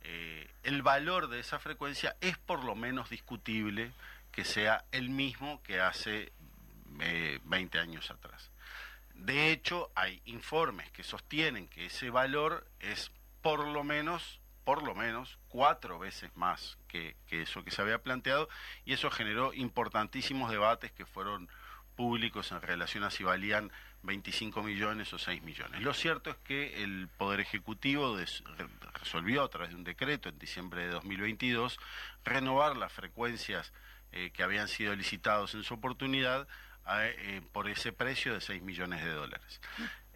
eh, 0.09 0.49
el 0.63 0.83
valor 0.83 1.29
de 1.29 1.41
esa 1.41 1.59
frecuencia 1.59 2.17
es 2.21 2.39
por 2.39 2.63
lo 2.63 2.77
menos 2.77 3.11
discutible 3.11 3.93
que 4.31 4.45
sea 4.45 4.85
el 4.93 5.11
mismo 5.11 5.61
que 5.65 5.81
hace 5.81 6.33
eh, 7.01 7.41
20 7.43 7.81
años 7.81 8.13
atrás. 8.13 8.53
De 9.15 9.51
hecho, 9.51 9.91
hay 9.97 10.23
informes 10.27 10.93
que 10.93 11.03
sostienen 11.03 11.67
que 11.67 11.87
ese 11.87 12.11
valor 12.11 12.69
es 12.79 13.11
por 13.43 13.67
lo 13.67 13.83
menos, 13.83 14.41
por 14.63 14.85
lo 14.85 14.95
menos, 14.95 15.41
cuatro 15.49 15.99
veces 15.99 16.31
más 16.37 16.79
que 16.87 17.17
eso 17.31 17.65
que 17.65 17.73
se 17.73 17.83
había 17.83 18.03
planteado, 18.03 18.49
y 18.85 18.93
eso 18.93 19.11
generó 19.11 19.53
importantísimos 19.55 20.53
debates 20.53 20.93
que 20.93 21.05
fueron 21.05 21.49
públicos 21.97 22.53
en 22.53 22.61
relación 22.62 23.03
a 23.05 23.11
si 23.11 23.24
valían 23.24 23.72
25 24.03 24.62
millones 24.62 25.12
o 25.12 25.18
6 25.18 25.42
millones. 25.42 25.82
Lo 25.82 25.92
cierto 25.94 26.30
es 26.30 26.36
que 26.44 26.84
el 26.84 27.09
Poder 27.09 27.40
Ejecutivo 27.40 28.16
resolvió 28.94 29.42
a 29.42 29.49
través 29.49 29.70
de 29.70 29.76
un 29.76 29.84
decreto 29.84 30.28
en 30.28 30.38
diciembre 30.38 30.82
de 30.82 30.90
2022 30.90 31.78
renovar 32.24 32.76
las 32.76 32.92
frecuencias 32.92 33.72
eh, 34.12 34.30
que 34.32 34.42
habían 34.42 34.68
sido 34.68 34.94
licitados 34.94 35.55
en 35.55 35.64
su 35.64 35.74
oportunidad 35.74 36.47
eh, 36.88 37.42
por 37.53 37.68
ese 37.68 37.92
precio 37.92 38.32
de 38.34 38.40
6 38.40 38.62
millones 38.62 39.05
de 39.05 39.11
dólares. 39.11 39.61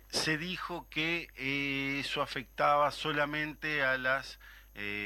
Se 0.09 0.39
dijo 0.39 0.87
que 0.89 1.29
eh, 1.37 1.99
eso 2.01 2.23
afectaba 2.23 2.91
solamente 2.93 3.85
a 3.85 3.99
las 3.99 4.39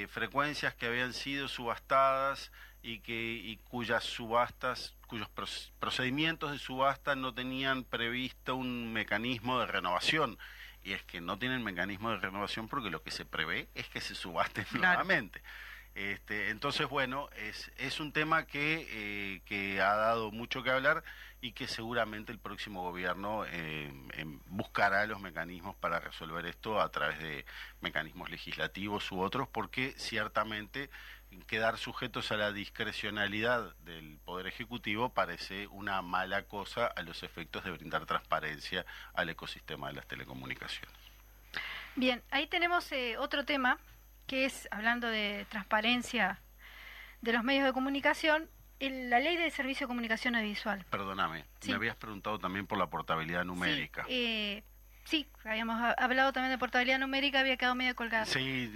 frecuencias 0.09 0.75
que 0.75 0.87
habían 0.87 1.13
sido 1.13 1.49
subastadas 1.49 2.53
y 2.85 2.99
que 3.01 3.15
y 3.33 3.57
cuyas 3.71 4.05
subastas 4.05 4.95
cuyos 5.07 5.29
proce- 5.35 5.71
procedimientos 5.81 6.53
de 6.53 6.59
subasta 6.59 7.17
no 7.17 7.33
tenían 7.33 7.83
previsto 7.85 8.55
un 8.57 8.93
mecanismo 8.93 9.59
de 9.59 9.67
renovación 9.67 10.39
y 10.85 10.93
es 10.93 11.03
que 11.05 11.23
no 11.23 11.39
tienen 11.39 11.65
mecanismo 11.65 12.11
de 12.11 12.19
renovación 12.19 12.69
porque 12.69 12.91
lo 12.91 13.03
que 13.03 13.11
se 13.11 13.25
prevé 13.25 13.69
es 13.75 13.89
que 13.89 14.03
se 14.03 14.15
subasten 14.15 14.65
Claro. 14.65 14.99
nuevamente 14.99 15.43
este, 15.95 16.51
entonces, 16.51 16.89
bueno, 16.89 17.29
es, 17.37 17.71
es 17.79 18.01
un 18.01 18.13
tema 18.13 18.47
que, 18.47 18.85
eh, 18.91 19.43
que 19.47 19.81
ha 19.81 19.95
dado 19.95 20.33
mucho 20.33 20.65
que 20.65 20.71
hablar 20.73 21.05
y 21.41 21.53
que 21.53 21.69
seguramente 21.69 22.33
el 22.33 22.41
próximo 22.41 22.83
gobierno 22.83 23.45
eh, 23.47 23.93
buscará 24.47 25.07
los 25.07 25.21
mecanismos 25.21 25.77
para 25.77 26.01
resolver 26.01 26.47
esto 26.47 26.81
a 26.81 26.89
través 26.91 27.21
de 27.21 27.45
mecanismos 27.81 28.29
legislativos 28.29 29.13
u 29.13 29.21
otros, 29.21 29.47
porque 29.47 29.95
ciertamente 29.97 30.91
quedar 31.43 31.79
sujetos 31.79 32.31
a 32.33 32.37
la 32.37 32.53
discrecionalidad 32.53 33.75
del 33.79 34.19
Poder 34.25 34.47
Ejecutivo 34.47 35.11
parece 35.13 35.67
una 35.69 36.01
mala 36.03 36.45
cosa 36.45 36.87
a 36.87 37.03
los 37.03 37.23
efectos 37.23 37.65
de 37.65 37.71
brindar 37.73 38.07
transparencia 38.07 38.85
al 39.15 39.29
ecosistema 39.29 39.89
de 39.89 39.95
las 39.95 40.07
telecomunicaciones. 40.07 40.95
Bien, 41.97 42.23
ahí 42.31 42.47
tenemos 42.47 42.91
eh, 42.93 43.17
otro 43.19 43.45
tema 43.45 43.79
que 44.27 44.45
es, 44.47 44.67
hablando 44.71 45.09
de 45.09 45.47
transparencia 45.51 46.41
de 47.21 47.33
los 47.33 47.45
medios 47.45 47.65
de 47.65 47.73
comunicación, 47.73 48.49
el- 48.81 49.09
la 49.11 49.21
ley 49.21 49.37
de 49.37 49.51
servicio 49.51 49.87
de 49.87 49.89
comunicación 49.89 50.35
audiovisual. 50.35 50.85
Perdóname, 50.91 51.45
Sí. 51.61 51.71
me 51.71 51.77
habías 51.77 51.97
preguntado 51.97 52.39
también 52.39 52.67
por 52.67 52.79
la 52.79 52.89
portabilidad 52.89 53.45
numérica. 53.45 54.05
Sí, 54.07 54.13
eh, 54.13 54.65
sí, 55.05 55.27
habíamos 55.45 55.81
ha- 55.81 55.93
hablado 55.93 56.33
también 56.33 56.51
de 56.53 56.59
portabilidad 56.59 56.99
numérica, 56.99 57.41
había 57.41 57.57
quedado 57.57 57.75
medio 57.75 57.95
colgada. 57.95 58.25
Sí, 58.27 58.73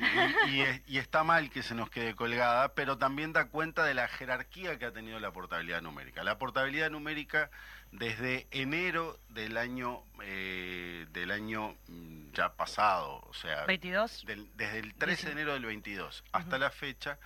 y, 0.47 0.51
y 0.51 0.61
es- 0.63 0.83
y 0.87 0.99
está 0.99 1.25
mal 1.25 1.51
que 1.51 1.63
se 1.63 1.75
nos 1.75 1.91
quede 1.91 2.15
colgada, 2.15 2.75
pero 2.75 2.99
también 2.99 3.33
da 3.33 3.47
cuenta 3.49 3.85
de 3.85 3.95
la 3.95 4.09
jerarquía 4.09 4.79
que 4.79 4.87
ha 4.87 4.93
tenido 4.93 5.19
la 5.21 5.33
portabilidad 5.33 5.83
numérica. 5.83 6.23
La 6.25 6.39
portabilidad 6.39 6.91
numérica 6.91 7.51
desde 7.93 8.47
enero 8.51 9.19
del 9.31 9.57
año 9.57 10.03
eh, 10.23 11.07
del 11.13 11.31
año 11.31 11.75
mm, 11.89 12.33
ya 12.33 12.53
pasado, 12.55 13.23
o 13.27 13.33
sea, 13.35 13.65
22. 13.65 14.27
del- 14.27 14.51
desde 14.57 14.79
el 14.81 14.95
13 14.95 15.27
de 15.27 15.33
enero 15.33 15.55
del 15.55 15.65
22 15.65 16.23
hasta 16.33 16.59
la 16.59 16.71
fecha, 16.71 17.19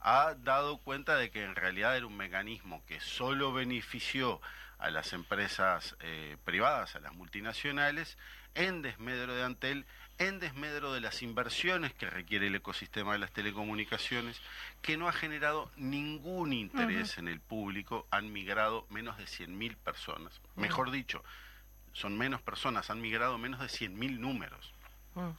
ha 0.00 0.34
dado 0.38 0.78
cuenta 0.78 1.16
de 1.16 1.30
que 1.30 1.44
en 1.44 1.54
realidad 1.56 1.96
era 1.96 2.06
un 2.06 2.16
mecanismo 2.16 2.82
que 2.86 3.00
solo 3.00 3.52
benefició 3.52 4.40
a 4.78 4.90
las 4.90 5.12
empresas 5.12 5.96
eh, 6.00 6.36
privadas, 6.44 6.94
a 6.94 7.00
las 7.00 7.12
multinacionales, 7.12 8.16
en 8.54 8.82
desmedro 8.82 9.34
de 9.34 9.44
Antel 9.44 9.86
en 10.18 10.40
desmedro 10.40 10.92
de 10.92 11.00
las 11.00 11.22
inversiones 11.22 11.94
que 11.94 12.10
requiere 12.10 12.48
el 12.48 12.54
ecosistema 12.56 13.12
de 13.12 13.18
las 13.18 13.30
telecomunicaciones, 13.30 14.40
que 14.82 14.96
no 14.96 15.08
ha 15.08 15.12
generado 15.12 15.70
ningún 15.76 16.52
interés 16.52 17.18
en 17.18 17.28
el 17.28 17.40
público, 17.40 18.06
han 18.10 18.32
migrado 18.32 18.84
menos 18.90 19.16
de 19.16 19.24
100.000 19.24 19.76
personas. 19.76 20.40
Mejor 20.56 20.90
dicho, 20.90 21.22
son 21.92 22.18
menos 22.18 22.42
personas, 22.42 22.90
han 22.90 23.00
migrado 23.00 23.38
menos 23.38 23.60
de 23.60 23.66
100.000 23.66 24.18
números. 24.18 24.74
¿no? 25.14 25.36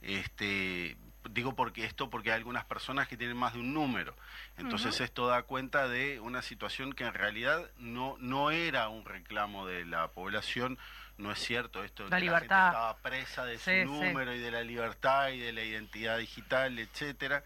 Este, 0.00 0.96
digo 1.28 1.54
porque 1.54 1.84
esto 1.84 2.08
porque 2.08 2.30
hay 2.30 2.36
algunas 2.36 2.64
personas 2.64 3.08
que 3.08 3.18
tienen 3.18 3.36
más 3.36 3.52
de 3.52 3.60
un 3.60 3.74
número. 3.74 4.16
Entonces 4.56 5.00
esto 5.00 5.26
da 5.26 5.42
cuenta 5.42 5.86
de 5.86 6.18
una 6.20 6.40
situación 6.40 6.94
que 6.94 7.04
en 7.04 7.12
realidad 7.12 7.70
no, 7.78 8.16
no 8.20 8.50
era 8.50 8.88
un 8.88 9.04
reclamo 9.04 9.66
de 9.66 9.84
la 9.84 10.08
población, 10.08 10.78
no 11.20 11.32
es 11.32 11.38
cierto 11.38 11.84
esto 11.84 12.04
de 12.04 12.10
La 12.10 12.16
que 12.18 12.24
libertad. 12.24 12.48
la 12.48 12.62
gente 12.64 12.76
estaba 12.76 12.96
presa 12.98 13.44
de 13.44 13.58
su 13.58 13.70
sí. 13.70 13.84
número 13.84 14.34
y 14.34 14.38
de 14.38 14.50
la 14.50 14.62
libertad 14.62 15.28
y 15.30 15.38
de 15.38 15.52
la 15.52 15.62
identidad 15.62 16.18
digital, 16.18 16.78
etcétera. 16.78 17.44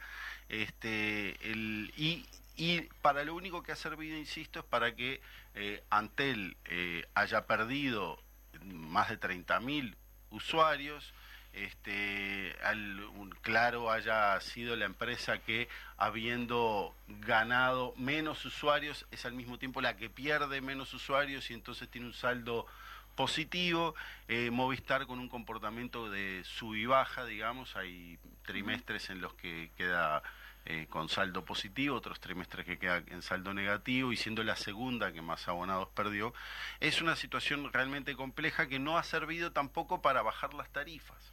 Este, 0.49 1.37
el, 1.51 1.93
y, 1.97 2.27
y 2.57 2.83
para 3.03 3.25
lo 3.25 3.35
único 3.35 3.63
que 3.63 3.73
ha 3.73 3.77
servido, 3.77 4.17
insisto, 4.17 4.61
es 4.61 4.65
para 4.65 4.95
que 4.95 5.21
eh, 5.55 5.83
Antel 5.91 6.57
eh, 6.67 7.07
haya 7.15 7.47
perdido 7.47 8.23
más 8.63 9.09
de 9.09 9.19
30.000 9.21 9.95
usuarios, 10.31 11.13
este, 11.53 12.57
al, 12.65 13.01
un, 13.15 13.31
claro 13.43 13.91
haya 13.91 14.41
sido 14.41 14.75
la 14.75 14.87
empresa 14.87 15.39
que 15.39 15.69
habiendo 15.97 16.95
ganado 17.07 17.95
menos 17.97 18.45
usuarios 18.45 19.07
es 19.13 19.25
al 19.25 19.35
mismo 19.35 19.57
tiempo 19.59 19.81
la 19.81 19.97
que 19.97 20.11
pierde 20.11 20.61
menos 20.61 20.93
usuarios 20.95 21.51
y 21.51 21.55
entonces 21.55 21.89
tiene 21.89 22.09
un 22.09 22.13
saldo 22.13 22.67
positivo, 23.15 23.95
eh, 24.29 24.51
Movistar 24.51 25.07
con 25.07 25.19
un 25.19 25.29
comportamiento 25.29 26.11
de 26.11 26.43
sub 26.45 26.75
y 26.75 26.87
baja, 26.87 27.25
digamos, 27.25 27.77
hay 27.77 28.19
trimestres 28.45 29.11
en 29.11 29.21
los 29.21 29.35
que 29.35 29.71
queda 29.77 30.23
eh, 30.67 30.87
con 30.89 31.09
saldo 31.09 31.45
positivo, 31.45 31.97
otros 31.97 32.21
trimestres 32.21 32.65
que 32.65 32.79
queda 32.79 33.03
en 33.09 33.23
saldo 33.23 33.53
negativo 33.53 34.13
y 34.13 34.17
siendo 34.17 34.43
la 34.43 34.57
segunda 34.57 35.13
que 35.13 35.21
más 35.23 35.47
abonados 35.49 35.89
perdió, 35.95 36.33
es 36.81 37.03
una 37.03 37.17
situación 37.17 37.71
realmente 37.73 38.17
compleja 38.17 38.67
que 38.67 38.79
no 38.79 38.97
ha 38.97 39.03
servido 39.03 39.53
tampoco 39.53 40.01
para 40.01 40.23
bajar 40.23 40.55
las 40.55 40.71
tarifas 40.71 41.33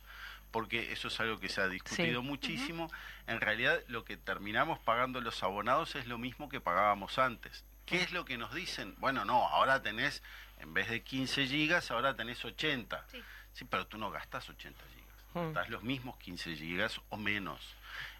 porque 0.51 0.91
eso 0.91 1.07
es 1.07 1.17
algo 1.21 1.39
que 1.39 1.47
se 1.47 1.61
ha 1.61 1.69
discutido 1.69 2.19
Sí. 2.19 2.27
muchísimo. 2.27 2.91
En 3.25 3.39
realidad, 3.39 3.79
lo 3.87 4.03
que 4.03 4.17
terminamos 4.17 4.79
pagando 4.79 5.21
los 5.21 5.41
abonados 5.43 5.95
es 5.95 6.07
lo 6.07 6.17
mismo 6.17 6.49
que 6.49 6.59
pagábamos 6.59 7.17
antes. 7.19 7.63
¿Qué 7.85 8.01
es 8.01 8.11
lo 8.11 8.25
que 8.25 8.37
nos 8.37 8.53
dicen? 8.53 8.93
Bueno, 8.97 9.23
no, 9.23 9.47
ahora 9.47 9.81
tenés, 9.81 10.21
en 10.61 10.73
vez 10.73 10.89
de 10.89 11.01
15 11.03 11.47
gigas, 11.47 11.91
ahora 11.91 12.15
tenés 12.15 12.43
80. 12.45 13.05
Sí. 13.11 13.21
Sí, 13.53 13.65
pero 13.65 13.85
tú 13.87 13.97
no 13.97 14.09
gastas 14.11 14.47
80 14.49 14.81
gigas. 14.95 15.25
Mm. 15.33 15.39
Gastás 15.53 15.69
los 15.69 15.83
mismos 15.83 16.17
15 16.17 16.55
gigas 16.55 17.01
o 17.09 17.17
menos. 17.17 17.59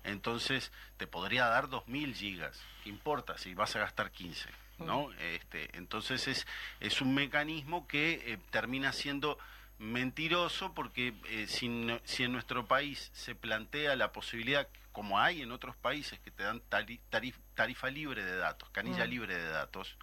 Entonces, 0.04 0.72
te 0.98 1.08
podría 1.08 1.46
dar 1.46 1.70
2000 1.70 2.14
gigas. 2.16 2.62
¿Qué 2.84 2.90
importa 2.90 3.38
si 3.38 3.54
vas 3.54 3.76
a 3.76 3.80
gastar 3.80 4.12
15? 4.12 4.50
¿no? 4.80 5.12
Este, 5.20 5.70
entonces, 5.78 6.28
es, 6.28 6.48
es 6.80 7.02
un 7.02 7.14
mecanismo 7.14 7.88
que 7.88 8.34
eh, 8.34 8.40
termina 8.50 8.92
siendo 8.92 9.38
mentiroso 9.78 10.74
porque 10.74 11.14
eh, 11.30 11.46
si, 11.48 11.68
no- 11.70 12.00
si 12.04 12.24
en 12.24 12.32
nuestro 12.32 12.66
país 12.68 13.10
se 13.14 13.36
plantea 13.36 13.96
la 13.96 14.12
posibilidad, 14.12 14.68
como 14.92 15.20
hay 15.20 15.42
en 15.42 15.52
otros 15.52 15.76
países 15.76 16.20
que 16.20 16.32
te 16.32 16.44
dan 16.44 16.62
tari- 16.70 17.00
tarif- 17.12 17.40
tarifa 17.56 17.90
libre 17.90 18.24
de 18.26 18.38
datos, 18.38 18.70
canilla 18.72 19.06
Mm. 19.06 19.10
libre 19.10 19.38
de 19.38 19.48
datos, 19.50 19.96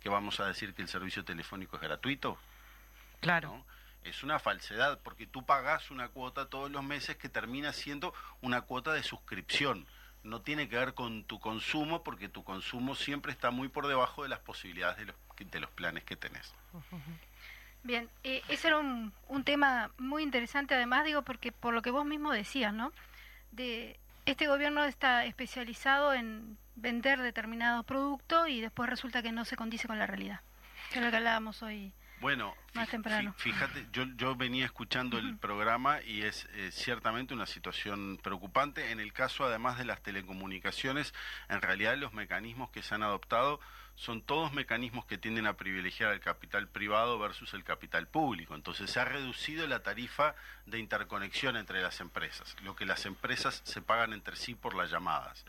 que 0.00 0.08
vamos 0.08 0.40
a 0.40 0.46
decir 0.46 0.74
que 0.74 0.82
el 0.82 0.88
servicio 0.88 1.24
telefónico 1.24 1.76
es 1.76 1.82
gratuito, 1.82 2.38
Claro. 3.20 3.48
¿no? 3.48 3.64
Es 4.04 4.22
una 4.22 4.38
falsedad, 4.38 5.00
porque 5.02 5.26
tú 5.26 5.44
pagas 5.44 5.90
una 5.90 6.08
cuota 6.08 6.46
todos 6.46 6.70
los 6.70 6.82
meses 6.84 7.16
que 7.16 7.28
termina 7.28 7.72
siendo 7.72 8.14
una 8.40 8.62
cuota 8.62 8.92
de 8.92 9.02
suscripción. 9.02 9.86
No 10.22 10.40
tiene 10.40 10.68
que 10.68 10.76
ver 10.76 10.94
con 10.94 11.24
tu 11.24 11.40
consumo, 11.40 12.02
porque 12.04 12.28
tu 12.28 12.44
consumo 12.44 12.94
siempre 12.94 13.32
está 13.32 13.50
muy 13.50 13.68
por 13.68 13.86
debajo 13.86 14.22
de 14.22 14.28
las 14.28 14.38
posibilidades 14.38 14.98
de 14.98 15.06
los, 15.06 15.16
de 15.50 15.60
los 15.60 15.70
planes 15.70 16.04
que 16.04 16.16
tenés. 16.16 16.54
Bien, 17.82 18.08
eh, 18.24 18.42
ese 18.48 18.68
era 18.68 18.78
un, 18.78 19.12
un 19.28 19.44
tema 19.44 19.90
muy 19.98 20.22
interesante, 20.22 20.74
además, 20.74 21.04
digo, 21.04 21.22
porque 21.22 21.52
por 21.52 21.74
lo 21.74 21.82
que 21.82 21.90
vos 21.90 22.04
mismo 22.04 22.32
decías, 22.32 22.72
¿no? 22.72 22.92
De 23.52 23.98
este 24.26 24.46
gobierno 24.46 24.84
está 24.84 25.24
especializado 25.24 26.12
en 26.12 26.56
vender 26.80 27.20
determinado 27.20 27.82
producto 27.82 28.46
y 28.46 28.60
después 28.60 28.88
resulta 28.88 29.22
que 29.22 29.32
no 29.32 29.44
se 29.44 29.56
condice 29.56 29.86
con 29.88 29.98
la 29.98 30.06
realidad. 30.06 30.40
Que 30.92 30.98
es 30.98 31.04
lo 31.04 31.10
que 31.10 31.16
hablábamos 31.18 31.62
hoy. 31.62 31.92
Bueno, 32.20 32.52
Más 32.74 32.88
temprano. 32.88 33.32
fí- 33.38 33.52
fíjate, 33.52 33.86
yo, 33.92 34.02
yo 34.16 34.34
venía 34.34 34.64
escuchando 34.64 35.18
el 35.18 35.36
programa 35.38 36.02
y 36.02 36.22
es 36.22 36.48
eh, 36.54 36.70
ciertamente 36.72 37.32
una 37.32 37.46
situación 37.46 38.18
preocupante. 38.20 38.90
En 38.90 38.98
el 38.98 39.12
caso, 39.12 39.44
además 39.44 39.78
de 39.78 39.84
las 39.84 40.02
telecomunicaciones, 40.02 41.14
en 41.48 41.62
realidad 41.62 41.96
los 41.96 42.12
mecanismos 42.14 42.70
que 42.70 42.82
se 42.82 42.94
han 42.96 43.04
adoptado 43.04 43.60
son 43.94 44.22
todos 44.22 44.52
mecanismos 44.52 45.04
que 45.06 45.18
tienden 45.18 45.46
a 45.46 45.52
privilegiar 45.54 46.10
al 46.10 46.20
capital 46.20 46.66
privado 46.68 47.18
versus 47.20 47.54
el 47.54 47.62
capital 47.62 48.08
público. 48.08 48.54
Entonces 48.56 48.90
se 48.90 48.98
ha 48.98 49.04
reducido 49.04 49.66
la 49.68 49.84
tarifa 49.84 50.34
de 50.66 50.78
interconexión 50.80 51.56
entre 51.56 51.80
las 51.82 52.00
empresas, 52.00 52.56
lo 52.62 52.74
que 52.74 52.84
las 52.86 53.06
empresas 53.06 53.60
se 53.64 53.80
pagan 53.82 54.12
entre 54.12 54.34
sí 54.36 54.54
por 54.56 54.74
las 54.74 54.90
llamadas. 54.90 55.44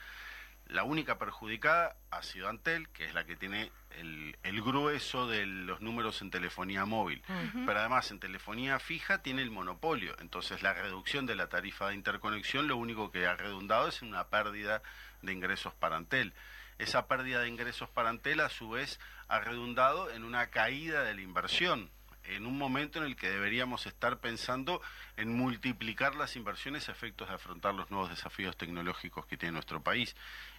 La 0.70 0.84
única 0.84 1.18
perjudicada 1.18 1.96
ha 2.12 2.22
sido 2.22 2.48
Antel, 2.48 2.90
que 2.90 3.06
es 3.06 3.14
la 3.16 3.26
que 3.26 3.36
tiene 3.36 3.72
el, 3.98 4.38
el 4.44 4.62
grueso 4.62 5.28
de 5.28 5.46
los 5.46 5.82
números 5.82 6.22
en 6.22 6.30
telefonía 6.30 6.86
móvil. 6.86 7.24
Pero 7.66 7.80
además 7.80 8.12
en 8.12 8.20
telefonía 8.20 8.80
fija 8.80 9.24
tiene 9.24 9.42
el 9.42 9.50
monopolio. 9.50 10.16
Entonces 10.20 10.62
la 10.62 10.74
reducción 10.74 11.26
de 11.26 11.36
la 11.36 11.50
tarifa 11.50 11.90
de 11.90 11.96
interconexión 11.96 12.68
lo 12.68 12.78
único 12.78 13.12
que 13.12 13.26
ha 13.26 13.36
redundado 13.36 13.88
es 13.88 14.02
en 14.04 14.10
una 14.10 14.28
pérdida 14.28 14.84
de 15.24 15.34
ingresos 15.34 15.74
para 15.74 15.98
Antel. 15.98 16.34
Esa 16.78 17.08
pérdida 17.08 17.42
de 17.42 17.50
ingresos 17.50 17.90
para 17.90 18.10
Antel 18.10 18.40
a 18.40 18.50
su 18.50 18.70
vez 18.70 19.00
ha 19.28 19.40
redundado 19.40 20.12
en 20.12 20.24
una 20.24 20.52
caída 20.52 21.04
de 21.04 21.16
la 21.16 21.22
inversión 21.22 21.90
en 22.24 22.46
un 22.46 22.58
momento 22.58 23.00
en 23.00 23.06
el 23.06 23.16
que 23.16 23.30
deberíamos 23.30 23.86
estar 23.86 24.20
pensando 24.20 24.82
en 25.18 25.36
multiplicar 25.36 26.16
las 26.16 26.36
inversiones 26.36 26.90
a 26.90 26.92
efectos 26.92 27.30
de 27.30 27.36
afrontar 27.36 27.74
los 27.74 27.90
nuevos 27.92 28.10
desafíos 28.10 28.56
tecnológicos 28.58 29.26
que 29.26 29.38
tiene 29.38 29.54
nuestro 29.54 29.82
país. 29.82 30.16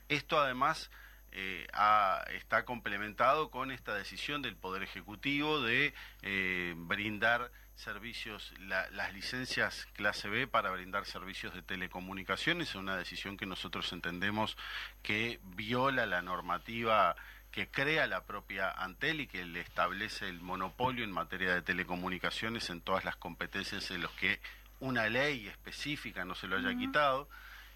Esto 0.08 0.40
además 0.40 0.90
eh, 1.32 1.66
está 2.34 2.64
complementado 2.64 3.50
con 3.50 3.70
esta 3.70 3.94
decisión 3.94 4.42
del 4.42 4.56
Poder 4.56 4.82
Ejecutivo 4.82 5.60
de 5.60 5.94
eh, 6.22 6.74
brindar 6.76 7.52
servicios, 7.76 8.52
la- 8.58 8.90
las 8.90 9.14
licencias 9.14 9.86
clase 9.94 10.28
B 10.28 10.46
para 10.46 10.70
brindar 10.70 11.06
servicios 11.06 11.54
de 11.54 11.62
telecomunicaciones, 11.62 12.70
es 12.70 12.74
una 12.74 12.96
decisión 12.96 13.36
que 13.38 13.46
nosotros 13.46 13.90
entendemos 13.92 14.58
que 15.02 15.40
viola 15.44 16.04
la 16.04 16.20
normativa 16.20 17.16
que 17.50 17.68
crea 17.68 18.06
la 18.06 18.24
propia 18.24 18.70
Antel 18.70 19.20
y 19.20 19.26
que 19.26 19.44
le 19.44 19.60
establece 19.60 20.28
el 20.28 20.40
monopolio 20.40 21.04
en 21.04 21.12
materia 21.12 21.54
de 21.54 21.62
telecomunicaciones 21.62 22.70
en 22.70 22.80
todas 22.80 23.04
las 23.04 23.16
competencias 23.16 23.90
en 23.90 24.02
los 24.02 24.10
que 24.12 24.40
una 24.78 25.08
ley 25.08 25.48
específica 25.48 26.24
no 26.24 26.34
se 26.34 26.46
lo 26.46 26.56
haya 26.56 26.76
quitado. 26.76 27.28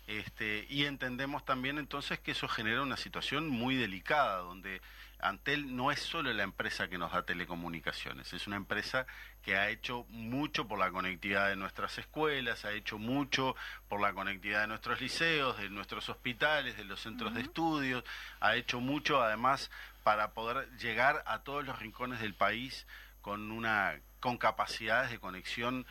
Este, 0.06 0.66
y 0.68 0.84
entendemos 0.84 1.44
también 1.44 1.78
entonces 1.78 2.18
que 2.18 2.32
eso 2.32 2.46
genera 2.46 2.82
una 2.82 2.96
situación 2.96 3.48
muy 3.48 3.74
delicada, 3.74 4.38
donde 4.38 4.80
Antel 5.24 5.74
no 5.74 5.90
es 5.90 6.00
solo 6.00 6.30
la 6.34 6.42
empresa 6.42 6.88
que 6.88 6.98
nos 6.98 7.12
da 7.12 7.24
telecomunicaciones, 7.24 8.32
es 8.34 8.46
una 8.46 8.56
empresa 8.56 9.06
que 9.42 9.56
ha 9.56 9.70
hecho 9.70 10.04
mucho 10.10 10.68
por 10.68 10.78
la 10.78 10.90
conectividad 10.90 11.48
de 11.48 11.56
nuestras 11.56 11.96
escuelas, 11.96 12.66
ha 12.66 12.72
hecho 12.72 12.98
mucho 12.98 13.56
por 13.88 14.02
la 14.02 14.12
conectividad 14.12 14.60
de 14.60 14.66
nuestros 14.66 15.00
liceos, 15.00 15.56
de 15.56 15.70
nuestros 15.70 16.10
hospitales, 16.10 16.76
de 16.76 16.84
los 16.84 17.00
centros 17.00 17.32
de 17.32 17.40
estudios, 17.40 18.04
ha 18.40 18.54
hecho 18.54 18.80
mucho 18.80 19.22
además 19.22 19.70
para 20.02 20.32
poder 20.32 20.68
llegar 20.76 21.24
a 21.26 21.38
todos 21.38 21.64
los 21.64 21.78
rincones 21.78 22.20
del 22.20 22.34
país 22.34 22.86
con 23.22 23.50
una 23.50 23.98
con 24.20 24.36
capacidades 24.36 25.10
de 25.10 25.18
conexión 25.18 25.86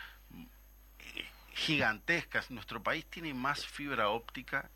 eh, 0.99 1.25
gigantescas. 1.53 2.51
Nuestro 2.51 2.83
país 2.83 3.05
tiene 3.07 3.33
más 3.33 3.65
fibra 3.65 4.09
óptica 4.09 4.69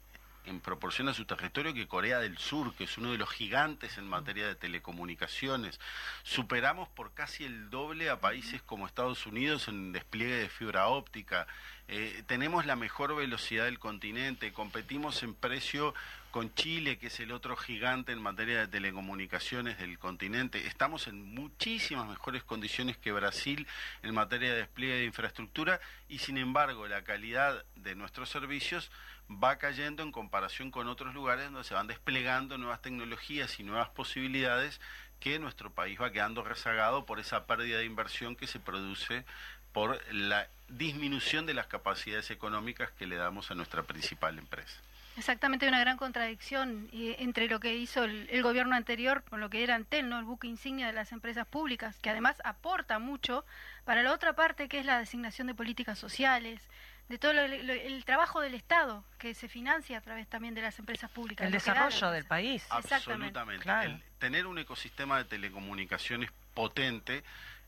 en 0.48 0.62
proporción 0.62 1.10
a 1.10 1.14
su 1.14 1.26
territorio 1.26 1.74
que 1.74 1.88
Corea 1.88 2.20
del 2.20 2.38
Sur, 2.38 2.74
que 2.74 2.86
es 2.86 2.98
uno 2.98 3.12
de 3.12 3.18
los 3.18 3.30
gigantes 3.30 3.98
en 3.98 4.08
materia 4.08 4.48
de 4.48 4.56
telecomunicaciones. 4.56 5.80
Superamos 6.24 6.88
por 6.90 7.14
casi 7.14 7.44
el 7.44 7.70
doble 7.70 8.10
a 8.10 8.22
países 8.22 8.62
como 8.62 8.88
Estados 8.88 9.26
Unidos 9.26 9.68
en 9.68 9.92
despliegue 9.92 10.36
de 10.36 10.50
fibra 10.50 10.88
óptica. 10.88 11.48
Eh, 11.90 12.24
tenemos 12.28 12.66
la 12.66 12.76
mejor 12.76 13.16
velocidad 13.16 13.66
del 13.66 13.80
continente, 13.80 14.54
competimos 14.54 15.22
en 15.24 15.34
precio 15.34 15.94
con 16.38 16.54
Chile, 16.54 17.00
que 17.00 17.08
es 17.08 17.20
el 17.20 17.32
otro 17.32 17.56
gigante 17.56 18.12
en 18.12 18.22
materia 18.22 18.60
de 18.60 18.68
telecomunicaciones 18.68 19.80
del 19.80 19.98
continente. 19.98 20.68
Estamos 20.68 21.08
en 21.08 21.34
muchísimas 21.34 22.08
mejores 22.08 22.44
condiciones 22.44 22.96
que 22.96 23.12
Brasil 23.12 23.66
en 24.04 24.14
materia 24.14 24.52
de 24.52 24.60
despliegue 24.60 24.98
de 24.98 25.06
infraestructura 25.06 25.80
y 26.08 26.20
sin 26.20 26.38
embargo 26.38 26.88
la 26.88 27.04
calidad 27.04 27.66
de 27.76 27.96
nuestros 27.96 28.30
servicios 28.30 28.92
va 29.32 29.58
cayendo 29.58 30.04
en 30.04 30.12
comparación 30.12 30.70
con 30.70 30.88
otros 30.88 31.16
lugares 31.16 31.46
donde 31.46 31.64
se 31.64 31.74
van 31.74 31.88
desplegando 31.88 32.60
nuevas 32.60 32.84
tecnologías 32.84 33.60
y 33.60 33.64
nuevas 33.64 33.90
posibilidades 33.90 34.80
que 35.20 35.40
nuestro 35.40 35.72
país 35.72 36.00
va 36.00 36.12
quedando 36.12 36.44
rezagado 36.44 37.08
por 37.08 37.20
esa 37.20 37.48
pérdida 37.48 37.80
de 37.80 37.86
inversión 37.86 38.36
que 38.36 38.46
se 38.46 38.60
produce 38.60 39.26
por 39.74 40.00
la 40.14 40.48
disminución 40.70 41.48
de 41.48 41.56
las 41.56 41.66
capacidades 41.66 42.30
económicas 42.30 42.92
que 42.92 43.08
le 43.08 43.16
damos 43.16 43.50
a 43.50 43.56
nuestra 43.56 43.82
principal 43.82 44.38
empresa. 44.38 44.80
Exactamente, 45.18 45.66
hay 45.66 45.70
una 45.70 45.80
gran 45.80 45.98
contradicción 45.98 46.90
eh, 46.94 47.16
entre 47.20 47.48
lo 47.48 47.60
que 47.60 47.76
hizo 47.76 48.04
el, 48.04 48.30
el, 48.30 48.44
gobierno 48.44 48.76
anterior 48.76 49.24
con 49.24 49.40
lo 49.40 49.50
que 49.50 49.64
era 49.64 49.74
Antel, 49.74 50.10
¿no? 50.10 50.20
el 50.20 50.26
buque 50.26 50.48
insignia 50.48 50.86
de 50.86 50.94
las 50.94 51.12
empresas 51.12 51.48
públicas, 51.48 51.98
que 52.00 52.12
además 52.12 52.38
aporta 52.44 53.00
mucho 53.00 53.44
para 53.84 54.04
la 54.04 54.14
otra 54.14 54.34
parte 54.34 54.70
que 54.70 54.80
es 54.80 54.86
la 54.86 55.00
designación 55.00 55.48
de 55.48 55.56
políticas 55.56 55.98
sociales, 55.98 56.62
de 57.10 57.18
todo 57.18 57.34
lo, 57.34 57.48
lo, 57.48 57.74
el 57.74 58.06
trabajo 58.06 58.42
del 58.42 58.54
Estado 58.54 59.04
que 59.18 59.34
se 59.34 59.48
financia 59.48 59.98
a 59.98 60.02
través 60.02 60.28
también 60.28 60.54
de 60.54 60.62
las 60.62 60.78
empresas 60.78 61.10
públicas. 61.10 61.46
El 61.46 61.54
desarrollo 61.54 62.12
del 62.12 62.26
país. 62.26 62.66
Absolutamente. 62.70 63.64
Claro. 63.64 63.92
El 63.92 64.04
tener 64.20 64.46
un 64.46 64.60
ecosistema 64.60 65.18
de 65.18 65.26
telecomunicaciones 65.26 66.30
potente 66.54 67.24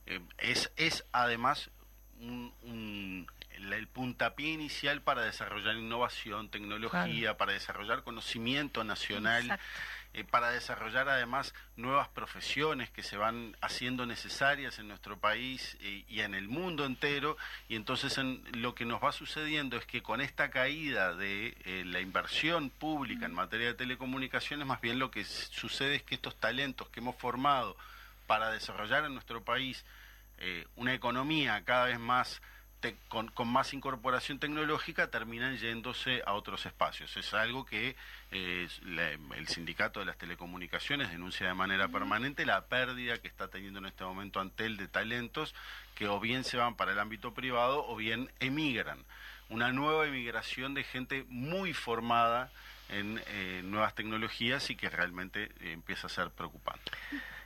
eh, 0.06 0.20
es, 0.38 0.72
es 0.76 1.06
además 1.12 1.70
un, 2.20 2.54
un 2.64 3.28
el 3.60 3.88
puntapié 3.88 4.52
inicial 4.54 5.02
para 5.02 5.24
desarrollar 5.24 5.76
innovación, 5.76 6.50
tecnología, 6.50 7.22
claro. 7.22 7.38
para 7.38 7.54
desarrollar 7.54 8.04
conocimiento 8.04 8.84
nacional, 8.84 9.60
eh, 10.14 10.24
para 10.24 10.50
desarrollar 10.52 11.08
además 11.10 11.54
nuevas 11.76 12.08
profesiones 12.08 12.90
que 12.90 13.04
se 13.04 13.18
van 13.18 13.56
haciendo 13.62 14.06
necesarias 14.06 14.80
en 14.80 14.88
nuestro 14.88 15.20
país 15.20 15.78
eh, 15.82 16.04
y 16.08 16.22
en 16.22 16.34
el 16.34 16.48
mundo 16.48 16.86
entero. 16.86 17.38
Y 17.68 17.76
entonces 17.76 18.18
en, 18.18 18.42
lo 18.54 18.74
que 18.74 18.86
nos 18.86 19.04
va 19.04 19.12
sucediendo 19.12 19.78
es 19.78 19.86
que 19.86 20.02
con 20.02 20.22
esta 20.22 20.50
caída 20.50 21.14
de 21.14 21.56
eh, 21.66 21.84
la 21.86 22.00
inversión 22.00 22.70
pública 22.70 23.26
en 23.26 23.34
materia 23.34 23.68
de 23.68 23.74
telecomunicaciones, 23.76 24.66
más 24.66 24.82
bien 24.82 25.00
lo 25.00 25.12
que 25.12 25.26
sucede 25.26 25.96
es 25.96 26.04
que 26.04 26.16
estos 26.16 26.36
talentos 26.36 26.90
que 26.90 27.02
hemos 27.02 27.16
formado 27.16 27.76
para 28.26 28.52
desarrollar 28.52 29.06
en 29.06 29.14
nuestro 29.14 29.44
país 29.44 29.86
una 30.78 30.94
economía 30.94 31.62
cada 31.66 31.88
vez 31.88 32.00
más 32.00 32.42
te, 32.80 32.96
con, 33.08 33.28
con, 33.30 33.48
más 33.48 33.74
incorporación 33.74 34.40
tecnológica 34.40 35.10
terminan 35.10 35.58
yéndose 35.58 36.22
a 36.26 36.34
otros 36.34 36.66
espacios. 36.66 37.16
Es 37.18 37.34
algo 37.34 37.66
que 37.66 37.96
eh, 38.32 38.68
la, 38.84 39.12
el 39.12 39.48
sindicato 39.48 40.00
de 40.00 40.06
las 40.06 40.18
telecomunicaciones 40.18 41.12
denuncia 41.12 41.48
de 41.48 41.54
manera 41.54 41.88
permanente 41.88 42.46
la 42.46 42.66
pérdida 42.66 43.18
que 43.18 43.28
está 43.28 43.48
teniendo 43.48 43.80
en 43.80 43.88
este 43.88 44.04
momento 44.04 44.40
Antel 44.40 44.78
de 44.78 44.88
talentos 44.88 45.54
que 45.96 46.08
o 46.08 46.20
bien 46.20 46.44
se 46.44 46.58
van 46.58 46.76
para 46.76 46.94
el 46.94 47.00
ámbito 47.00 47.34
privado 47.34 47.86
o 47.88 47.96
bien 47.96 48.32
emigran. 48.40 49.00
Una 49.50 49.72
nueva 49.72 50.08
emigración 50.08 50.74
de 50.74 50.84
gente 50.84 51.26
muy 51.28 51.74
formada 51.74 52.52
en 52.90 53.22
eh, 53.28 53.62
nuevas 53.64 53.96
tecnologías 53.96 54.70
y 54.70 54.76
que 54.76 54.90
realmente 54.90 55.52
eh, 55.60 55.72
empieza 55.74 56.08
a 56.08 56.10
ser 56.10 56.30
preocupante 56.30 56.92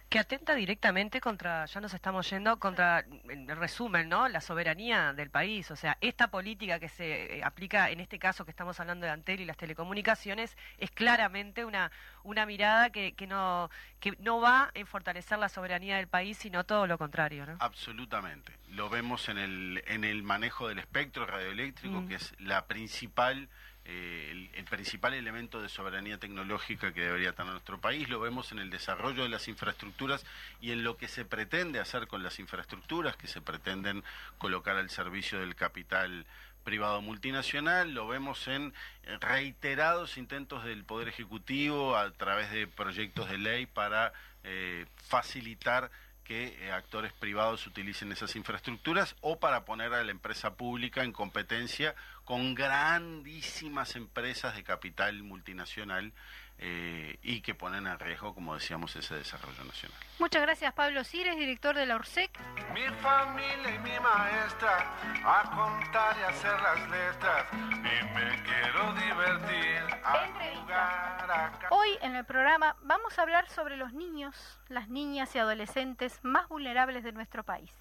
que 0.09 0.19
atenta 0.19 0.53
directamente 0.53 1.19
contra, 1.19 1.65
ya 1.65 1.81
nos 1.81 1.93
estamos 1.93 2.29
yendo, 2.29 2.59
contra, 2.59 3.03
en 3.29 3.47
resumen, 3.47 4.09
¿no? 4.09 4.27
La 4.27 4.41
soberanía 4.41 5.11
del 5.13 5.29
país. 5.29 5.71
O 5.71 5.75
sea, 5.75 5.97
esta 6.01 6.29
política 6.29 6.79
que 6.79 6.89
se 6.89 7.37
eh, 7.37 7.43
aplica, 7.43 7.89
en 7.89 7.99
este 7.99 8.19
caso 8.19 8.45
que 8.45 8.51
estamos 8.51 8.79
hablando 8.79 9.05
de 9.05 9.11
Antel 9.11 9.41
y 9.41 9.45
las 9.45 9.57
telecomunicaciones, 9.57 10.55
es 10.77 10.91
claramente 10.91 11.65
una, 11.65 11.91
una 12.23 12.45
mirada 12.45 12.91
que, 12.91 13.13
que, 13.13 13.25
no, 13.25 13.71
que 13.99 14.15
no 14.19 14.39
va 14.39 14.69
en 14.75 14.85
fortalecer 14.85 15.39
la 15.39 15.49
soberanía 15.49 15.97
del 15.97 16.07
país, 16.07 16.37
sino 16.37 16.63
todo 16.63 16.85
lo 16.85 16.97
contrario, 16.97 17.45
¿no? 17.45 17.57
Absolutamente. 17.59 18.53
Lo 18.69 18.89
vemos 18.89 19.29
en 19.29 19.37
el, 19.37 19.83
en 19.87 20.03
el 20.03 20.23
manejo 20.23 20.67
del 20.67 20.79
espectro 20.79 21.25
radioeléctrico, 21.25 22.01
mm. 22.01 22.07
que 22.07 22.15
es 22.15 22.33
la 22.39 22.65
principal 22.67 23.49
eh, 23.85 24.49
el, 24.55 24.63
principal 24.65 25.13
elemento 25.13 25.61
de 25.61 25.69
soberanía 25.69 26.17
tecnológica 26.17 26.93
que 26.93 27.01
debería 27.01 27.33
tener 27.33 27.51
nuestro 27.51 27.79
país. 27.79 28.09
Lo 28.09 28.19
vemos 28.19 28.51
en 28.51 28.57
el 28.59 28.71
desarrollo 28.71 29.21
de 29.21 29.29
las 29.29 29.47
infraestructuras 29.47 30.25
y 30.61 30.71
en 30.71 30.83
lo 30.83 30.97
que 30.97 31.07
se 31.07 31.25
pretende 31.25 31.79
hacer 31.79 32.07
con 32.07 32.23
las 32.23 32.39
infraestructuras 32.39 33.15
que 33.15 33.27
se 33.27 33.39
pretenden 33.41 34.03
colocar 34.39 34.77
al 34.77 34.89
servicio 34.89 35.39
del 35.39 35.55
capital 35.55 36.25
privado 36.63 37.01
multinacional, 37.01 37.93
lo 37.93 38.07
vemos 38.07 38.47
en 38.47 38.73
reiterados 39.19 40.17
intentos 40.17 40.63
del 40.63 40.83
Poder 40.85 41.09
Ejecutivo 41.09 41.95
a 41.97 42.09
través 42.11 42.51
de 42.51 42.67
proyectos 42.67 43.29
de 43.29 43.37
ley 43.37 43.65
para 43.65 44.13
eh, 44.43 44.85
facilitar 44.95 45.91
que 46.23 46.55
eh, 46.61 46.71
actores 46.71 47.11
privados 47.13 47.67
utilicen 47.67 48.11
esas 48.11 48.35
infraestructuras 48.35 49.15
o 49.21 49.39
para 49.39 49.65
poner 49.65 49.93
a 49.93 50.03
la 50.03 50.11
empresa 50.11 50.55
pública 50.55 51.03
en 51.03 51.11
competencia 51.11 51.95
con 52.23 52.55
grandísimas 52.55 53.95
empresas 53.95 54.55
de 54.55 54.63
capital 54.63 55.23
multinacional 55.23 56.13
eh, 56.59 57.17
y 57.23 57.41
que 57.41 57.55
ponen 57.55 57.87
en 57.87 57.99
riesgo, 57.99 58.33
como 58.33 58.53
decíamos, 58.53 58.95
ese 58.95 59.15
desarrollo 59.15 59.63
nacional. 59.65 59.97
Muchas 60.19 60.41
gracias, 60.41 60.73
Pablo 60.73 61.03
Cires, 61.03 61.35
director 61.35 61.75
de 61.75 61.85
la 61.85 61.95
ORSEC. 61.95 62.39
Mi 62.73 62.85
familia 63.01 63.75
y 63.75 63.79
mi 63.79 63.99
maestra 63.99 64.95
a 65.25 65.43
contar 65.49 66.15
y 66.17 66.23
hacer 66.23 66.61
las 66.61 66.89
letras 66.89 67.47
y 67.51 68.05
me 68.13 68.43
quiero 68.43 68.93
divertir 68.93 69.83
a 70.03 70.27
jugar 70.55 71.31
a... 71.31 71.67
Hoy 71.71 71.89
en 72.01 72.15
el 72.15 72.23
programa 72.23 72.77
vamos 72.83 73.17
a 73.17 73.23
hablar 73.23 73.49
sobre 73.49 73.75
los 73.75 73.93
niños, 73.93 74.59
las 74.69 74.87
niñas 74.87 75.35
y 75.35 75.39
adolescentes 75.39 76.19
más 76.23 76.47
vulnerables 76.47 77.03
de 77.03 77.11
nuestro 77.11 77.43
país. 77.43 77.71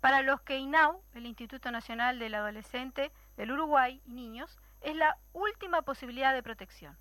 Para 0.00 0.22
los 0.22 0.40
que 0.40 0.56
INAU, 0.56 1.02
el 1.14 1.26
Instituto 1.26 1.70
Nacional 1.70 2.18
del 2.18 2.34
Adolescente 2.34 3.12
del 3.40 3.52
Uruguay 3.52 4.02
y 4.04 4.12
Niños, 4.12 4.58
es 4.82 4.94
la 4.94 5.16
última 5.32 5.80
posibilidad 5.80 6.34
de 6.34 6.42
protección. 6.42 6.98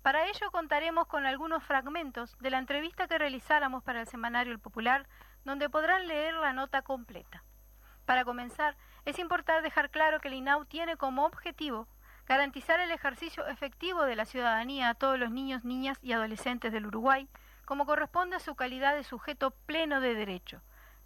Para 0.00 0.26
ello 0.26 0.50
contaremos 0.50 1.06
con 1.06 1.26
algunos 1.26 1.62
fragmentos 1.62 2.34
de 2.38 2.48
la 2.48 2.58
entrevista 2.58 3.06
que 3.06 3.18
realizáramos 3.18 3.84
para 3.84 4.00
el 4.00 4.06
semanario 4.06 4.54
El 4.54 4.58
Popular, 4.58 5.06
donde 5.44 5.68
podrán 5.68 6.08
leer 6.08 6.32
la 6.32 6.54
nota 6.54 6.80
completa. 6.80 7.44
Para 8.06 8.24
comenzar, 8.24 8.74
es 9.04 9.18
importante 9.18 9.60
dejar 9.60 9.90
claro 9.90 10.18
que 10.20 10.28
el 10.28 10.34
INAU 10.34 10.64
tiene 10.64 10.96
como 10.96 11.26
objetivo 11.26 11.86
garantizar 12.26 12.80
el 12.80 12.90
ejercicio 12.90 13.46
efectivo 13.46 14.04
de 14.04 14.16
la 14.16 14.24
ciudadanía 14.24 14.88
a 14.88 14.94
todos 14.94 15.18
los 15.18 15.30
niños, 15.30 15.62
niñas 15.62 15.98
y 16.00 16.12
adolescentes 16.12 16.72
del 16.72 16.86
Uruguay, 16.86 17.28
como 17.66 17.84
corresponde 17.84 18.36
a 18.36 18.40
su 18.40 18.54
calidad 18.54 18.94
de 18.94 19.04
sujeto 19.04 19.50
pleno 19.66 20.00
de 20.00 20.14
derecho. 20.14 20.62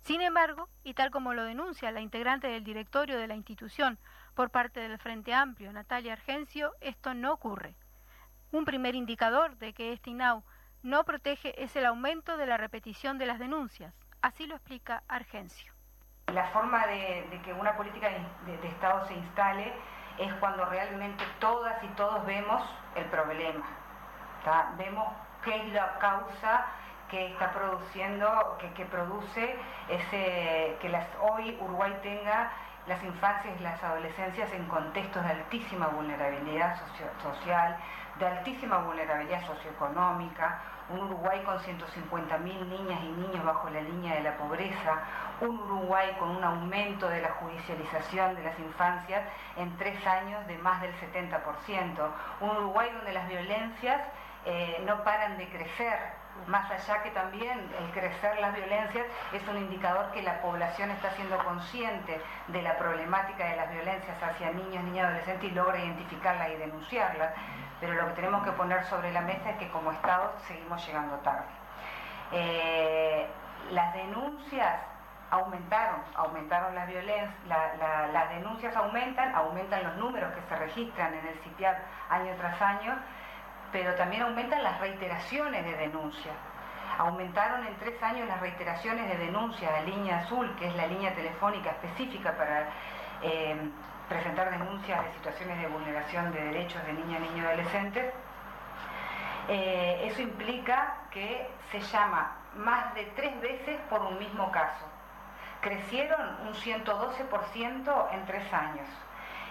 Sin 0.07 0.23
embargo, 0.23 0.69
y 0.85 0.95
tal 0.95 1.11
como 1.11 1.35
lo 1.35 1.43
denuncia 1.43 1.91
la 1.91 2.01
integrante 2.01 2.47
del 2.47 2.63
directorio 2.63 3.19
de 3.19 3.27
la 3.27 3.35
institución 3.35 3.99
por 4.37 4.51
parte 4.51 4.81
del 4.81 4.99
Frente 4.99 5.33
Amplio, 5.33 5.73
Natalia 5.73 6.13
Argencio, 6.13 6.75
esto 6.83 7.15
no 7.15 7.33
ocurre. 7.33 7.75
Un 8.53 8.67
primer 8.67 8.95
indicador 8.95 9.57
de 9.57 9.73
que 9.73 9.95
este 9.95 10.11
INAU 10.11 10.45
no 10.83 11.05
protege 11.05 11.61
es 11.65 11.75
el 11.75 11.87
aumento 11.87 12.37
de 12.37 12.45
la 12.45 12.59
repetición 12.59 13.17
de 13.17 13.25
las 13.25 13.39
denuncias. 13.39 13.95
Así 14.21 14.47
lo 14.47 14.55
explica 14.55 15.03
Argencio. 15.09 15.73
La 16.33 16.45
forma 16.49 16.87
de, 16.87 17.41
que 17.45 17.53
una 17.55 17.77
política 17.79 18.11
de, 18.11 18.69
Estado 18.69 19.07
se 19.07 19.15
instale 19.15 19.73
es 20.19 20.33
cuando 20.35 20.67
realmente 20.67 21.25
todas 21.41 21.83
y 21.83 21.89
todos 21.97 22.25
vemos 22.27 22.63
el 22.95 23.07
problema. 23.07 23.65
Vemos 24.77 25.15
qué 25.43 25.57
es 25.57 25.73
la 25.73 25.99
causa 25.99 26.67
que 27.09 27.29
está 27.29 27.53
produciendo, 27.53 28.59
que, 28.61 28.71
que 28.75 28.85
produce 28.85 29.57
ese, 29.89 30.77
que 30.81 30.89
las, 30.91 31.07
hoy 31.21 31.57
Uruguay 31.61 31.97
tenga 32.03 32.53
las 32.87 33.03
infancias 33.03 33.59
y 33.59 33.63
las 33.63 33.83
adolescencias 33.83 34.53
en 34.53 34.67
contextos 34.67 35.23
de 35.25 35.31
altísima 35.31 35.89
vulnerabilidad 35.89 36.79
socio 36.79 37.07
social, 37.23 37.77
de 38.19 38.27
altísima 38.27 38.79
vulnerabilidad 38.79 39.45
socioeconómica, 39.47 40.61
un 40.89 41.01
Uruguay 41.01 41.43
con 41.45 41.59
150.000 41.59 42.39
niñas 42.41 43.01
y 43.03 43.09
niños 43.09 43.45
bajo 43.45 43.69
la 43.71 43.81
línea 43.81 44.15
de 44.15 44.23
la 44.23 44.37
pobreza, 44.37 45.03
un 45.41 45.59
Uruguay 45.59 46.15
con 46.19 46.31
un 46.31 46.45
aumento 46.45 47.09
de 47.09 47.21
la 47.21 47.31
judicialización 47.33 48.37
de 48.37 48.45
las 48.45 48.59
infancias 48.59 49.23
en 49.57 49.77
tres 49.77 50.07
años 50.07 50.47
de 50.47 50.57
más 50.59 50.81
del 50.81 50.93
70%, 50.95 52.09
un 52.41 52.51
Uruguay 52.51 52.89
donde 52.95 53.13
las 53.13 53.29
violencias 53.29 54.01
eh, 54.45 54.81
no 54.87 55.03
paran 55.03 55.37
de 55.39 55.49
crecer, 55.49 55.99
más 56.47 56.71
allá 56.71 57.03
que 57.03 57.11
también 57.11 57.59
el 57.79 57.91
crecer 57.93 58.39
las 58.41 58.55
violencias 58.55 59.07
es 59.33 59.47
un 59.49 59.57
indicador 59.59 60.11
que 60.13 60.23
la 60.23 60.41
población 60.41 60.91
está 60.91 61.11
siendo 61.13 61.39
consciente 61.39 62.21
de 62.49 62.63
la 62.63 62.77
problemática 62.79 63.45
de 63.45 63.57
las 63.57 63.71
violencias 63.71 64.23
hacia 64.23 64.53
niños, 64.53 64.85
niñas 64.85 65.07
adolescentes 65.07 65.51
y 65.51 65.55
logra 65.55 65.79
identificarlas 65.79 66.51
y 66.51 66.57
denunciarlas, 66.57 67.33
pero 67.81 67.95
lo 67.95 68.07
que 68.09 68.15
tenemos 68.15 68.45
que 68.45 68.53
poner 68.53 68.85
sobre 68.85 69.13
la 69.13 69.21
mesa 69.21 69.51
es 69.51 69.57
que 69.57 69.69
como 69.71 69.93
Estado 69.93 70.33
seguimos 70.47 70.87
llegando 70.87 71.17
tarde. 71.17 71.47
Eh, 72.33 73.27
las 73.71 73.95
denuncias 73.95 74.81
aumentaron, 75.31 76.01
aumentaron 76.15 76.75
las 76.75 76.87
violencias, 76.87 77.31
la, 77.49 77.75
la, 77.77 78.07
las 78.09 78.31
denuncias 78.31 78.77
aumentan, 78.77 79.35
aumentan 79.35 79.83
los 79.83 79.97
números 79.97 80.33
que 80.35 80.41
se 80.49 80.57
registran 80.57 81.15
en 81.15 81.27
el 81.27 81.39
CIPIAP 81.41 81.77
año 82.11 82.33
tras 82.39 82.61
año, 82.63 82.97
pero 83.73 83.95
también 83.95 84.23
aumentan 84.23 84.63
las 84.63 84.81
reiteraciones 84.81 85.65
de 85.65 85.77
denuncia. 85.77 86.33
Aumentaron 86.99 87.67
en 87.67 87.77
tres 87.77 88.03
años 88.03 88.27
las 88.29 88.41
reiteraciones 88.41 89.09
de 89.09 89.17
denuncia 89.27 89.77
a 89.77 89.83
línea 89.83 90.19
azul, 90.21 90.55
que 90.59 90.69
es 90.69 90.75
la 90.77 90.87
línea 90.87 91.15
telefónica 91.15 91.71
específica 91.71 92.37
para 92.37 92.69
eh, 93.23 93.57
presentar 94.09 94.51
denuncias 94.51 95.05
de 95.05 95.13
situaciones 95.13 95.61
de 95.61 95.69
vulneración 95.69 96.33
de 96.33 96.43
derechos 96.43 96.85
de 96.87 96.93
niña, 96.93 97.19
niño 97.19 97.43
y 97.43 97.47
adolescente. 97.47 98.13
Eh, 99.49 100.09
eso 100.11 100.23
implica 100.23 100.97
que 101.11 101.49
se 101.71 101.81
llama 101.81 102.37
más 102.57 102.95
de 102.95 103.05
tres 103.17 103.41
veces 103.41 103.79
por 103.91 104.03
un 104.03 104.19
mismo 104.19 104.51
caso. 104.51 104.87
crecieron 105.61 106.37
un 106.47 106.55
112% 106.55 108.13
en 108.13 108.27
tres 108.27 108.53
años. 108.53 108.89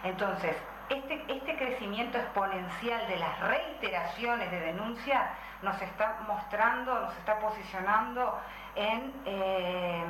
Entonces, 0.03 0.55
este, 0.89 1.23
este 1.27 1.57
crecimiento 1.57 2.17
exponencial 2.17 3.07
de 3.07 3.17
las 3.17 3.39
reiteraciones 3.41 4.51
de 4.51 4.59
denuncia 4.59 5.29
nos 5.61 5.81
está 5.81 6.19
mostrando, 6.27 6.99
nos 6.99 7.17
está 7.17 7.39
posicionando 7.39 8.39
en 8.75 9.13
eh, 9.25 10.03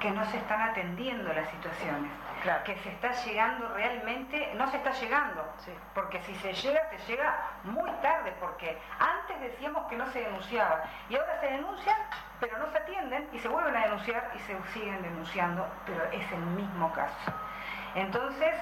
que 0.00 0.10
no 0.10 0.24
se 0.26 0.36
están 0.36 0.60
atendiendo 0.60 1.32
las 1.32 1.48
situaciones. 1.48 2.10
Que 2.64 2.76
se 2.76 2.90
está 2.90 3.10
llegando 3.10 3.68
realmente, 3.74 4.54
no 4.54 4.70
se 4.70 4.76
está 4.76 4.92
llegando, 4.92 5.44
porque 5.94 6.22
si 6.22 6.34
se 6.36 6.52
llega, 6.52 6.88
se 6.90 6.98
llega 7.12 7.34
muy 7.64 7.90
tarde, 8.02 8.32
porque 8.38 8.78
antes 9.00 9.40
decíamos 9.40 9.86
que 9.88 9.96
no 9.96 10.06
se 10.12 10.20
denunciaba 10.20 10.84
y 11.08 11.16
ahora 11.16 11.40
se 11.40 11.46
denuncian, 11.46 11.96
pero 12.38 12.56
no 12.58 12.70
se 12.70 12.78
atienden 12.78 13.28
y 13.32 13.38
se 13.40 13.48
vuelven 13.48 13.74
a 13.76 13.84
denunciar 13.84 14.30
y 14.34 14.38
se 14.40 14.56
siguen 14.72 15.02
denunciando, 15.02 15.66
pero 15.86 16.04
es 16.12 16.30
el 16.30 16.40
mismo 16.40 16.92
caso. 16.92 17.32
Entonces, 17.96 18.54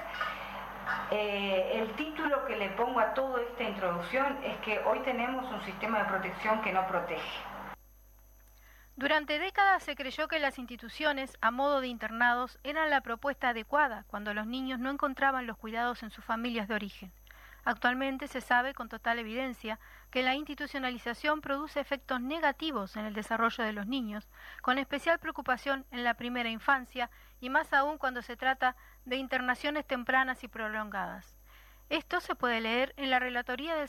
eh, 1.11 1.71
el 1.73 1.95
título 1.95 2.45
que 2.45 2.55
le 2.55 2.69
pongo 2.71 2.99
a 2.99 3.13
toda 3.13 3.41
esta 3.41 3.63
introducción 3.63 4.37
es 4.43 4.57
que 4.59 4.79
hoy 4.79 4.99
tenemos 4.99 5.51
un 5.51 5.61
sistema 5.63 5.99
de 5.99 6.05
protección 6.05 6.61
que 6.61 6.71
no 6.73 6.85
protege. 6.87 7.39
Durante 8.97 9.39
décadas 9.39 9.83
se 9.83 9.95
creyó 9.95 10.29
que 10.29 10.39
las 10.39 10.57
instituciones, 10.57 11.37
a 11.41 11.51
modo 11.51 11.81
de 11.81 11.87
internados, 11.87 12.59
eran 12.63 12.89
la 12.89 13.01
propuesta 13.01 13.49
adecuada 13.49 14.05
cuando 14.07 14.33
los 14.33 14.47
niños 14.47 14.79
no 14.79 14.89
encontraban 14.89 15.47
los 15.47 15.57
cuidados 15.57 16.01
en 16.01 16.11
sus 16.11 16.23
familias 16.23 16.69
de 16.69 16.75
origen. 16.75 17.11
Actualmente 17.65 18.27
se 18.27 18.41
sabe 18.41 18.75
con 18.75 18.89
total 18.89 19.17
evidencia 19.17 19.79
que 20.11 20.21
la 20.21 20.35
institucionalización 20.35 21.41
produce 21.41 21.79
efectos 21.79 22.21
negativos 22.21 22.95
en 22.95 23.05
el 23.05 23.15
desarrollo 23.15 23.63
de 23.63 23.73
los 23.73 23.87
niños, 23.87 24.29
con 24.61 24.77
especial 24.77 25.17
preocupación 25.17 25.83
en 25.89 26.03
la 26.03 26.13
primera 26.13 26.49
infancia 26.49 27.09
y 27.41 27.49
más 27.49 27.73
aún 27.73 27.97
cuando 27.97 28.21
se 28.21 28.37
trata 28.37 28.75
de 29.05 29.17
internaciones 29.17 29.85
tempranas 29.85 30.43
y 30.43 30.47
prolongadas. 30.47 31.37
Esto 31.89 32.19
se 32.19 32.33
puede 32.33 32.61
leer 32.61 32.95
en 32.97 33.11
la 33.11 33.19
relatoría 33.19 33.75
del 33.75 33.87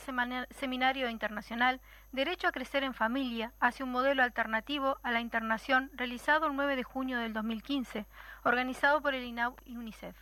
Seminario 0.51 1.09
Internacional 1.09 1.81
Derecho 2.11 2.47
a 2.47 2.51
Crecer 2.51 2.83
en 2.83 2.93
Familia 2.93 3.53
hacia 3.59 3.85
un 3.85 3.91
modelo 3.91 4.21
alternativo 4.21 4.99
a 5.01 5.11
la 5.11 5.19
internación 5.19 5.89
realizado 5.93 6.45
el 6.45 6.55
9 6.55 6.75
de 6.75 6.83
junio 6.83 7.17
del 7.17 7.33
2015, 7.33 8.05
organizado 8.43 9.01
por 9.01 9.15
el 9.15 9.23
INAU 9.23 9.55
y 9.65 9.77
UNICEF. 9.77 10.15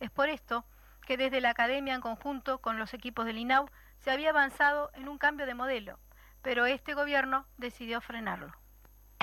Es 0.00 0.10
por 0.10 0.30
esto 0.30 0.64
que 1.06 1.16
desde 1.16 1.40
la 1.40 1.50
Academia 1.50 1.94
en 1.94 2.00
conjunto 2.00 2.58
con 2.58 2.76
los 2.76 2.92
equipos 2.92 3.24
del 3.24 3.38
INAU 3.38 3.68
se 4.00 4.10
había 4.10 4.30
avanzado 4.30 4.90
en 4.94 5.08
un 5.08 5.18
cambio 5.18 5.46
de 5.46 5.54
modelo, 5.54 6.00
pero 6.42 6.66
este 6.66 6.94
gobierno 6.94 7.46
decidió 7.56 8.00
frenarlo. 8.00 8.61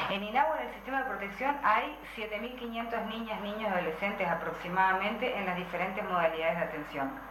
En 0.10 0.24
INAU, 0.24 0.56
en 0.56 0.68
el 0.68 0.74
sistema 0.74 1.00
de 1.00 1.10
protección, 1.10 1.58
hay 1.64 1.98
7.500 2.16 3.06
niñas, 3.08 3.42
niños 3.42 3.72
adolescentes 3.72 4.28
aproximadamente 4.28 5.38
en 5.38 5.46
las 5.46 5.56
diferentes 5.56 6.04
modalidades 6.04 6.58
de 6.58 6.64
atención 6.64 7.30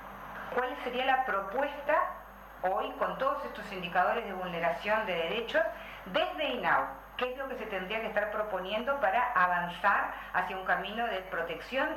cuál 0.54 0.74
sería 0.84 1.04
la 1.04 1.24
propuesta 1.24 1.94
hoy 2.62 2.90
con 2.98 3.16
todos 3.18 3.44
estos 3.44 3.70
indicadores 3.72 4.24
de 4.24 4.32
vulneración 4.32 5.06
de 5.06 5.14
derechos 5.14 5.62
desde 6.06 6.54
INAU. 6.54 6.84
¿Qué 7.16 7.32
es 7.32 7.38
lo 7.38 7.48
que 7.48 7.56
se 7.56 7.66
tendría 7.66 8.00
que 8.00 8.08
estar 8.08 8.30
proponiendo 8.30 9.00
para 9.00 9.32
avanzar 9.32 10.14
hacia 10.34 10.56
un 10.56 10.64
camino 10.64 11.04
de 11.06 11.18
protección, 11.22 11.88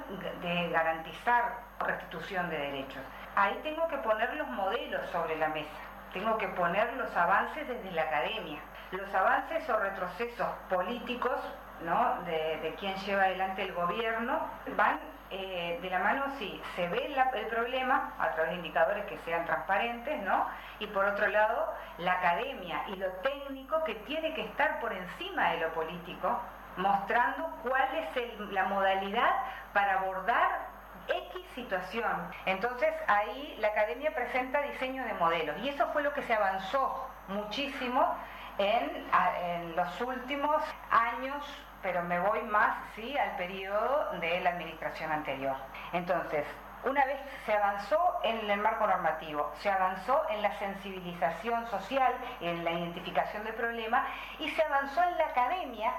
de 0.41 0.69
garantizar 0.69 1.59
restitución 1.79 2.49
de 2.49 2.57
derechos? 2.57 3.01
Ahí 3.35 3.59
tengo 3.61 3.87
que 3.87 3.97
poner 3.97 4.33
los 4.35 4.47
modelos 4.47 5.07
sobre 5.11 5.37
la 5.37 5.49
mesa, 5.49 5.69
tengo 6.11 6.37
que 6.37 6.47
poner 6.49 6.91
los 6.93 7.15
avances 7.15 7.67
desde 7.67 7.91
la 7.91 8.01
academia. 8.01 8.59
Los 8.91 9.13
avances 9.13 9.69
o 9.69 9.77
retrocesos 9.77 10.47
políticos 10.69 11.39
¿no? 11.81 12.21
de, 12.25 12.75
quien 12.79 12.95
lleva 12.97 13.23
adelante 13.23 13.63
el 13.63 13.73
gobierno 13.73 14.39
van 14.75 14.99
eh, 15.29 15.79
de 15.81 15.89
la 15.89 15.99
mano 15.99 16.25
sí, 16.37 16.61
se 16.75 16.89
ve 16.89 17.05
el 17.05 17.47
problema 17.47 18.13
a 18.19 18.31
través 18.31 18.51
de 18.51 18.57
indicadores 18.57 19.05
que 19.05 19.17
sean 19.19 19.45
transparentes, 19.45 20.21
¿no? 20.23 20.45
Y 20.79 20.87
por 20.87 21.05
otro 21.05 21.25
lado, 21.27 21.73
la 21.99 22.13
academia 22.13 22.83
y 22.89 22.97
lo 22.97 23.07
técnico 23.23 23.81
que 23.85 23.95
tiene 23.95 24.33
que 24.33 24.41
estar 24.41 24.81
por 24.81 24.91
encima 24.91 25.51
de 25.51 25.59
lo 25.59 25.69
político, 25.69 26.37
mostrando 26.75 27.49
cuál 27.63 27.87
es 27.95 28.39
la 28.51 28.65
modalidad 28.65 29.31
para 29.71 29.99
abordar 29.99 30.67
X 31.07 31.45
situación. 31.55 32.29
Entonces 32.45 32.93
ahí 33.07 33.55
la 33.59 33.69
academia 33.69 34.13
presenta 34.13 34.61
diseño 34.61 35.05
de 35.05 35.13
modelos 35.13 35.55
y 35.63 35.69
eso 35.69 35.87
fue 35.93 36.03
lo 36.03 36.13
que 36.13 36.23
se 36.23 36.33
avanzó 36.33 37.07
muchísimo 37.29 38.17
en, 38.57 39.75
los 39.75 40.01
últimos 40.01 40.61
años 40.89 41.43
pero 41.81 42.03
me 42.03 42.19
voy 42.19 42.43
más 42.43 42.77
sí 42.95 43.17
al 43.17 43.35
periodo 43.37 44.11
de 44.19 44.39
la 44.41 44.51
administración 44.51 45.11
anterior. 45.11 45.55
Entonces, 45.93 46.45
una 46.83 47.03
vez 47.05 47.19
se 47.45 47.53
avanzó 47.53 48.19
en 48.23 48.49
el 48.49 48.59
marco 48.59 48.85
normativo, 48.85 49.51
se 49.59 49.71
avanzó 49.71 50.21
en 50.29 50.41
la 50.43 50.57
sensibilización 50.59 51.67
social, 51.71 52.13
en 52.39 52.63
la 52.63 52.71
identificación 52.71 53.43
del 53.43 53.55
problema 53.55 54.05
y 54.37 54.49
se 54.51 54.61
avanzó 54.61 55.01
en 55.03 55.17
la 55.17 55.25
academia 55.25 55.91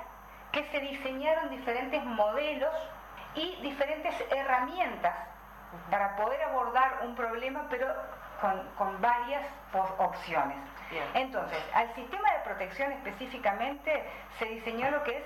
que 0.53 0.65
se 0.71 0.81
diseñaron 0.81 1.51
diferentes 1.51 2.05
modelos 2.05 2.75
y 3.35 3.57
diferentes 3.63 4.15
herramientas 4.31 5.15
para 5.91 6.17
poder 6.17 6.43
abordar 6.43 7.01
un 7.03 7.15
problema, 7.15 7.67
pero 7.71 7.87
con, 8.43 9.01
varias 9.01 9.47
opciones. 9.99 10.59
Entonces, 11.15 11.59
al 11.73 11.95
sistema 11.95 12.31
de 12.33 12.41
protección 12.45 12.93
específicamente 12.93 14.05
se 14.39 14.45
diseñó 14.45 14.91
lo 14.91 15.03
que 15.05 15.17
es 15.17 15.25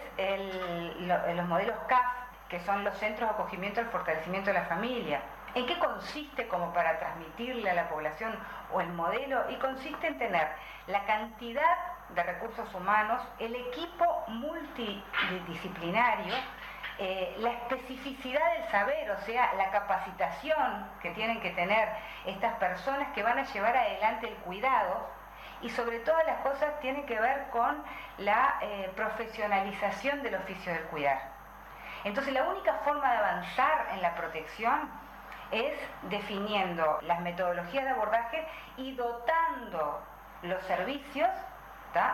los 1.35 1.49
modelos 1.49 1.77
CAF, 1.89 2.07
que 2.49 2.61
son 2.61 2.85
los 2.85 2.97
centros 2.99 3.29
de 3.29 3.35
acogimiento 3.35 3.81
al 3.81 3.87
fortalecimiento 3.87 4.51
de 4.51 4.55
la 4.55 4.67
familia. 4.67 5.21
¿En 5.57 5.67
qué 5.67 5.77
consiste 5.79 6.47
como 6.47 6.73
para 6.73 6.97
transmitirle 6.99 7.69
a 7.71 7.75
la 7.75 7.89
población 7.89 8.39
o 8.73 8.81
el 8.81 8.93
modelo? 8.93 9.51
Y 9.51 9.57
consiste 9.57 10.07
en 10.07 10.19
tener 10.19 10.47
la 10.87 11.05
cantidad 11.07 11.77
de 12.11 12.23
recursos 12.23 12.73
humanos, 12.75 13.21
el 13.39 13.57
equipo 13.57 14.25
multidisciplinario, 14.29 16.35
eh, 16.99 17.35
la 17.39 17.51
especificidad 17.51 18.53
del 18.55 18.71
saber, 18.71 19.11
o 19.11 19.21
sea, 19.21 19.53
la 19.55 19.71
capacitación 19.71 20.91
que 21.03 21.11
tienen 21.11 21.41
que 21.41 21.51
tener 21.51 21.89
estas 22.25 22.55
personas 22.55 23.13
que 23.15 23.23
van 23.23 23.39
a 23.39 23.45
llevar 23.45 23.77
adelante 23.77 24.29
el 24.29 24.37
cuidado 24.37 25.07
y 25.61 25.69
sobre 25.71 25.99
todas 26.01 26.27
las 26.27 26.41
cosas 26.41 26.81
tiene 26.81 27.05
que 27.05 27.19
ver 27.21 27.49
con 27.51 27.83
la 28.19 28.59
eh, 28.63 28.91
profesionalización 28.97 30.23
del 30.23 30.37
oficio 30.37 30.73
del 30.73 30.85
cuidar. 30.85 31.21
Entonces 32.05 32.33
la 32.33 32.45
única 32.45 32.75
forma 32.85 33.11
de 33.11 33.17
avanzar 33.19 33.89
en 33.93 34.01
la 34.01 34.15
protección 34.15 34.91
es 35.51 35.79
definiendo 36.03 36.99
las 37.03 37.21
metodologías 37.21 37.85
de 37.85 37.91
abordaje 37.91 38.47
y 38.77 38.95
dotando 38.95 40.03
los 40.43 40.63
servicios 40.65 41.31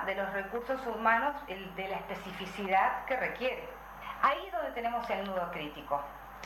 de 0.06 0.14
los 0.14 0.32
recursos 0.32 0.80
humanos 0.86 1.34
de 1.48 1.88
la 1.88 1.96
especificidad 1.96 3.04
que 3.06 3.16
requiere. 3.16 3.81
Ahí 4.22 4.46
es 4.46 4.52
donde 4.52 4.70
tenemos 4.70 5.08
el 5.10 5.26
nudo 5.26 5.50
crítico. 5.50 6.00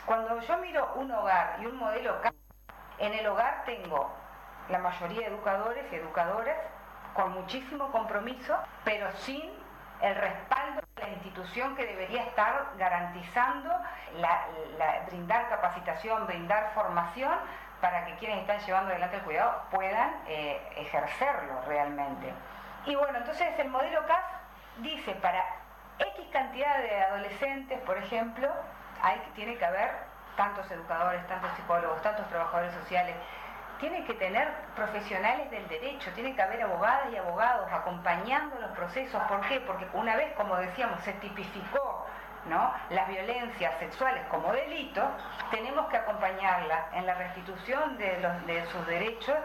Cuando 0.06 0.40
yo 0.40 0.56
miro 0.58 0.94
un 0.94 1.12
hogar 1.12 1.58
y 1.60 1.66
un 1.66 1.76
modelo, 1.76 2.16
en 2.98 3.12
el 3.12 3.26
hogar 3.26 3.64
tengo 3.66 4.10
la 4.70 4.78
mayoría 4.78 5.20
de 5.20 5.26
educadores 5.26 5.84
y 5.92 5.96
educadoras 5.96 6.56
con 7.12 7.32
muchísimo 7.32 7.92
compromiso, 7.92 8.56
pero 8.82 9.10
sin 9.18 9.50
el 10.00 10.14
respaldo 10.14 10.80
de 10.96 11.02
la 11.02 11.08
institución 11.10 11.76
que 11.76 11.86
debería 11.86 12.22
estar 12.22 12.72
garantizando 12.78 13.70
brindar 15.10 15.48
capacitación, 15.50 16.26
brindar 16.26 16.72
formación 16.74 17.32
para 17.82 18.06
que 18.06 18.14
quienes 18.16 18.38
están 18.38 18.58
llevando 18.60 18.90
adelante 18.90 19.16
el 19.16 19.22
cuidado 19.22 19.62
puedan 19.70 20.14
eh, 20.26 20.60
ejercerlo 20.76 21.60
realmente. 21.66 22.32
Y 22.86 22.94
bueno, 22.94 23.18
entonces 23.18 23.58
el 23.58 23.68
modelo 23.68 24.06
CAS 24.06 24.24
dice 24.78 25.12
para 25.16 25.44
X 25.98 26.26
cantidad 26.32 26.78
de 26.78 27.02
adolescentes, 27.02 27.80
por 27.80 27.96
ejemplo, 27.98 28.48
hay, 29.02 29.20
tiene 29.34 29.56
que 29.56 29.64
haber 29.64 29.90
tantos 30.36 30.70
educadores, 30.70 31.26
tantos 31.26 31.50
psicólogos, 31.56 32.02
tantos 32.02 32.28
trabajadores 32.28 32.74
sociales, 32.74 33.16
tiene 33.80 34.04
que 34.04 34.14
tener 34.14 34.48
profesionales 34.74 35.50
del 35.50 35.66
derecho, 35.68 36.10
tiene 36.14 36.34
que 36.34 36.42
haber 36.42 36.62
abogadas 36.62 37.12
y 37.12 37.16
abogados 37.16 37.70
acompañando 37.72 38.58
los 38.58 38.70
procesos. 38.70 39.22
¿Por 39.24 39.40
qué? 39.48 39.60
Porque 39.60 39.86
una 39.92 40.16
vez, 40.16 40.32
como 40.34 40.56
decíamos, 40.56 41.00
se 41.02 41.12
tipificó 41.14 42.06
¿no? 42.48 42.72
las 42.90 43.08
violencias 43.08 43.78
sexuales 43.78 44.24
como 44.30 44.52
delito, 44.52 45.02
tenemos 45.50 45.88
que 45.88 45.96
acompañarla 45.96 46.88
en 46.92 47.06
la 47.06 47.14
restitución 47.14 47.98
de, 47.98 48.18
los, 48.20 48.46
de 48.46 48.66
sus 48.66 48.86
derechos 48.86 49.36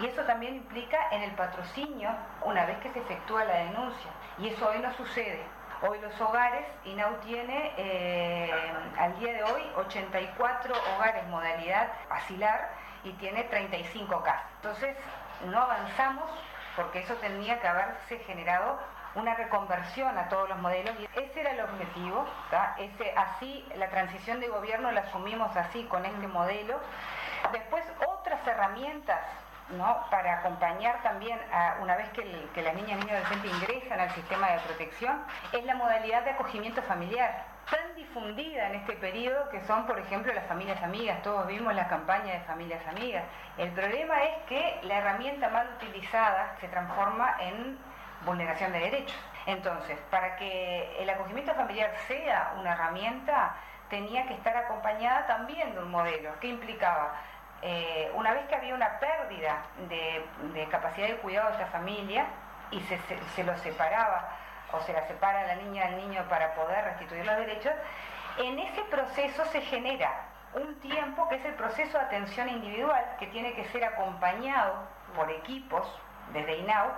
y 0.00 0.06
eso 0.06 0.22
también 0.22 0.56
implica 0.56 0.98
en 1.10 1.22
el 1.22 1.32
patrocinio 1.32 2.10
una 2.42 2.66
vez 2.66 2.78
que 2.78 2.90
se 2.90 3.00
efectúa 3.00 3.44
la 3.44 3.54
denuncia. 3.54 4.10
Y 4.38 4.48
eso 4.48 4.68
hoy 4.68 4.78
no 4.78 4.92
sucede. 4.94 5.44
Hoy 5.82 5.98
los 6.00 6.20
hogares, 6.20 6.66
INAU 6.84 7.14
tiene 7.24 7.72
eh, 7.78 8.52
al 8.98 9.18
día 9.18 9.32
de 9.32 9.42
hoy 9.44 9.62
84 9.76 10.74
hogares 10.94 11.26
modalidad 11.28 11.90
asilar 12.10 12.68
y 13.02 13.12
tiene 13.12 13.44
35 13.44 14.22
casas. 14.22 14.44
Entonces 14.56 14.94
no 15.46 15.58
avanzamos 15.58 16.28
porque 16.76 17.00
eso 17.00 17.14
tendría 17.14 17.60
que 17.60 17.68
haberse 17.68 18.18
generado 18.20 18.78
una 19.14 19.34
reconversión 19.34 20.18
a 20.18 20.28
todos 20.28 20.50
los 20.50 20.58
modelos 20.58 20.94
y 21.00 21.08
ese 21.18 21.40
era 21.40 21.52
el 21.52 21.60
objetivo, 21.60 22.26
ese, 22.78 23.14
así 23.16 23.66
la 23.76 23.88
transición 23.88 24.38
de 24.40 24.48
gobierno 24.48 24.92
la 24.92 25.00
asumimos 25.00 25.56
así 25.56 25.84
con 25.84 26.04
este 26.04 26.28
modelo. 26.28 26.78
Después 27.52 27.82
otras 28.06 28.46
herramientas 28.46 29.20
¿no? 29.72 30.06
para 30.10 30.38
acompañar 30.38 31.02
también, 31.02 31.38
a, 31.52 31.76
una 31.80 31.96
vez 31.96 32.08
que, 32.10 32.48
que 32.54 32.62
las 32.62 32.74
niñas 32.74 32.92
y 32.92 33.04
niños 33.04 33.12
adolescentes 33.12 33.52
ingresan 33.52 34.00
al 34.00 34.10
sistema 34.10 34.50
de 34.50 34.58
protección, 34.60 35.22
es 35.52 35.64
la 35.64 35.74
modalidad 35.74 36.24
de 36.24 36.30
acogimiento 36.30 36.82
familiar, 36.82 37.44
tan 37.70 37.94
difundida 37.94 38.68
en 38.68 38.76
este 38.76 38.94
periodo 38.94 39.48
que 39.50 39.60
son, 39.60 39.86
por 39.86 39.98
ejemplo, 39.98 40.32
las 40.32 40.46
familias 40.46 40.82
amigas. 40.82 41.22
Todos 41.22 41.46
vimos 41.46 41.74
la 41.74 41.88
campaña 41.88 42.32
de 42.34 42.40
familias 42.40 42.86
amigas. 42.88 43.24
El 43.58 43.70
problema 43.70 44.22
es 44.24 44.36
que 44.48 44.80
la 44.82 44.98
herramienta 44.98 45.48
mal 45.48 45.68
utilizada 45.76 46.56
se 46.60 46.68
transforma 46.68 47.36
en 47.40 47.78
vulneración 48.24 48.72
de 48.72 48.80
derechos. 48.80 49.18
Entonces, 49.46 49.98
para 50.10 50.36
que 50.36 51.00
el 51.00 51.08
acogimiento 51.08 51.54
familiar 51.54 51.92
sea 52.06 52.54
una 52.58 52.72
herramienta, 52.72 53.54
tenía 53.88 54.26
que 54.26 54.34
estar 54.34 54.56
acompañada 54.56 55.26
también 55.26 55.74
de 55.74 55.80
un 55.80 55.90
modelo. 55.90 56.30
¿Qué 56.40 56.48
implicaba? 56.48 57.14
Eh, 57.62 58.10
una 58.14 58.32
vez 58.32 58.46
que 58.46 58.54
había 58.54 58.74
una 58.74 58.98
pérdida 58.98 59.62
de, 59.88 60.66
capacidad 60.70 61.08
de 61.08 61.16
cuidado 61.16 61.48
de 61.48 61.54
esta 61.54 61.66
familia 61.66 62.26
y 62.70 62.80
se, 62.82 62.98
se, 63.34 63.44
lo 63.44 63.56
separaba 63.58 64.30
o 64.72 64.80
se 64.80 64.92
la 64.92 65.06
separa 65.06 65.46
la 65.46 65.56
niña 65.56 65.86
al 65.86 65.96
niño 65.96 66.24
para 66.28 66.54
poder 66.54 66.84
restituir 66.84 67.26
los 67.26 67.36
derechos, 67.36 67.72
en 68.38 68.58
ese 68.58 68.82
proceso 68.84 69.44
se 69.46 69.60
genera 69.62 70.10
un 70.54 70.74
tiempo 70.80 71.28
que 71.28 71.36
es 71.36 71.44
el 71.44 71.54
proceso 71.54 71.98
de 71.98 72.04
atención 72.04 72.48
individual 72.48 73.04
que 73.18 73.26
tiene 73.26 73.52
que 73.54 73.64
ser 73.66 73.84
acompañado 73.84 74.74
por 75.14 75.30
equipos 75.30 75.86
desde 76.32 76.58
INAU 76.58 76.88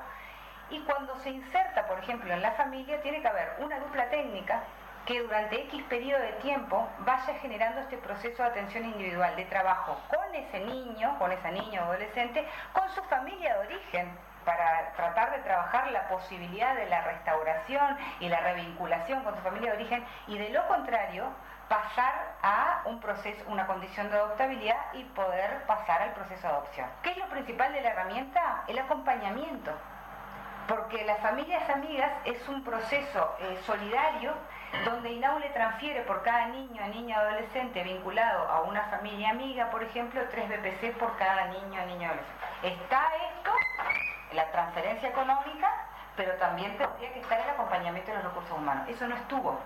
y 0.71 0.81
cuando 0.81 1.15
se 1.17 1.31
inserta, 1.31 1.87
por 1.87 1.99
ejemplo, 1.99 2.33
en 2.33 2.41
la 2.41 2.53
familia, 2.53 3.01
tiene 3.03 3.21
que 3.21 3.29
haber 3.29 3.57
una 3.59 3.79
dupla 3.79 4.09
técnica 4.09 4.63
que 5.07 5.21
durante 5.21 5.61
X 5.65 5.83
periodo 5.85 6.21
de 6.23 6.33
tiempo 6.35 6.89
vaya 7.01 7.35
generando 7.41 7.81
este 7.81 7.99
proceso 7.99 8.43
de 8.43 8.49
atención 8.49 8.85
individual, 8.85 9.35
de 9.37 9.45
trabajo 9.47 10.01
con 10.09 10.35
ese 10.35 10.61
niño, 10.61 11.19
con 11.19 11.33
esa 11.33 11.51
niña 11.51 11.83
o 11.83 11.85
adolescente, 11.85 12.47
con 12.73 12.89
su 12.91 13.03
familia 13.05 13.55
de 13.55 13.67
origen, 13.67 14.11
para 14.45 14.93
tratar 14.95 15.33
de 15.33 15.39
trabajar 15.39 15.91
la 15.93 16.09
posibilidad 16.09 16.75
de 16.75 16.87
la 16.87 17.03
restauración 17.03 17.97
y 18.21 18.29
la 18.29 18.41
revinculación 18.41 19.23
con 19.23 19.35
su 19.37 19.43
familia 19.43 19.71
de 19.73 19.77
origen 19.79 20.05
y 20.27 20.39
de 20.39 20.51
lo 20.51 20.67
contrario 20.67 21.27
pasar 21.69 22.35
a 22.43 22.83
un 22.85 23.01
proceso, 23.01 23.43
una 23.47 23.67
condición 23.67 24.11
de 24.11 24.17
adoptabilidad 24.17 24.93
y 24.95 25.05
poder 25.05 25.65
pasar 25.67 26.03
al 26.03 26.13
proceso 26.13 26.43
de 26.43 26.55
adopción. 26.55 26.89
¿Qué 27.03 27.13
es 27.13 27.17
lo 27.17 27.27
principal 27.27 27.73
de 27.73 27.83
la 27.83 27.91
herramienta? 27.91 28.65
El 28.67 28.79
acompañamiento 28.79 29.73
porque 30.69 31.05
las 31.05 31.19
familias 31.21 31.69
amigas 31.71 32.13
es 32.25 32.49
un 32.49 32.63
proceso 32.63 33.37
eh, 33.41 33.59
solidario 33.67 34.33
donde 34.85 35.13
INAU 35.13 35.39
le 35.39 35.51
transfiere 35.51 36.01
por 36.03 36.23
cada 36.23 36.47
niño, 36.47 36.83
niña, 36.89 37.19
adolescente 37.19 37.83
vinculado 37.83 38.49
a 38.49 38.63
una 38.63 38.83
familia 38.85 39.31
amiga, 39.31 39.71
por 39.71 39.83
ejemplo, 39.83 40.21
tres 40.31 40.49
BPC 40.49 40.97
por 40.99 41.17
cada 41.17 41.47
niño, 41.47 41.87
niña, 41.87 42.09
adolescente. 42.09 42.43
Está 42.63 43.03
esto, 43.37 43.53
la 44.33 44.51
transferencia 44.51 45.09
económica, 45.09 45.71
pero 46.17 46.33
también 46.35 46.77
tendría 46.79 47.13
que 47.13 47.21
estar 47.21 47.39
el 47.41 47.51
acompañamiento 47.51 48.11
de 48.11 48.19
los 48.19 48.27
recursos 48.27 48.57
humanos. 48.57 48.89
Eso 48.89 49.07
no 49.07 49.15
estuvo. 49.17 49.59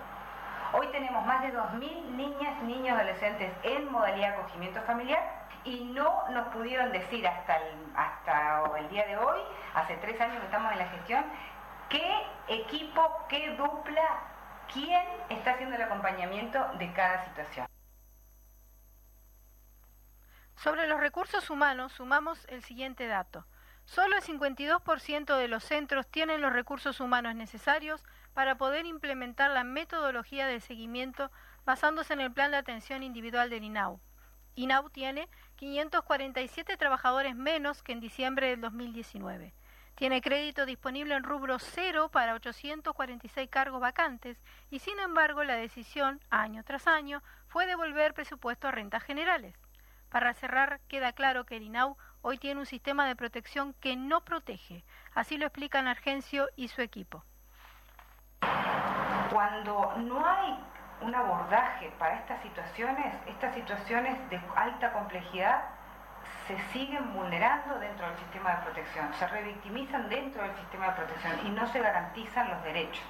Hoy 0.73 0.89
tenemos 0.89 1.25
más 1.25 1.43
de 1.43 1.55
2.000 1.55 1.81
niñas, 2.17 2.63
niños, 2.63 2.97
adolescentes 2.99 3.53
en 3.63 3.91
modalidad 3.91 4.31
de 4.31 4.35
acogimiento 4.35 4.83
familiar 4.83 5.23
y 5.65 5.85
no 5.95 6.25
nos 6.31 6.49
pudieron 6.49 6.93
decir 6.93 7.27
hasta 7.27 7.57
el, 7.57 7.93
hasta 7.97 8.63
el 8.79 8.89
día 8.89 9.07
de 9.07 9.17
hoy, 9.17 9.39
hace 9.75 9.97
tres 9.97 10.21
años 10.21 10.39
que 10.39 10.47
estamos 10.47 10.73
en 10.73 10.79
la 10.79 10.87
gestión, 10.87 11.25
qué 11.89 12.23
equipo, 12.49 13.25
qué 13.29 13.51
dupla, 13.57 14.03
quién 14.73 15.03
está 15.29 15.53
haciendo 15.53 15.77
el 15.77 15.83
acompañamiento 15.83 16.59
de 16.79 16.93
cada 16.93 17.25
situación. 17.25 17.67
Sobre 20.57 20.87
los 20.87 21.01
recursos 21.01 21.51
humanos, 21.51 21.93
sumamos 21.93 22.47
el 22.49 22.62
siguiente 22.62 23.07
dato. 23.07 23.47
Solo 23.85 24.17
el 24.17 24.23
52% 24.23 25.37
de 25.37 25.49
los 25.49 25.62
centros 25.62 26.09
tienen 26.09 26.41
los 26.41 26.53
recursos 26.53 26.99
humanos 26.99 27.35
necesarios 27.37 28.03
para 28.35 28.57
poder 28.57 28.85
implementar 28.85 29.51
la 29.51 29.64
metodología 29.64 30.47
de 30.47 30.61
seguimiento 30.61 31.31
basándose 31.64 32.12
en 32.12 32.21
el 32.21 32.33
plan 32.33 32.51
de 32.51 32.57
atención 32.57 33.03
individual 33.03 33.49
del 33.49 33.64
INAU. 33.64 34.01
INAU 34.57 34.91
tiene 34.91 35.29
547 35.57 36.77
trabajadores 36.77 37.37
menos 37.37 37.83
que 37.83 37.93
en 37.93 38.01
diciembre 38.01 38.49
del 38.49 38.61
2019. 38.61 39.55
Tiene 39.97 40.21
crédito 40.21 40.67
disponible 40.67 41.15
en 41.15 41.23
rubro 41.23 41.59
cero 41.59 42.11
para 42.13 42.35
846 42.35 43.49
cargos 43.49 43.81
vacantes 43.81 44.37
y 44.71 44.81
sin 44.81 45.01
embargo 45.01 45.43
la 45.43 45.55
decisión, 45.55 46.21
año 46.29 46.63
tras 46.65 46.87
año, 46.87 47.23
fue 47.49 47.65
devolver 47.65 48.13
presupuesto 48.13 48.69
a 48.69 48.73
rentas 48.73 49.03
generales. 49.03 49.55
Para 50.11 50.35
cerrar, 50.35 50.81
queda 50.89 51.15
claro 51.15 51.47
que 51.47 51.57
el 51.57 51.63
INAU 51.63 51.97
hoy 52.21 52.37
tiene 52.37 52.61
un 52.61 52.67
sistema 52.67 53.07
de 53.07 53.17
protección 53.17 53.73
que 53.81 53.97
no 53.97 54.21
protege. 54.21 54.85
Así 55.15 55.39
lo 55.39 55.47
explican 55.47 55.89
Argencio 55.89 56.51
y 56.57 56.69
su 56.69 56.83
equipo. 56.83 57.25
Cuando 59.33 59.95
no 59.97 60.27
hay 60.27 60.59
un 61.01 61.15
abordaje 61.15 61.91
para 61.99 62.17
estas 62.17 62.43
situaciones, 62.43 63.15
estas 63.27 63.55
situaciones 63.55 64.29
de 64.29 64.39
alta 64.57 64.93
complejidad 64.93 65.76
se 66.47 66.59
siguen 66.73 67.13
vulnerando 67.13 67.79
dentro 67.79 68.07
del 68.07 68.17
sistema 68.19 68.57
de 68.57 68.63
protección, 68.63 69.13
se 69.15 69.27
revictimizan 69.27 70.09
dentro 70.09 70.43
del 70.43 70.55
sistema 70.57 70.87
de 70.87 70.93
protección 70.93 71.47
y 71.47 71.51
no 71.51 71.67
se 71.69 71.81
garantizan 71.81 72.51
los 72.51 72.63
derechos. 72.63 73.05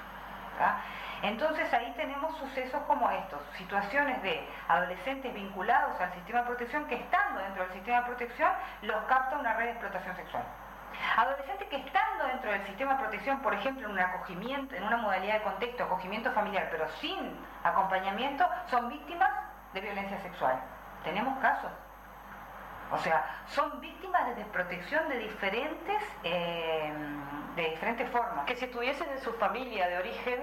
Entonces 1.22 1.72
ahí 1.72 1.93
tenemos 1.97 2.37
sucesos 2.39 2.82
como 2.87 3.11
estos, 3.11 3.41
situaciones 3.57 4.22
de 4.22 4.49
adolescentes 4.68 5.34
vinculados 5.34 6.01
al 6.01 6.12
sistema 6.14 6.41
de 6.41 6.47
protección 6.47 6.87
que 6.87 6.97
estando 6.97 7.41
dentro 7.41 7.64
del 7.64 7.72
sistema 7.72 8.01
de 8.01 8.07
protección 8.07 8.53
los 8.82 9.05
capta 9.05 9.37
una 9.37 9.55
red 9.55 9.66
de 9.66 9.70
explotación 9.72 10.16
sexual. 10.16 10.45
Adolescentes 11.16 11.68
que 11.68 11.76
estando 11.76 12.26
dentro 12.26 12.51
del 12.51 12.64
sistema 12.66 12.95
de 12.95 13.01
protección, 13.01 13.41
por 13.41 13.53
ejemplo, 13.53 13.87
en 13.87 13.93
un 13.93 13.99
acogimiento, 13.99 14.74
en 14.74 14.82
una 14.82 14.97
modalidad 14.97 15.34
de 15.34 15.43
contexto, 15.43 15.84
acogimiento 15.84 16.32
familiar, 16.32 16.68
pero 16.70 16.89
sin 17.01 17.37
acompañamiento, 17.64 18.49
son 18.70 18.89
víctimas 18.89 19.30
de 19.74 19.80
violencia 19.80 20.18
sexual. 20.20 20.59
Tenemos 21.05 21.39
casos. 21.41 21.70
O 22.93 22.99
sea, 22.99 23.45
son 23.49 23.80
víctimas 23.80 24.26
de 24.28 24.34
desprotección 24.37 25.09
de 25.09 25.18
diferentes, 25.18 26.03
eh, 26.22 26.93
de 27.57 27.70
diferentes 27.70 28.09
formas. 28.11 28.45
Que 28.47 28.55
si 28.57 28.66
estuviesen 28.66 29.09
en 29.11 29.20
su 29.20 29.32
familia 29.34 29.89
de 29.89 29.99
origen, 29.99 30.41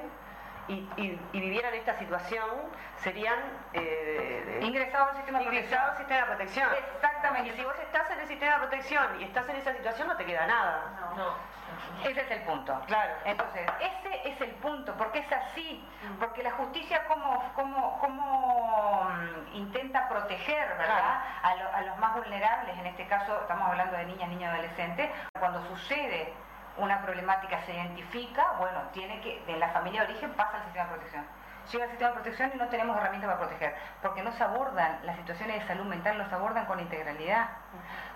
y, 0.67 0.87
y, 0.97 1.19
vivieran 1.33 1.73
esta 1.73 1.97
situación 1.99 2.49
serían 2.97 3.39
eh, 3.73 4.59
ingresados 4.61 5.09
al 5.09 5.15
sistema 5.17 5.39
de 5.39 5.45
protección. 5.45 5.81
sistema 5.97 6.19
de 6.21 6.25
protección. 6.27 6.69
Exactamente. 6.95 7.49
Y 7.49 7.51
si 7.57 7.63
vos 7.63 7.75
estás 7.79 8.09
en 8.11 8.19
el 8.19 8.27
sistema 8.27 8.53
de 8.53 8.59
protección 8.59 9.21
y 9.21 9.23
estás 9.25 9.49
en 9.49 9.55
esa 9.57 9.73
situación 9.73 10.07
no 10.07 10.15
te 10.15 10.25
queda 10.25 10.47
nada. 10.47 11.13
No. 11.17 11.53
Ese 12.07 12.21
es 12.21 12.31
el 12.31 12.41
punto. 12.41 12.79
Claro. 12.87 13.13
Entonces, 13.25 13.65
ese 13.79 14.29
es 14.29 14.41
el 14.41 14.51
punto, 14.55 14.93
porque 14.97 15.19
es 15.19 15.31
así, 15.31 15.83
porque 16.19 16.43
la 16.43 16.51
justicia 16.51 17.05
como, 17.07 17.51
como, 17.55 17.99
como 17.99 19.09
mm, 19.09 19.55
intenta 19.55 20.07
proteger, 20.07 20.67
¿verdad? 20.77 21.23
A, 21.41 21.49
a 21.49 21.81
los 21.81 21.97
más 21.97 22.15
vulnerables, 22.15 22.77
en 22.77 22.85
este 22.87 23.07
caso 23.07 23.41
estamos 23.41 23.69
hablando 23.69 23.97
de 23.97 24.05
niñas, 24.05 24.29
niños, 24.29 24.53
adolescentes, 24.53 25.09
cuando 25.39 25.61
sucede 25.67 26.33
una 26.77 27.01
problemática 27.01 27.61
se 27.65 27.73
identifica, 27.73 28.53
bueno, 28.59 28.81
tiene 28.93 29.21
que, 29.21 29.43
de 29.45 29.57
la 29.57 29.69
familia 29.69 30.01
de 30.01 30.13
origen 30.13 30.31
pasa 30.33 30.57
al 30.57 30.63
sistema 30.63 30.85
de 30.85 30.91
protección. 30.91 31.25
Llega 31.71 31.83
al 31.85 31.89
sistema 31.91 32.09
de 32.09 32.15
protección 32.15 32.51
y 32.53 32.57
no 32.57 32.67
tenemos 32.67 32.97
herramientas 32.97 33.29
para 33.29 33.39
proteger, 33.39 33.75
porque 34.01 34.21
no 34.21 34.31
se 34.33 34.43
abordan, 34.43 34.99
las 35.05 35.15
situaciones 35.17 35.61
de 35.61 35.67
salud 35.67 35.85
mental 35.85 36.17
no 36.17 36.27
se 36.27 36.35
abordan 36.35 36.65
con 36.65 36.79
integralidad. 36.79 37.47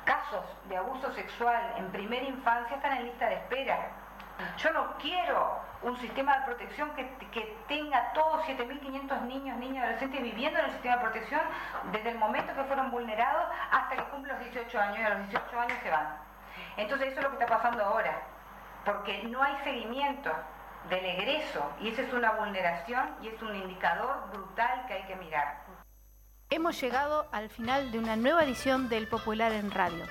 Casos 0.03 0.45
de 0.67 0.77
abuso 0.77 1.13
sexual 1.13 1.73
en 1.77 1.91
primera 1.91 2.25
infancia 2.25 2.75
están 2.75 2.97
en 2.97 3.05
lista 3.05 3.27
de 3.27 3.35
espera. 3.35 3.77
Yo 4.57 4.71
no 4.71 4.97
quiero 4.97 5.59
un 5.81 5.97
sistema 5.97 6.39
de 6.39 6.45
protección 6.45 6.91
que, 6.91 7.07
que 7.31 7.57
tenga 7.67 8.11
todos 8.13 8.45
7.500 8.45 9.21
niños, 9.21 9.57
niñas, 9.57 9.83
adolescentes 9.83 10.21
viviendo 10.21 10.59
en 10.59 10.65
el 10.65 10.71
sistema 10.73 10.97
de 10.97 11.01
protección 11.01 11.41
desde 11.91 12.09
el 12.09 12.17
momento 12.17 12.53
que 12.53 12.63
fueron 12.65 12.91
vulnerados 12.91 13.45
hasta 13.71 13.95
que 13.95 14.03
cumplen 14.05 14.35
los 14.35 14.43
18 14.51 14.79
años 14.79 14.99
y 14.99 15.03
a 15.03 15.09
los 15.09 15.29
18 15.29 15.59
años 15.59 15.77
se 15.81 15.89
van. 15.89 16.17
Entonces 16.75 17.07
eso 17.07 17.19
es 17.19 17.23
lo 17.23 17.37
que 17.37 17.43
está 17.43 17.57
pasando 17.57 17.83
ahora 17.83 18.36
porque 18.85 19.23
no 19.23 19.41
hay 19.41 19.55
seguimiento 19.63 20.31
del 20.89 21.05
egreso 21.05 21.71
y 21.81 21.89
esa 21.89 22.01
es 22.03 22.13
una 22.13 22.31
vulneración 22.31 23.15
y 23.21 23.27
es 23.27 23.41
un 23.41 23.55
indicador 23.55 24.29
brutal 24.31 24.85
que 24.87 24.93
hay 24.93 25.03
que 25.03 25.15
mirar. 25.15 25.65
Hemos 26.49 26.79
llegado 26.79 27.27
al 27.31 27.49
final 27.49 27.91
de 27.91 27.99
una 27.99 28.15
nueva 28.15 28.43
edición 28.43 28.87
del 28.87 29.07
Popular 29.07 29.51
en 29.51 29.69
Radio. 29.69 30.05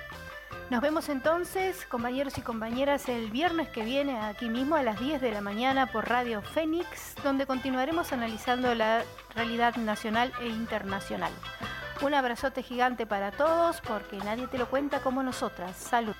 Nos 0.69 0.81
vemos 0.81 1.07
entonces, 1.07 1.85
compañeros 1.85 2.37
y 2.37 2.41
compañeras, 2.41 3.07
el 3.07 3.31
viernes 3.31 3.69
que 3.69 3.83
viene 3.83 4.19
aquí 4.19 4.49
mismo 4.49 4.75
a 4.75 4.83
las 4.83 4.99
10 4.99 5.21
de 5.21 5.31
la 5.31 5.39
mañana 5.39 5.87
por 5.87 6.09
Radio 6.09 6.41
Fénix, 6.41 7.15
donde 7.23 7.47
continuaremos 7.47 8.11
analizando 8.11 8.75
la 8.75 9.03
realidad 9.33 9.77
nacional 9.77 10.33
e 10.41 10.47
internacional. 10.47 11.31
Un 12.01 12.13
abrazote 12.13 12.61
gigante 12.61 13.07
para 13.07 13.31
todos 13.31 13.81
porque 13.81 14.17
nadie 14.17 14.47
te 14.47 14.57
lo 14.57 14.69
cuenta 14.69 14.99
como 14.99 15.23
nosotras. 15.23 15.75
Salud. 15.75 16.15